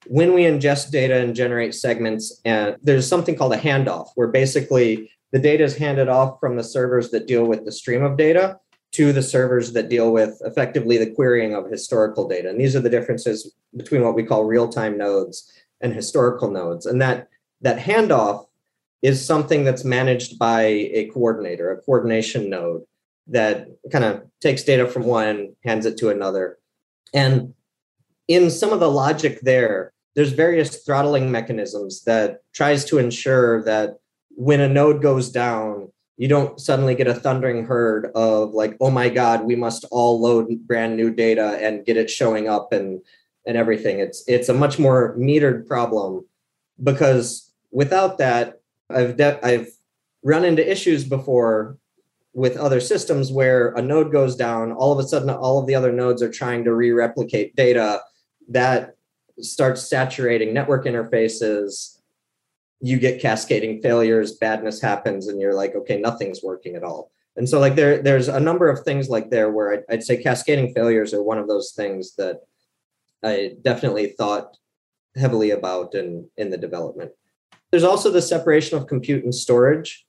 when 0.07 0.34
we 0.34 0.43
ingest 0.43 0.91
data 0.91 1.17
and 1.17 1.36
generate 1.36 1.76
segments, 1.76 2.41
and 2.43 2.76
there's 2.82 3.07
something 3.07 3.36
called 3.36 3.53
a 3.53 3.57
handoff, 3.57 4.09
where 4.15 4.28
basically 4.28 5.11
the 5.32 5.39
data 5.39 5.63
is 5.63 5.78
handed 5.78 6.09
off 6.09 6.39
from 6.39 6.57
the 6.57 6.63
servers 6.63 7.11
that 7.11 7.28
deal 7.28 7.45
with 7.45 7.65
the 7.65 7.72
stream 7.72 8.03
of 8.03 8.17
data 8.17 8.59
to 8.91 9.13
the 9.13 9.24
servers 9.24 9.72
that 9.74 9.89
deal 9.89 10.11
with 10.11 10.41
effectively 10.43 10.97
the 10.97 11.09
querying 11.09 11.55
of 11.55 11.69
historical 11.69 12.28
data. 12.28 12.49
And 12.49 12.59
these 12.59 12.76
are 12.76 12.82
the 12.82 12.89
differences 12.89 13.53
between 13.78 14.01
what 14.03 14.15
we 14.15 14.24
call 14.24 14.43
real-time 14.43 14.97
nodes 14.97 15.49
and 15.80 15.93
historical 15.93 16.51
nodes. 16.51 16.86
And 16.86 17.01
that 17.01 17.30
that 17.61 17.80
handoff 17.80 18.47
is 19.02 19.26
something 19.26 19.64
that's 19.64 19.84
managed 19.84 20.38
by 20.38 20.62
a 20.62 21.10
coordinator, 21.14 21.72
a 21.72 21.82
coordination 21.82 22.49
node 22.49 22.84
that 23.28 23.68
kind 23.91 24.04
of 24.04 24.24
takes 24.41 24.64
data 24.64 24.88
from 24.88 25.04
one, 25.04 25.54
hands 25.64 25.86
it 25.86 25.97
to 25.97 26.10
another. 26.10 26.58
And 27.14 27.54
in 28.28 28.49
some 28.49 28.72
of 28.72 28.80
the 28.80 28.91
logic 28.91 29.41
there, 29.41 29.93
there's 30.16 30.34
various 30.34 30.84
throttling 30.84 31.32
mechanisms 31.32 32.04
that 32.04 32.39
tries 32.54 32.86
to 32.86 32.97
ensure 32.97 33.64
that 33.64 33.99
when 34.30 34.60
a 34.60 34.70
node 34.70 35.02
goes 35.02 35.30
down, 35.30 35.91
you 36.18 36.28
don't 36.28 36.60
suddenly 36.60 36.93
get 36.93 37.08
a 37.08 37.14
thundering 37.14 37.66
herd 37.66 38.12
of 38.14 38.52
like, 38.52 38.78
oh 38.80 38.91
my 38.91 39.10
God, 39.10 39.43
we 39.43 39.56
must 39.56 39.86
all 39.91 40.22
load 40.22 40.49
brand 40.68 40.95
new 40.95 41.12
data 41.12 41.58
and 41.62 41.86
get 41.86 41.97
it 41.97 42.10
showing 42.10 42.47
up 42.47 42.72
and 42.72 43.02
and 43.45 43.58
everything. 43.58 43.99
It's 43.99 44.24
it's 44.28 44.49
a 44.49 44.54
much 44.54 44.78
more 44.78 45.16
metered 45.18 45.66
problem 45.66 46.26
because 46.84 47.52
without 47.72 48.20
that, 48.20 48.61
I've 48.92 49.18
de- 49.18 49.46
I've 49.46 49.70
run 50.24 50.46
into 50.46 50.70
issues 50.70 51.04
before 51.04 51.78
with 52.34 52.56
other 52.58 52.80
systems 52.80 53.32
where 53.32 53.74
a 53.74 53.82
node 53.82 54.12
goes 54.12 54.36
down, 54.36 54.72
all 54.72 54.92
of 54.92 55.04
a 55.04 55.08
sudden 55.08 55.30
all 55.30 55.60
of 55.60 55.68
the 55.68 55.76
other 55.76 55.92
nodes 55.92 56.22
are 56.22 56.32
trying 56.32 56.64
to 56.64 56.74
re-replicate 56.74 57.56
data 57.56 58.02
that 58.50 58.96
starts 59.39 59.89
saturating 59.89 60.54
network 60.54 60.86
interfaces. 60.86 62.00
You 62.80 63.00
get 63.00 63.22
cascading 63.22 63.82
failures 63.82 64.34
badness 64.34 64.82
happens 64.82 65.28
and 65.28 65.42
you're 65.42 65.54
like 65.54 65.76
okay 65.76 66.00
nothing's 66.00 66.42
working 66.42 66.76
at 66.76 66.84
all. 66.84 67.12
And 67.36 67.48
so 67.48 67.60
like 67.60 67.76
there 67.76 68.02
there's 68.02 68.28
a 68.28 68.39
number 68.39 68.70
of 68.70 68.84
things 68.84 69.10
like 69.10 69.30
there 69.30 69.52
where 69.52 69.74
I'd, 69.74 69.84
I'd 69.89 70.04
say 70.04 70.22
cascading 70.22 70.74
failures 70.74 71.14
are 71.14 71.24
one 71.24 71.38
of 71.38 71.48
those 71.48 71.74
things 71.74 72.16
that 72.16 72.42
i 73.24 73.56
definitely 73.62 74.08
thought 74.08 74.58
heavily 75.16 75.52
about 75.52 75.94
in 75.94 76.28
in 76.38 76.50
the 76.50 76.58
development 76.58 77.12
there's 77.72 77.84
also 77.84 78.11
the 78.11 78.22
separation 78.22 78.78
of 78.78 78.88
compute 78.88 79.24
and 79.24 79.34
storage 79.34 80.05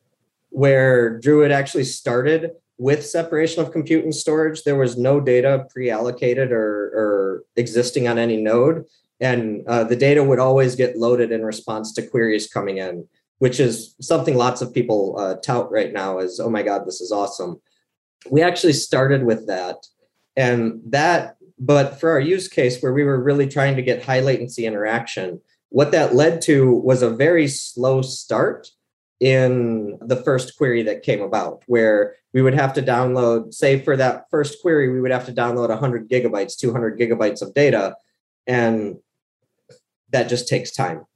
where 0.51 1.19
druid 1.19 1.51
actually 1.51 1.85
started 1.85 2.51
with 2.79 3.07
separation 3.07 3.63
of 3.63 3.71
compute 3.71 4.05
and 4.05 4.15
storage, 4.15 4.65
there 4.65 4.77
was 4.77 4.99
no 4.99 5.21
data 5.21 5.67
pre-allocated 5.71 6.51
or, 6.51 6.91
or 6.95 7.45
existing 7.57 8.09
on 8.09 8.19
any 8.19 8.37
node. 8.37 8.85
And 9.21 9.63
uh, 9.69 9.85
the 9.85 9.97
data 9.97 10.25
would 10.25 10.41
always 10.41 10.75
get 10.75 10.99
loaded 10.99 11.31
in 11.31 11.45
response 11.45 11.93
to 11.95 12.07
queries 12.07 12.49
coming 12.49 12.79
in, 12.79 13.07
which 13.39 13.61
is 13.61 13.95
something 14.01 14.37
lots 14.37 14.63
of 14.63 14.75
people 14.75 15.17
uh, 15.17 15.37
tout 15.37 15.71
right 15.71 15.93
now 15.93 16.19
as, 16.19 16.41
oh 16.41 16.51
my 16.51 16.63
God, 16.63 16.85
this 16.85 17.01
is 17.01 17.13
awesome. 17.13 17.61
We 18.31 18.43
actually 18.43 18.73
started 18.73 19.25
with 19.25 19.47
that. 19.47 19.77
And 20.37 20.81
that, 20.87 21.37
but 21.59 22.01
for 22.01 22.11
our 22.11 22.21
use 22.21 22.49
case 22.49 22.83
where 22.83 22.93
we 22.93 23.05
were 23.05 23.23
really 23.23 23.47
trying 23.47 23.77
to 23.77 23.83
get 23.83 24.05
high 24.05 24.21
latency 24.21 24.67
interaction, 24.67 25.41
what 25.73 25.93
that 25.93 26.15
led 26.15 26.43
to 26.43 26.71
was 26.71 27.03
a 27.03 27.11
very 27.11 27.49
slow 27.49 28.03
start 28.03 28.69
in 29.21 29.99
the 30.01 30.17
first 30.17 30.57
query 30.57 30.83
that 30.83 31.03
came 31.03 31.23
about, 31.23 31.63
where 31.67 32.17
we 32.35 32.43
would 32.43 32.55
have 32.55 32.75
to 32.75 32.83
download, 32.83 33.55
say 33.55 33.81
for 33.81 33.97
that 33.97 34.27
first 34.31 34.61
query, 34.61 34.89
we 34.91 35.01
would 35.01 35.11
have 35.11 35.27
to 35.27 35.33
download 35.33 35.69
100 35.69 36.09
gigabytes, 36.09 36.59
200 36.59 36.99
gigabytes 36.99 37.41
of 37.41 37.55
data, 37.55 37.97
and 38.47 38.97
that 40.11 40.29
just 40.29 40.47
takes 40.47 40.73
time. 40.73 41.07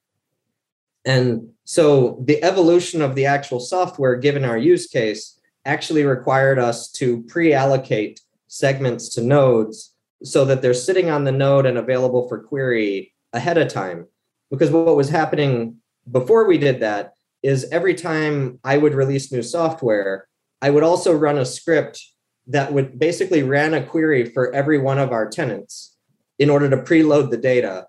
And 1.04 1.50
so 1.64 2.22
the 2.24 2.42
evolution 2.42 3.02
of 3.02 3.14
the 3.14 3.26
actual 3.26 3.61
software, 3.61 4.16
given 4.16 4.44
our 4.44 4.57
use 4.57 4.86
case, 4.86 5.38
actually 5.64 6.04
required 6.04 6.59
us 6.59 6.90
to 6.92 7.22
pre 7.24 7.52
allocate 7.52 8.20
segments 8.48 9.09
to 9.11 9.22
nodes 9.22 9.94
so 10.22 10.44
that 10.46 10.62
they're 10.62 10.74
sitting 10.74 11.11
on 11.11 11.24
the 11.24 11.32
node 11.32 11.66
and 11.66 11.76
available 11.76 12.28
for 12.28 12.38
query 12.38 13.12
ahead 13.32 13.59
of 13.59 13.68
time. 13.68 14.07
Because 14.51 14.70
what 14.70 14.97
was 14.97 15.09
happening 15.09 15.76
before 16.11 16.47
we 16.47 16.59
did 16.59 16.80
that 16.80 17.14
is 17.42 17.68
every 17.70 17.94
time 17.94 18.59
I 18.64 18.76
would 18.76 18.94
release 18.94 19.32
new 19.32 19.42
software, 19.42 20.28
I 20.62 20.70
would 20.70 20.82
also 20.82 21.12
run 21.12 21.38
a 21.38 21.44
script 21.44 22.03
that 22.47 22.72
would 22.72 22.99
basically 22.99 23.42
ran 23.42 23.74
a 23.74 23.84
query 23.84 24.24
for 24.24 24.53
every 24.55 24.78
one 24.78 24.99
of 24.99 25.12
our 25.12 25.28
tenants 25.28 25.97
in 26.38 26.51
order 26.51 26.70
to 26.70 26.76
preload 26.76 27.30
the 27.30 27.36
data 27.36 27.86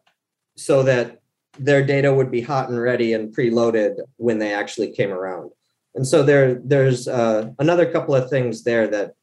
so 0.55 0.83
that 0.83 1.21
their 1.59 1.85
data 1.85 2.13
would 2.13 2.31
be 2.31 2.41
hot 2.41 2.69
and 2.69 2.81
ready 2.81 3.13
and 3.13 3.35
preloaded 3.35 3.97
when 4.17 4.39
they 4.39 4.53
actually 4.53 4.91
came 4.91 5.11
around. 5.11 5.51
And 5.95 6.05
so 6.07 6.23
there, 6.23 6.55
there's 6.55 7.07
uh, 7.07 7.49
another 7.59 7.91
couple 7.91 8.15
of 8.15 8.29
things 8.29 8.63
there 8.63 8.87
that 8.87 9.13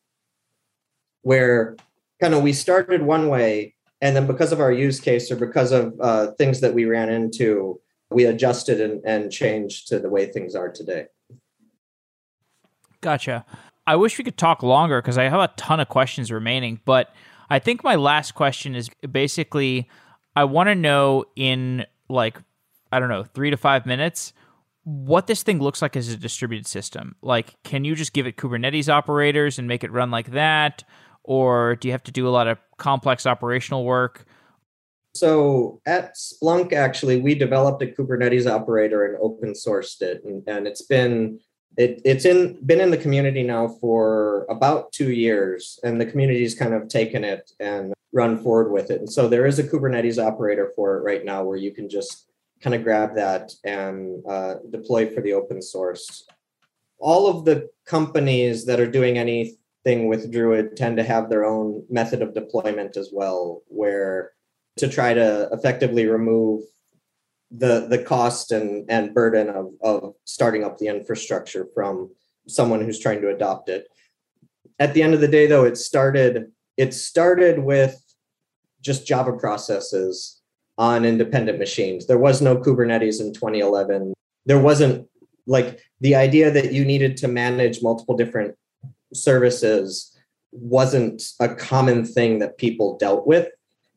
where 1.22 1.76
kind 2.20 2.34
of 2.34 2.42
we 2.42 2.52
started 2.52 3.02
one 3.02 3.28
way, 3.28 3.73
and 4.04 4.14
then 4.14 4.26
because 4.26 4.52
of 4.52 4.60
our 4.60 4.70
use 4.70 5.00
case 5.00 5.30
or 5.30 5.36
because 5.36 5.72
of 5.72 5.94
uh, 5.98 6.32
things 6.32 6.60
that 6.60 6.74
we 6.74 6.84
ran 6.84 7.08
into, 7.08 7.80
we 8.10 8.26
adjusted 8.26 8.78
and, 8.78 9.02
and 9.06 9.32
changed 9.32 9.88
to 9.88 9.98
the 9.98 10.10
way 10.10 10.26
things 10.26 10.54
are 10.54 10.70
today. 10.70 11.06
Gotcha. 13.00 13.46
I 13.86 13.96
wish 13.96 14.18
we 14.18 14.24
could 14.24 14.36
talk 14.36 14.62
longer 14.62 15.00
because 15.00 15.16
I 15.16 15.24
have 15.24 15.40
a 15.40 15.48
ton 15.56 15.80
of 15.80 15.88
questions 15.88 16.30
remaining, 16.30 16.80
but 16.84 17.14
I 17.48 17.58
think 17.58 17.82
my 17.82 17.94
last 17.94 18.34
question 18.34 18.74
is 18.74 18.90
basically 19.10 19.88
I 20.36 20.44
want 20.44 20.66
to 20.68 20.74
know 20.74 21.24
in 21.34 21.86
like, 22.10 22.36
I 22.92 23.00
don't 23.00 23.08
know, 23.08 23.24
three 23.24 23.48
to 23.48 23.56
five 23.56 23.86
minutes 23.86 24.34
what 24.82 25.28
this 25.28 25.42
thing 25.42 25.60
looks 25.60 25.80
like 25.80 25.96
as 25.96 26.08
a 26.08 26.16
distributed 26.18 26.66
system. 26.66 27.16
Like, 27.22 27.54
can 27.62 27.84
you 27.84 27.94
just 27.94 28.12
give 28.12 28.26
it 28.26 28.36
Kubernetes 28.36 28.90
operators 28.90 29.58
and 29.58 29.66
make 29.66 29.82
it 29.82 29.90
run 29.90 30.10
like 30.10 30.32
that? 30.32 30.84
Or 31.24 31.76
do 31.76 31.88
you 31.88 31.92
have 31.92 32.02
to 32.04 32.12
do 32.12 32.28
a 32.28 32.30
lot 32.30 32.46
of 32.46 32.58
complex 32.76 33.26
operational 33.26 33.84
work? 33.84 34.26
So 35.14 35.80
at 35.86 36.16
Splunk, 36.16 36.72
actually, 36.72 37.20
we 37.20 37.34
developed 37.34 37.82
a 37.82 37.86
Kubernetes 37.86 38.50
operator 38.50 39.04
and 39.04 39.16
open 39.22 39.52
sourced 39.52 40.02
it, 40.02 40.22
and, 40.24 40.42
and 40.46 40.66
it's 40.66 40.82
been 40.82 41.40
it, 41.76 42.00
it's 42.04 42.24
in 42.24 42.58
been 42.66 42.80
in 42.80 42.90
the 42.90 42.96
community 42.96 43.42
now 43.42 43.68
for 43.68 44.44
about 44.48 44.92
two 44.92 45.12
years, 45.12 45.78
and 45.84 46.00
the 46.00 46.06
community's 46.06 46.54
kind 46.54 46.74
of 46.74 46.88
taken 46.88 47.24
it 47.24 47.52
and 47.60 47.94
run 48.12 48.42
forward 48.42 48.72
with 48.72 48.90
it. 48.90 49.00
And 49.00 49.12
so 49.12 49.28
there 49.28 49.46
is 49.46 49.58
a 49.58 49.64
Kubernetes 49.64 50.24
operator 50.24 50.72
for 50.74 50.98
it 50.98 51.02
right 51.02 51.24
now, 51.24 51.44
where 51.44 51.56
you 51.56 51.72
can 51.72 51.88
just 51.88 52.30
kind 52.60 52.74
of 52.74 52.82
grab 52.82 53.14
that 53.14 53.52
and 53.64 54.20
uh, 54.28 54.54
deploy 54.70 55.12
for 55.14 55.20
the 55.20 55.32
open 55.32 55.62
source 55.62 56.26
all 56.98 57.26
of 57.26 57.44
the 57.44 57.68
companies 57.84 58.64
that 58.64 58.80
are 58.80 58.90
doing 58.90 59.18
anything 59.84 60.08
with 60.08 60.32
Druid 60.32 60.76
tend 60.76 60.96
to 60.96 61.02
have 61.02 61.28
their 61.28 61.44
own 61.44 61.84
method 61.90 62.22
of 62.22 62.34
deployment 62.34 62.96
as 62.96 63.10
well, 63.12 63.62
where 63.68 64.32
to 64.76 64.88
try 64.88 65.14
to 65.14 65.48
effectively 65.52 66.06
remove 66.06 66.62
the 67.50 67.86
the 67.88 68.02
cost 68.02 68.50
and, 68.50 68.90
and 68.90 69.14
burden 69.14 69.48
of, 69.48 69.72
of 69.82 70.14
starting 70.24 70.64
up 70.64 70.78
the 70.78 70.88
infrastructure 70.88 71.68
from 71.74 72.10
someone 72.48 72.80
who's 72.80 72.98
trying 72.98 73.20
to 73.20 73.28
adopt 73.28 73.68
it. 73.68 73.86
At 74.78 74.94
the 74.94 75.02
end 75.02 75.14
of 75.14 75.20
the 75.20 75.28
day, 75.28 75.46
though, 75.46 75.64
it 75.64 75.76
started 75.76 76.50
it 76.76 76.92
started 76.94 77.60
with 77.60 78.00
just 78.80 79.06
Java 79.06 79.32
processes 79.34 80.40
on 80.76 81.04
independent 81.04 81.58
machines. 81.58 82.06
There 82.06 82.18
was 82.18 82.42
no 82.42 82.56
Kubernetes 82.56 83.20
in 83.20 83.32
2011. 83.32 84.12
There 84.46 84.58
wasn't 84.58 85.08
like 85.46 85.78
the 86.00 86.16
idea 86.16 86.50
that 86.50 86.72
you 86.72 86.84
needed 86.84 87.16
to 87.18 87.28
manage 87.28 87.82
multiple 87.82 88.16
different 88.16 88.56
services 89.14 90.16
wasn't 90.52 91.22
a 91.40 91.54
common 91.54 92.04
thing 92.04 92.38
that 92.38 92.58
people 92.58 92.96
dealt 92.98 93.26
with. 93.26 93.48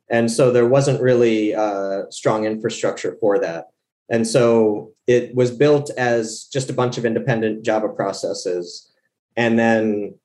And 0.09 0.31
so 0.31 0.51
there 0.51 0.67
wasn't 0.67 1.01
really 1.01 1.51
a 1.51 2.05
strong 2.09 2.45
infrastructure 2.45 3.17
for 3.19 3.39
that. 3.39 3.65
And 4.09 4.25
so 4.25 4.93
it 5.05 5.35
was 5.35 5.51
built 5.51 5.89
as 5.97 6.45
just 6.51 6.69
a 6.69 6.73
bunch 6.73 6.97
of 6.97 7.05
independent 7.05 7.65
Java 7.65 7.89
processes. 7.89 8.91
And 9.35 9.59
then 9.59 10.15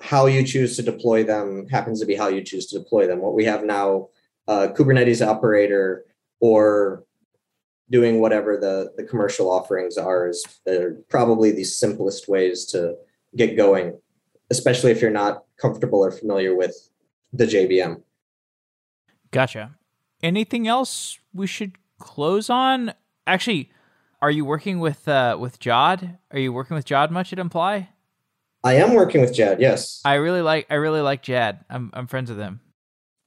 how 0.00 0.26
you 0.26 0.44
choose 0.44 0.76
to 0.76 0.82
deploy 0.82 1.24
them 1.24 1.68
happens 1.68 2.00
to 2.00 2.06
be 2.06 2.14
how 2.14 2.28
you 2.28 2.42
choose 2.42 2.66
to 2.66 2.78
deploy 2.78 3.06
them. 3.06 3.20
What 3.20 3.34
we 3.34 3.44
have 3.44 3.64
now, 3.64 4.08
uh, 4.46 4.68
Kubernetes 4.74 5.26
operator 5.26 6.04
or 6.40 7.04
doing 7.90 8.20
whatever 8.20 8.56
the, 8.56 8.92
the 8.96 9.04
commercial 9.04 9.50
offerings 9.50 9.96
are 9.96 10.28
is 10.28 10.44
probably 11.08 11.52
the 11.52 11.64
simplest 11.64 12.28
ways 12.28 12.66
to 12.66 12.96
get 13.36 13.56
going, 13.56 13.98
especially 14.50 14.90
if 14.90 15.00
you're 15.00 15.10
not 15.10 15.44
comfortable 15.60 16.04
or 16.04 16.10
familiar 16.10 16.54
with 16.54 16.90
the 17.32 17.44
JVM. 17.44 18.02
Gotcha. 19.30 19.76
Anything 20.22 20.66
else 20.66 21.18
we 21.32 21.46
should 21.46 21.76
close 21.98 22.48
on? 22.50 22.94
Actually, 23.26 23.70
are 24.20 24.30
you 24.30 24.44
working 24.44 24.80
with 24.80 25.06
uh, 25.06 25.36
with 25.38 25.60
Jad? 25.60 26.18
Are 26.32 26.38
you 26.38 26.52
working 26.52 26.74
with 26.74 26.84
Jad 26.84 27.10
much 27.10 27.32
at 27.32 27.38
Imply? 27.38 27.90
I 28.64 28.74
am 28.74 28.94
working 28.94 29.20
with 29.20 29.32
Jad. 29.32 29.60
Yes. 29.60 30.00
I 30.04 30.14
really 30.14 30.42
like 30.42 30.66
I 30.70 30.74
really 30.74 31.00
like 31.00 31.22
Jad. 31.22 31.64
I'm 31.70 31.90
I'm 31.92 32.06
friends 32.06 32.30
with 32.30 32.38
him. 32.38 32.60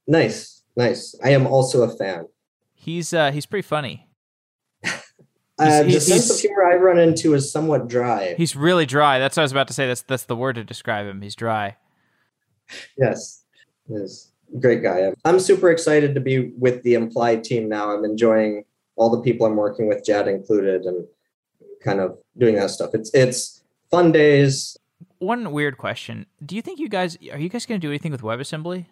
Nice, 0.06 0.62
nice. 0.76 1.14
I 1.24 1.30
am 1.30 1.46
also 1.46 1.82
a 1.82 1.96
fan. 1.96 2.26
He's 2.74 3.14
uh 3.14 3.30
he's 3.32 3.46
pretty 3.46 3.66
funny. 3.66 4.08
Uh, 5.58 5.82
the 5.82 6.00
sense 6.00 6.30
of 6.30 6.40
humor 6.40 6.64
I 6.64 6.76
run 6.76 6.98
into 6.98 7.34
is 7.34 7.52
somewhat 7.52 7.88
dry. 7.88 8.34
He's 8.36 8.56
really 8.56 8.86
dry. 8.86 9.18
That's 9.18 9.36
what 9.36 9.42
I 9.42 9.44
was 9.44 9.52
about 9.52 9.68
to 9.68 9.74
say. 9.74 9.86
That's 9.86 10.02
that's 10.02 10.24
the 10.24 10.36
word 10.36 10.54
to 10.54 10.64
describe 10.64 11.06
him. 11.06 11.20
He's 11.20 11.34
dry. 11.34 11.76
Yes, 12.96 13.44
yes, 13.88 14.30
great 14.60 14.82
guy. 14.82 15.12
I'm 15.24 15.38
super 15.38 15.70
excited 15.70 16.14
to 16.14 16.20
be 16.20 16.52
with 16.58 16.82
the 16.82 16.94
Imply 16.94 17.36
team 17.36 17.68
now. 17.68 17.94
I'm 17.94 18.04
enjoying 18.04 18.64
all 18.96 19.10
the 19.10 19.20
people 19.20 19.46
I'm 19.46 19.56
working 19.56 19.88
with, 19.88 20.04
Jad 20.04 20.26
included, 20.26 20.82
and 20.82 21.06
kind 21.82 22.00
of 22.00 22.18
doing 22.38 22.54
that 22.56 22.70
stuff. 22.70 22.94
It's 22.94 23.10
it's 23.12 23.62
fun 23.90 24.12
days. 24.12 24.76
One 25.18 25.52
weird 25.52 25.76
question: 25.76 26.26
Do 26.44 26.56
you 26.56 26.62
think 26.62 26.78
you 26.78 26.88
guys 26.88 27.16
are 27.30 27.38
you 27.38 27.48
guys 27.48 27.66
going 27.66 27.80
to 27.80 27.86
do 27.86 27.90
anything 27.90 28.12
with 28.12 28.22
WebAssembly? 28.22 28.86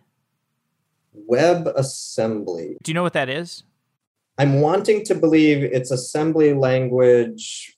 WebAssembly. 1.28 2.76
Do 2.82 2.90
you 2.90 2.94
know 2.94 3.02
what 3.02 3.14
that 3.14 3.28
is? 3.28 3.64
I'm 4.41 4.61
wanting 4.61 5.05
to 5.05 5.14
believe 5.14 5.62
it's 5.62 5.91
assembly 5.91 6.55
language 6.55 7.76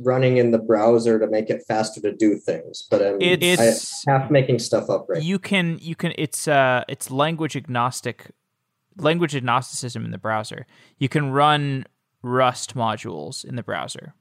running 0.00 0.36
in 0.36 0.50
the 0.50 0.58
browser 0.58 1.18
to 1.18 1.26
make 1.26 1.48
it 1.48 1.62
faster 1.66 2.00
to 2.02 2.12
do 2.12 2.36
things 2.36 2.86
but 2.90 3.00
I'm, 3.00 3.16
it's 3.20 4.06
I 4.06 4.12
half 4.12 4.30
making 4.30 4.58
stuff 4.58 4.90
up 4.90 5.06
right 5.08 5.22
you 5.22 5.38
can 5.38 5.78
you 5.80 5.94
can 5.94 6.12
it's 6.18 6.46
uh 6.46 6.84
it's 6.86 7.10
language 7.10 7.56
agnostic 7.56 8.30
language 8.96 9.34
agnosticism 9.34 10.04
in 10.04 10.10
the 10.10 10.18
browser. 10.18 10.66
You 10.98 11.08
can 11.08 11.30
run 11.30 11.86
rust 12.22 12.74
modules 12.74 13.44
in 13.44 13.56
the 13.56 13.62
browser. 13.62 14.14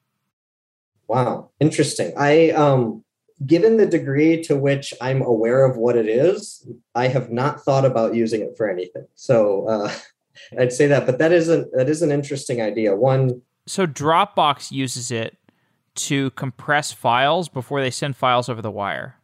Wow 1.08 1.50
interesting. 1.60 2.14
I 2.18 2.52
um 2.52 3.04
given 3.46 3.78
the 3.78 3.86
degree 3.86 4.42
to 4.44 4.58
which 4.58 4.94
i'm 5.00 5.22
aware 5.22 5.64
of 5.64 5.78
what 5.78 5.96
it 5.96 6.10
is 6.10 6.68
i 6.94 7.08
have 7.08 7.32
not 7.32 7.64
thought 7.64 7.86
about 7.86 8.14
using 8.14 8.42
it 8.42 8.56
for 8.58 8.70
anything. 8.70 9.08
So 9.16 9.68
uh 9.68 9.92
I'd 10.58 10.74
say 10.74 10.88
that, 10.88 11.06
but 11.06 11.18
that 11.20 11.32
isn't 11.32 11.72
that 11.74 11.90
is 11.90 12.02
an 12.02 12.12
interesting 12.12 12.62
idea. 12.62 12.96
One 12.96 13.42
so 13.68 13.86
Dropbox 13.86 14.72
uses 14.72 15.12
it 15.12 15.38
to 15.96 16.32
compress 16.32 16.92
files 16.92 17.50
before 17.50 17.82
they 17.82 17.92
send 17.92 18.16
files 18.16 18.50
over 18.50 18.62
the 18.62 18.72
wire. 18.72 19.16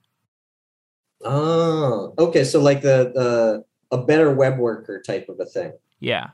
Oh, 1.24 2.13
okay. 2.18 2.43
So 2.43 2.61
like 2.61 2.82
the 2.82 3.11
the 3.13 3.66
a 3.91 4.03
better 4.03 4.34
web 4.34 4.57
worker 4.57 5.01
type 5.01 5.30
of 5.30 5.39
a 5.39 5.45
thing. 5.45 5.74
Yeah. 5.99 6.30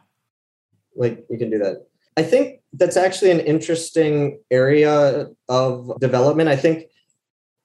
Like 0.96 1.26
you 1.30 1.38
can 1.38 1.50
do 1.50 1.58
that. 1.60 1.88
I 2.18 2.24
think 2.24 2.62
that's 2.74 2.98
actually 2.98 3.32
an 3.32 3.40
interesting 3.40 4.40
area 4.50 5.30
of 5.48 6.00
development. 6.00 6.50
I 6.50 6.56
think 6.56 6.86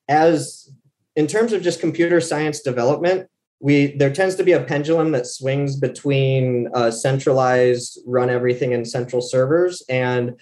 as 0.09 0.71
in 1.17 1.27
terms 1.27 1.53
of 1.53 1.63
just 1.63 1.81
computer 1.81 2.21
science 2.21 2.61
development, 2.61 3.29
we 3.61 3.97
there 3.97 4.13
tends 4.13 4.35
to 4.37 4.45
be 4.45 4.53
a 4.53 4.63
pendulum 4.63 5.13
that 5.13 5.27
swings 5.27 5.77
between 5.77 6.69
uh, 6.75 6.91
centralized 6.91 7.99
run 8.07 8.29
everything 8.29 8.73
in 8.73 8.85
central 8.85 9.23
servers 9.23 9.83
and 9.89 10.35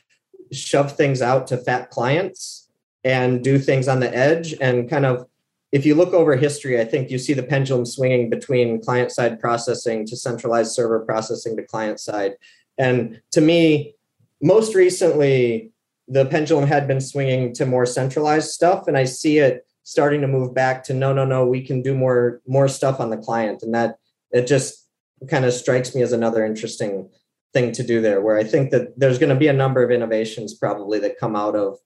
shove 0.53 0.97
things 0.97 1.23
out 1.23 1.47
to 1.47 1.57
fat 1.57 1.91
clients 1.91 2.69
and 3.05 3.45
do 3.45 3.59
things 3.59 3.87
on 3.89 4.01
the 4.01 4.15
edge. 4.15 4.55
And 4.61 4.89
kind 4.89 5.07
of 5.07 5.27
if 5.71 5.85
you 5.85 5.95
look 5.95 6.13
over 6.13 6.37
history 6.37 6.81
i 6.81 6.85
think 6.85 7.11
you 7.11 7.19
see 7.19 7.35
the 7.35 7.43
pendulum 7.43 7.85
swinging 7.85 8.31
between 8.31 8.81
client 8.81 9.11
side 9.13 9.41
processing 9.41 10.07
to 10.07 10.17
centralized 10.17 10.73
server 10.73 11.01
processing 11.01 11.57
to 11.57 11.63
client 11.63 12.01
side. 12.01 12.33
And 12.79 13.21
to 13.33 13.41
me 13.41 13.95
most 14.43 14.75
recently 14.75 15.71
the 16.09 16.27
pendulum 16.27 16.67
had 16.67 16.87
been 16.87 17.01
swinging 17.01 17.55
to 17.55 17.65
more 17.65 17.87
centralized 17.87 18.51
stuff 18.51 18.89
and 18.89 18.97
i 18.97 19.05
see 19.05 19.39
it 19.39 19.67
starting 19.85 20.21
to 20.21 20.27
move 20.27 20.55
back 20.55 20.83
to 20.85 20.95
no 20.95 21.13
no 21.13 21.25
no 21.25 21.47
we 21.47 21.65
can 21.65 21.83
do 21.83 21.95
more 21.95 22.41
more 22.47 22.69
stuff 22.69 23.01
on 23.01 23.11
the 23.11 23.17
client. 23.17 23.63
And 23.63 23.75
that 23.75 23.99
it 24.33 24.47
just 24.47 24.89
kind 25.31 25.45
of 25.45 25.53
strikes 25.53 25.95
me 25.95 26.03
as 26.03 26.13
another 26.13 26.45
interesting 26.45 27.09
thing 27.53 27.71
to 27.71 27.85
do 27.85 28.01
there 28.01 28.21
where 28.21 28.37
i 28.37 28.43
think 28.43 28.73
that 28.73 28.99
there's 28.99 29.17
going 29.17 29.29
to 29.29 29.37
be 29.37 29.47
a 29.47 29.53
number 29.53 29.81
of 29.85 29.93
innovations 29.93 30.53
probably 30.53 30.99
that 30.99 31.17
come 31.17 31.37
out 31.37 31.55
of 31.55 31.79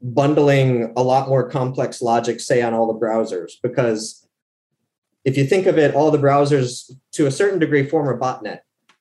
bundling 0.00 0.92
a 0.96 1.02
lot 1.02 1.28
more 1.28 1.48
complex 1.48 2.00
logic 2.00 2.40
say 2.40 2.62
on 2.62 2.74
all 2.74 2.92
the 2.92 2.98
browsers. 2.98 3.52
Because 3.62 4.26
if 5.24 5.36
you 5.36 5.44
think 5.44 5.66
of 5.66 5.78
it 5.78 5.94
all 5.94 6.10
the 6.10 6.18
browsers 6.18 6.90
to 7.12 7.26
a 7.26 7.30
certain 7.30 7.58
degree 7.58 7.86
form 7.86 8.08
a 8.08 8.18
botnet. 8.18 8.60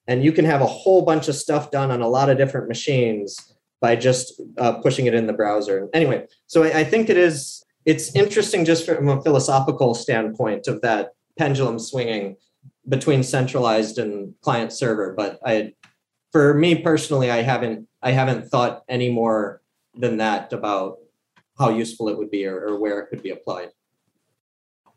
And 0.09 0.24
you 0.24 0.32
can 0.32 0.45
have 0.45 0.61
a 0.61 0.65
whole 0.65 1.01
bunch 1.03 1.28
of 1.28 1.36
stuff 1.36 1.70
done 1.70 1.91
on 1.91 2.01
a 2.01 2.07
lot 2.07 2.30
of 2.30 2.38
different 2.38 2.70
machines 2.70 3.53
by 3.82 3.95
just 3.95 4.41
uh, 4.57 4.74
pushing 4.82 5.05
it 5.05 5.13
in 5.13 5.28
the 5.28 5.34
browser. 5.34 5.89
Anyway 5.93 6.26
so 6.47 6.63
I, 6.63 6.80
I 6.80 6.84
think 6.84 7.09
it 7.09 7.18
is 7.18 7.63
it's 7.88 8.13
interesting 8.13 8.65
just 8.65 8.85
from 8.85 9.07
a 9.07 9.21
philosophical 9.21 9.95
standpoint 9.95 10.67
of 10.67 10.81
that 10.81 11.13
pendulum 11.39 11.79
swinging 11.79 12.35
between 12.89 13.23
centralized 13.23 13.97
and 13.97 14.33
client 14.41 14.71
server 14.71 15.13
but 15.15 15.39
i 15.45 15.73
for 16.31 16.53
me 16.53 16.75
personally 16.75 17.31
i 17.31 17.41
haven't 17.41 17.88
i 18.03 18.11
haven't 18.11 18.47
thought 18.49 18.83
any 18.89 19.09
more 19.09 19.61
than 19.95 20.17
that 20.17 20.53
about 20.53 20.97
how 21.57 21.69
useful 21.69 22.07
it 22.07 22.17
would 22.17 22.29
be 22.29 22.45
or, 22.45 22.67
or 22.67 22.79
where 22.79 22.99
it 22.99 23.09
could 23.09 23.23
be 23.23 23.31
applied 23.31 23.69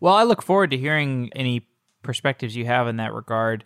well 0.01 0.15
i 0.15 0.25
look 0.25 0.43
forward 0.43 0.71
to 0.71 0.77
hearing 0.77 1.31
any 1.35 1.67
perspectives 2.03 2.57
you 2.57 2.67
have 2.67 2.89
in 2.89 2.97
that 2.97 3.15
regard 3.15 3.65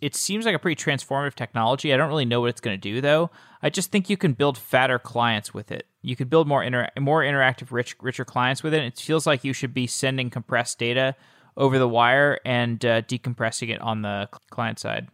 it 0.00 0.14
seems 0.14 0.46
like 0.46 0.54
a 0.54 0.58
pretty 0.58 0.82
transformative 0.82 1.34
technology. 1.34 1.92
I 1.92 1.96
don't 1.96 2.08
really 2.08 2.24
know 2.24 2.40
what 2.40 2.50
it's 2.50 2.60
going 2.60 2.74
to 2.74 2.80
do 2.80 3.00
though. 3.00 3.30
I 3.62 3.70
just 3.70 3.90
think 3.90 4.08
you 4.08 4.16
can 4.16 4.32
build 4.34 4.56
fatter 4.56 4.98
clients 4.98 5.52
with 5.52 5.72
it. 5.72 5.86
You 6.02 6.16
could 6.16 6.30
build 6.30 6.46
more 6.46 6.62
inter- 6.62 6.90
more 6.98 7.22
interactive, 7.22 7.72
rich, 7.72 7.96
richer 8.00 8.24
clients 8.24 8.62
with 8.62 8.72
it. 8.72 8.82
It 8.84 8.98
feels 8.98 9.26
like 9.26 9.44
you 9.44 9.52
should 9.52 9.74
be 9.74 9.86
sending 9.86 10.30
compressed 10.30 10.78
data 10.78 11.16
over 11.56 11.78
the 11.78 11.88
wire 11.88 12.38
and 12.44 12.84
uh, 12.84 13.02
decompressing 13.02 13.70
it 13.70 13.80
on 13.80 14.02
the 14.02 14.28
client 14.50 14.78
side. 14.78 15.08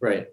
Right. 0.00 0.26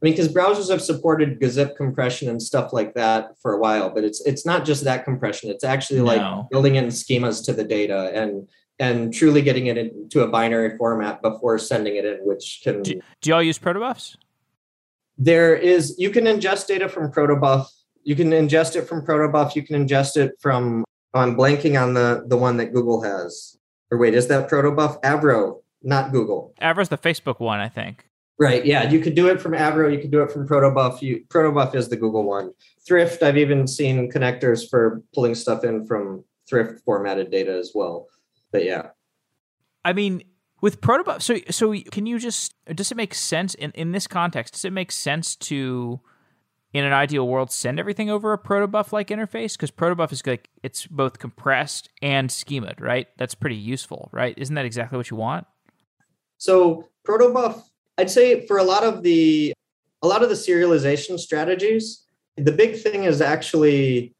I 0.00 0.04
mean, 0.04 0.12
because 0.14 0.32
browsers 0.32 0.70
have 0.70 0.80
supported 0.80 1.40
gzip 1.40 1.76
compression 1.76 2.28
and 2.28 2.40
stuff 2.40 2.72
like 2.72 2.94
that 2.94 3.36
for 3.42 3.52
a 3.52 3.58
while, 3.58 3.90
but 3.90 4.04
it's 4.04 4.20
it's 4.24 4.46
not 4.46 4.64
just 4.64 4.84
that 4.84 5.04
compression. 5.04 5.50
It's 5.50 5.64
actually 5.64 5.98
no. 5.98 6.04
like 6.04 6.50
building 6.50 6.76
in 6.76 6.86
schemas 6.86 7.44
to 7.46 7.52
the 7.52 7.64
data 7.64 8.12
and 8.14 8.48
and 8.78 9.12
truly 9.12 9.42
getting 9.42 9.66
it 9.66 9.76
into 9.76 10.20
a 10.20 10.28
binary 10.28 10.76
format 10.78 11.20
before 11.20 11.58
sending 11.58 11.96
it 11.96 12.04
in, 12.04 12.18
which 12.18 12.60
can. 12.62 12.82
Do, 12.82 13.00
do 13.20 13.30
y'all 13.30 13.42
use 13.42 13.58
protobufs? 13.58 14.16
There 15.18 15.54
is, 15.54 15.96
you 15.98 16.10
can 16.10 16.24
ingest 16.24 16.68
data 16.68 16.88
from 16.88 17.10
protobuf. 17.10 17.66
You 18.04 18.14
can 18.14 18.30
ingest 18.30 18.76
it 18.76 18.88
from 18.88 19.04
protobuf. 19.04 19.54
You 19.54 19.62
can 19.62 19.86
ingest 19.86 20.16
it 20.16 20.32
from, 20.40 20.84
I'm 21.12 21.36
blanking 21.36 21.80
on 21.80 21.94
the, 21.94 22.24
the 22.26 22.36
one 22.36 22.56
that 22.58 22.72
Google 22.72 23.02
has. 23.02 23.58
Or 23.90 23.98
wait, 23.98 24.14
is 24.14 24.28
that 24.28 24.48
protobuf? 24.48 25.00
Avro, 25.02 25.62
not 25.82 26.12
Google. 26.12 26.54
Avro's 26.62 26.88
the 26.88 26.98
Facebook 26.98 27.40
one, 27.40 27.58
I 27.58 27.68
think. 27.68 28.08
Right. 28.38 28.64
Yeah. 28.64 28.88
You 28.88 29.00
could 29.00 29.16
do 29.16 29.26
it 29.26 29.40
from 29.40 29.52
Avro. 29.52 29.92
You 29.92 29.98
could 29.98 30.12
do 30.12 30.22
it 30.22 30.30
from 30.30 30.46
Protobuf. 30.46 31.02
You, 31.02 31.24
Protobuf 31.26 31.74
is 31.74 31.88
the 31.88 31.96
Google 31.96 32.22
one. 32.22 32.52
Thrift, 32.86 33.22
I've 33.24 33.36
even 33.36 33.66
seen 33.66 34.10
connectors 34.12 34.68
for 34.70 35.02
pulling 35.12 35.34
stuff 35.34 35.64
in 35.64 35.84
from 35.86 36.24
Thrift 36.48 36.80
formatted 36.84 37.32
data 37.32 37.52
as 37.52 37.72
well. 37.74 38.06
But 38.52 38.64
yeah. 38.64 38.90
I 39.84 39.92
mean, 39.92 40.22
with 40.60 40.80
Protobuf, 40.80 41.22
so 41.22 41.36
so 41.50 41.74
can 41.90 42.06
you 42.06 42.18
just 42.18 42.54
does 42.74 42.90
it 42.90 42.96
make 42.96 43.14
sense 43.14 43.54
in 43.54 43.70
in 43.72 43.92
this 43.92 44.06
context? 44.06 44.54
Does 44.54 44.64
it 44.64 44.72
make 44.72 44.92
sense 44.92 45.36
to 45.36 46.00
in 46.72 46.84
an 46.84 46.92
ideal 46.92 47.26
world 47.26 47.50
send 47.50 47.80
everything 47.80 48.10
over 48.10 48.32
a 48.32 48.38
protobuf 48.38 48.92
like 48.92 49.08
interface? 49.08 49.52
Because 49.52 49.70
protobuf 49.70 50.12
is 50.12 50.26
like 50.26 50.48
it's 50.62 50.86
both 50.86 51.18
compressed 51.18 51.88
and 52.02 52.30
schemaed 52.30 52.80
right? 52.80 53.06
That's 53.16 53.34
pretty 53.34 53.56
useful 53.56 54.10
right? 54.12 54.34
Isn't 54.36 54.54
that 54.54 54.66
exactly 54.66 54.96
what 54.96 55.10
you 55.10 55.16
want? 55.16 55.46
So 56.38 56.88
protobuf 57.08 57.62
i'd 57.96 58.10
say 58.10 58.46
for 58.46 58.58
a 58.58 58.62
lot 58.62 58.84
of 58.84 59.02
the 59.02 59.52
a 60.02 60.06
lot 60.06 60.22
of 60.22 60.28
the 60.28 60.34
serialization 60.34 61.18
strategies 61.18 62.04
the 62.36 62.52
big 62.52 62.76
thing 62.76 63.04
is 63.04 63.20
actually 63.20 64.14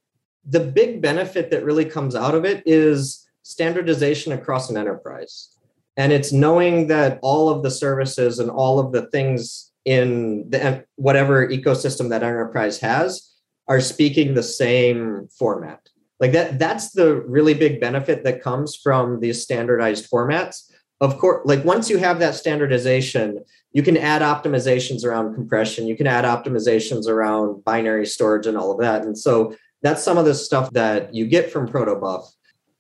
the 0.45 0.61
big 0.61 1.03
benefit 1.03 1.51
that 1.51 1.65
really 1.65 1.85
comes 1.85 2.15
out 2.15 2.35
of 2.35 2.45
it 2.45 2.63
is 2.67 3.27
standardization 3.43 4.33
across 4.33 4.71
an 4.71 4.77
enterprise 4.77 5.51
and 5.99 6.13
it's 6.13 6.33
knowing 6.33 6.87
that 6.87 7.19
all 7.23 7.51
of 7.51 7.65
the 7.65 7.71
services 7.73 8.39
and 8.39 8.51
all 8.51 8.79
of 8.79 8.93
the 8.93 9.11
things 9.11 9.73
in 9.85 10.49
the 10.49 10.85
whatever 10.95 11.49
ecosystem 11.49 12.09
that 12.11 12.23
enterprise 12.23 12.79
has 12.79 13.35
are 13.67 13.81
speaking 13.81 14.33
the 14.33 14.43
same 14.43 15.29
format. 15.37 15.81
Like 16.21 16.33
that 16.33 16.59
that's 16.59 16.93
the 16.93 17.17
really 17.23 17.53
big 17.53 17.81
benefit 17.81 18.23
that 18.25 18.43
comes 18.43 18.77
from 18.77 19.21
these 19.21 19.43
standardized 19.43 20.09
formats. 20.11 20.71
Of 21.01 21.19
course 21.19 21.43
like 21.45 21.65
once 21.65 21.91
you 21.91 21.99
have 21.99 22.21
that 22.21 22.37
standardization 22.37 23.45
you 23.73 23.83
can 23.83 23.97
add 23.97 24.23
optimizations 24.23 25.05
around 25.05 25.35
compression 25.35 25.87
you 25.87 25.97
can 25.97 26.07
add 26.07 26.25
optimizations 26.25 27.09
around 27.09 27.65
binary 27.65 28.07
storage 28.07 28.47
and 28.47 28.57
all 28.57 28.71
of 28.71 28.79
that. 28.79 29.03
And 29.03 29.19
so 29.19 29.57
that's 29.83 30.03
some 30.03 30.19
of 30.19 30.25
the 30.25 30.35
stuff 30.35 30.71
that 30.73 31.13
you 31.13 31.27
get 31.27 31.51
from 31.51 31.67
protobuf 31.67 32.29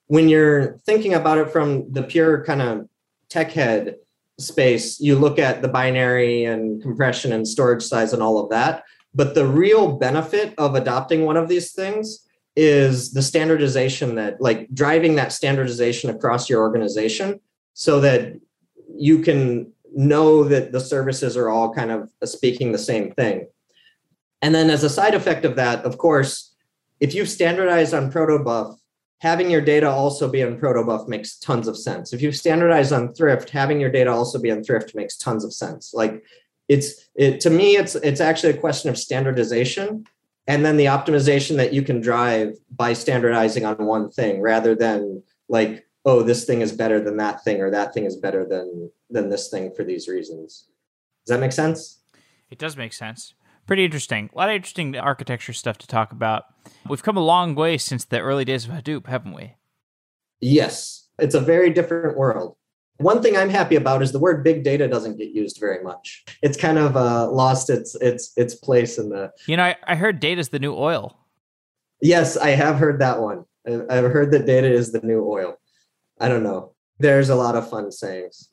when 0.07 0.29
you're 0.29 0.79
thinking 0.87 1.15
about 1.15 1.39
it 1.39 1.51
from 1.51 1.93
the 1.93 2.03
pure 2.03 2.45
kind 2.45 2.63
of 2.63 2.89
tech 3.29 3.53
head 3.53 3.97
space, 4.39 5.01
you 5.01 5.19
look 5.19 5.39
at 5.39 5.63
the 5.63 5.69
binary 5.69 6.45
and 6.45 6.81
compression 6.83 7.33
and 7.33 7.47
storage 7.47 7.83
size 7.83 8.13
and 8.13 8.23
all 8.23 8.39
of 8.39 8.51
that. 8.51 8.85
But 9.15 9.35
the 9.35 9.47
real 9.47 9.97
benefit 9.97 10.55
of 10.59 10.75
adopting 10.75 11.25
one 11.25 11.37
of 11.37 11.49
these 11.49 11.73
things 11.73 12.27
is 12.55 13.13
the 13.13 13.23
standardization 13.23 14.17
that, 14.17 14.41
like, 14.41 14.69
driving 14.73 15.17
that 15.17 15.33
standardization 15.33 16.11
across 16.11 16.49
your 16.49 16.61
organization 16.63 17.41
so 17.75 18.01
that 18.01 18.35
you 18.97 19.21
can 19.21 19.73
know 19.95 20.45
that 20.45 20.73
the 20.73 20.81
services 20.81 21.37
are 21.37 21.49
all 21.49 21.73
kind 21.73 21.91
of 21.91 22.11
speaking 22.25 22.73
the 22.73 22.79
same 22.79 23.13
thing. 23.13 23.47
And 24.43 24.55
then, 24.55 24.71
as 24.71 24.85
a 24.85 24.91
side 24.91 25.15
effect 25.15 25.45
of 25.45 25.57
that, 25.57 25.85
of 25.85 25.99
course, 25.99 26.55
if 27.01 27.15
you've 27.15 27.29
standardized 27.29 27.95
on 27.95 28.11
Protobuf, 28.11 28.77
having 29.21 29.51
your 29.51 29.61
data 29.61 29.89
also 29.91 30.31
be 30.31 30.43
on 30.43 30.59
protobuf 30.59 31.09
makes 31.09 31.37
tons 31.39 31.69
of 31.69 31.77
sense. 31.77 32.13
If 32.13 32.23
you 32.23 32.33
standardize 32.33 32.93
on 32.93 33.13
thrift 33.13 33.51
having 33.51 33.81
your 33.81 33.91
data 33.91 34.11
also 34.11 34.39
be 34.39 34.51
on 34.51 34.63
thrift 34.63 34.95
makes 34.95 35.17
tons 35.17 35.45
of 35.45 35.53
sense. 35.53 35.93
Like 35.93 36.25
it's 36.69 37.09
it 37.15 37.41
to 37.41 37.51
me 37.51 37.77
it's 37.77 37.95
it's 37.97 38.21
actually 38.21 38.53
a 38.53 38.59
question 38.59 38.91
of 38.91 38.99
standardization 38.99 40.05
and 40.47 40.65
then 40.65 40.77
the 40.77 40.87
optimization 40.87 41.57
that 41.57 41.73
you 41.73 41.83
can 41.83 42.01
drive 42.01 42.55
by 42.75 42.93
standardizing 42.93 43.65
on 43.65 43.85
one 43.85 44.11
thing 44.11 44.41
rather 44.41 44.75
than 44.75 45.23
like 45.49 45.87
oh 46.05 46.23
this 46.23 46.45
thing 46.45 46.61
is 46.61 46.73
better 46.73 47.01
than 47.01 47.17
that 47.17 47.43
thing 47.43 47.61
or 47.61 47.71
that 47.71 47.93
thing 47.93 48.05
is 48.05 48.17
better 48.17 48.45
than 48.45 48.91
than 49.11 49.29
this 49.29 49.49
thing 49.49 49.73
for 49.75 49.85
these 49.85 50.07
reasons. 50.09 50.69
Does 51.27 51.35
that 51.35 51.41
make 51.41 51.53
sense? 51.53 52.01
It 52.51 52.59
does 52.59 52.77
make 52.77 52.93
sense 52.93 53.35
pretty 53.69 53.85
interesting. 53.85 54.31
A 54.35 54.37
lot 54.37 54.49
of 54.49 54.57
interesting 54.57 54.97
architecture 54.97 55.53
stuff 55.53 55.79
to 55.79 55.87
talk 55.87 56.11
about. 56.11 56.47
We've 56.89 57.03
come 57.03 57.17
a 57.17 57.25
long 57.25 57.55
way 57.55 57.79
since 57.79 58.05
the 58.05 58.19
early 58.19 58.45
days 58.45 58.65
of 58.65 58.73
Hadoop, 58.73 59.07
haven't 59.07 59.35
we? 59.35 59.55
Yes, 60.41 61.07
it's 61.19 61.35
a 61.35 61.41
very 61.41 61.71
different 61.71 62.17
world. 62.17 62.57
One 62.97 63.23
thing 63.23 63.37
I'm 63.37 63.51
happy 63.51 63.77
about 63.77 64.03
is 64.03 64.11
the 64.11 64.19
word 64.19 64.43
big 64.43 64.65
data 64.65 64.89
doesn't 64.89 65.19
get 65.19 65.31
used 65.31 65.61
very 65.61 65.85
much. 65.85 66.25
It's 66.43 66.57
kind 66.57 66.79
of 66.79 66.97
uh, 66.97 67.31
lost 67.31 67.71
its 67.71 67.95
its 67.97 68.33
its 68.37 68.57
place 68.57 68.99
in 68.99 69.11
the. 69.11 69.31
You 69.47 69.57
know, 69.57 69.65
I, 69.65 69.77
I 69.87 69.95
heard 69.95 70.19
data 70.19 70.41
is 70.41 70.49
the 70.49 70.59
new 70.59 70.75
oil. 70.75 71.17
Yes, 72.01 72.37
I 72.37 72.51
have 72.51 72.77
heard 72.77 73.01
that 73.01 73.21
one. 73.21 73.45
I've 73.67 74.11
heard 74.11 74.33
that 74.33 74.47
data 74.47 74.69
is 74.69 74.91
the 74.93 75.01
new 75.01 75.25
oil. 75.29 75.61
I 76.19 76.29
don't 76.29 76.43
know. 76.43 76.73
There's 76.99 77.29
a 77.29 77.37
lot 77.37 77.55
of 77.55 77.69
fun 77.69 77.93
sayings. 77.93 78.49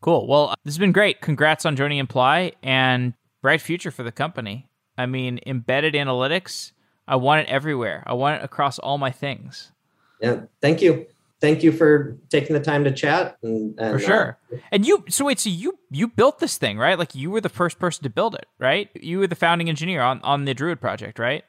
Cool. 0.00 0.26
Well, 0.26 0.54
this 0.64 0.74
has 0.74 0.78
been 0.78 0.92
great. 0.92 1.20
Congrats 1.20 1.66
on 1.66 1.76
joining 1.76 1.98
Imply, 1.98 2.52
and 2.62 3.14
bright 3.42 3.60
future 3.60 3.90
for 3.90 4.02
the 4.02 4.12
company. 4.12 4.68
I 4.96 5.06
mean, 5.06 5.40
embedded 5.46 5.94
analytics, 5.94 6.72
I 7.06 7.16
want 7.16 7.46
it 7.46 7.50
everywhere. 7.50 8.02
I 8.06 8.14
want 8.14 8.40
it 8.40 8.44
across 8.44 8.78
all 8.78 8.98
my 8.98 9.10
things. 9.10 9.72
Yeah. 10.20 10.42
Thank 10.60 10.80
you. 10.80 11.06
Thank 11.40 11.64
you 11.64 11.72
for 11.72 12.16
taking 12.30 12.54
the 12.54 12.60
time 12.60 12.84
to 12.84 12.92
chat. 12.92 13.36
And, 13.42 13.78
and 13.78 13.94
for 13.94 13.98
sure. 13.98 14.38
Uh, 14.52 14.58
and 14.70 14.86
you, 14.86 15.04
so 15.08 15.24
wait, 15.24 15.40
so 15.40 15.50
you 15.50 15.76
you 15.90 16.06
built 16.06 16.38
this 16.38 16.56
thing, 16.56 16.78
right? 16.78 16.96
Like 16.96 17.16
you 17.16 17.32
were 17.32 17.40
the 17.40 17.48
first 17.48 17.80
person 17.80 18.04
to 18.04 18.10
build 18.10 18.36
it, 18.36 18.46
right? 18.60 18.88
You 18.94 19.18
were 19.18 19.26
the 19.26 19.34
founding 19.34 19.68
engineer 19.68 20.02
on 20.02 20.20
on 20.22 20.44
the 20.44 20.54
Druid 20.54 20.80
project, 20.80 21.18
right? 21.18 21.44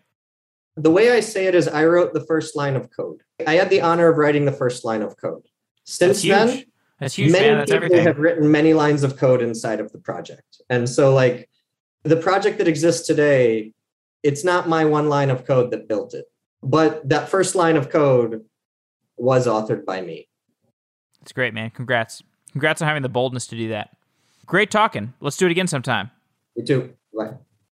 The 0.76 0.90
way 0.90 1.12
I 1.12 1.20
say 1.20 1.46
it 1.46 1.54
is, 1.54 1.68
I 1.68 1.86
wrote 1.86 2.16
the 2.16 2.26
first 2.26 2.56
line 2.56 2.76
of 2.76 2.90
code. 2.90 3.22
I 3.46 3.54
had 3.54 3.70
the 3.70 3.82
honor 3.82 4.08
of 4.08 4.18
writing 4.18 4.46
the 4.46 4.52
first 4.52 4.84
line 4.84 5.04
of 5.04 5.16
code. 5.18 5.44
Since 5.84 6.24
then, 6.24 6.64
That's 7.00 7.14
huge, 7.14 7.32
many 7.32 7.62
people 7.62 7.76
everything. 7.76 8.04
have 8.06 8.18
written 8.18 8.50
many 8.50 8.74
lines 8.74 9.04
of 9.04 9.16
code 9.18 9.44
inside 9.44 9.80
of 9.80 9.92
the 9.92 10.00
project, 10.00 10.60
and 10.72 10.90
so 10.90 11.14
like 11.14 11.50
the 12.04 12.18
project 12.18 12.58
that 12.60 12.68
exists 12.68 13.08
today, 13.08 13.74
it's 14.22 14.44
not 14.44 14.70
my 14.70 14.86
one 14.86 15.10
line 15.10 15.30
of 15.30 15.46
code 15.46 15.72
that 15.72 15.88
built 15.88 16.14
it, 16.14 16.26
but 16.62 17.08
that 17.10 17.30
first 17.30 17.56
line 17.56 17.76
of 17.76 17.90
code 17.90 18.46
was 19.18 19.48
authored 19.48 19.86
by 19.86 20.02
me. 20.02 20.28
It's 21.22 21.32
great, 21.32 21.54
man. 21.54 21.70
Congrats. 21.72 22.22
Congrats 22.52 22.82
on 22.82 22.88
having 22.88 23.04
the 23.04 23.10
boldness 23.10 23.48
to 23.48 23.58
do 23.58 23.70
that. 23.70 23.96
Great 24.46 24.70
talking. 24.72 25.14
Let's 25.22 25.38
do 25.38 25.46
it 25.46 25.52
again 25.52 25.68
sometime. 25.68 26.12
You 26.56 26.66
too. 26.66 26.94
Bye. 27.18 27.34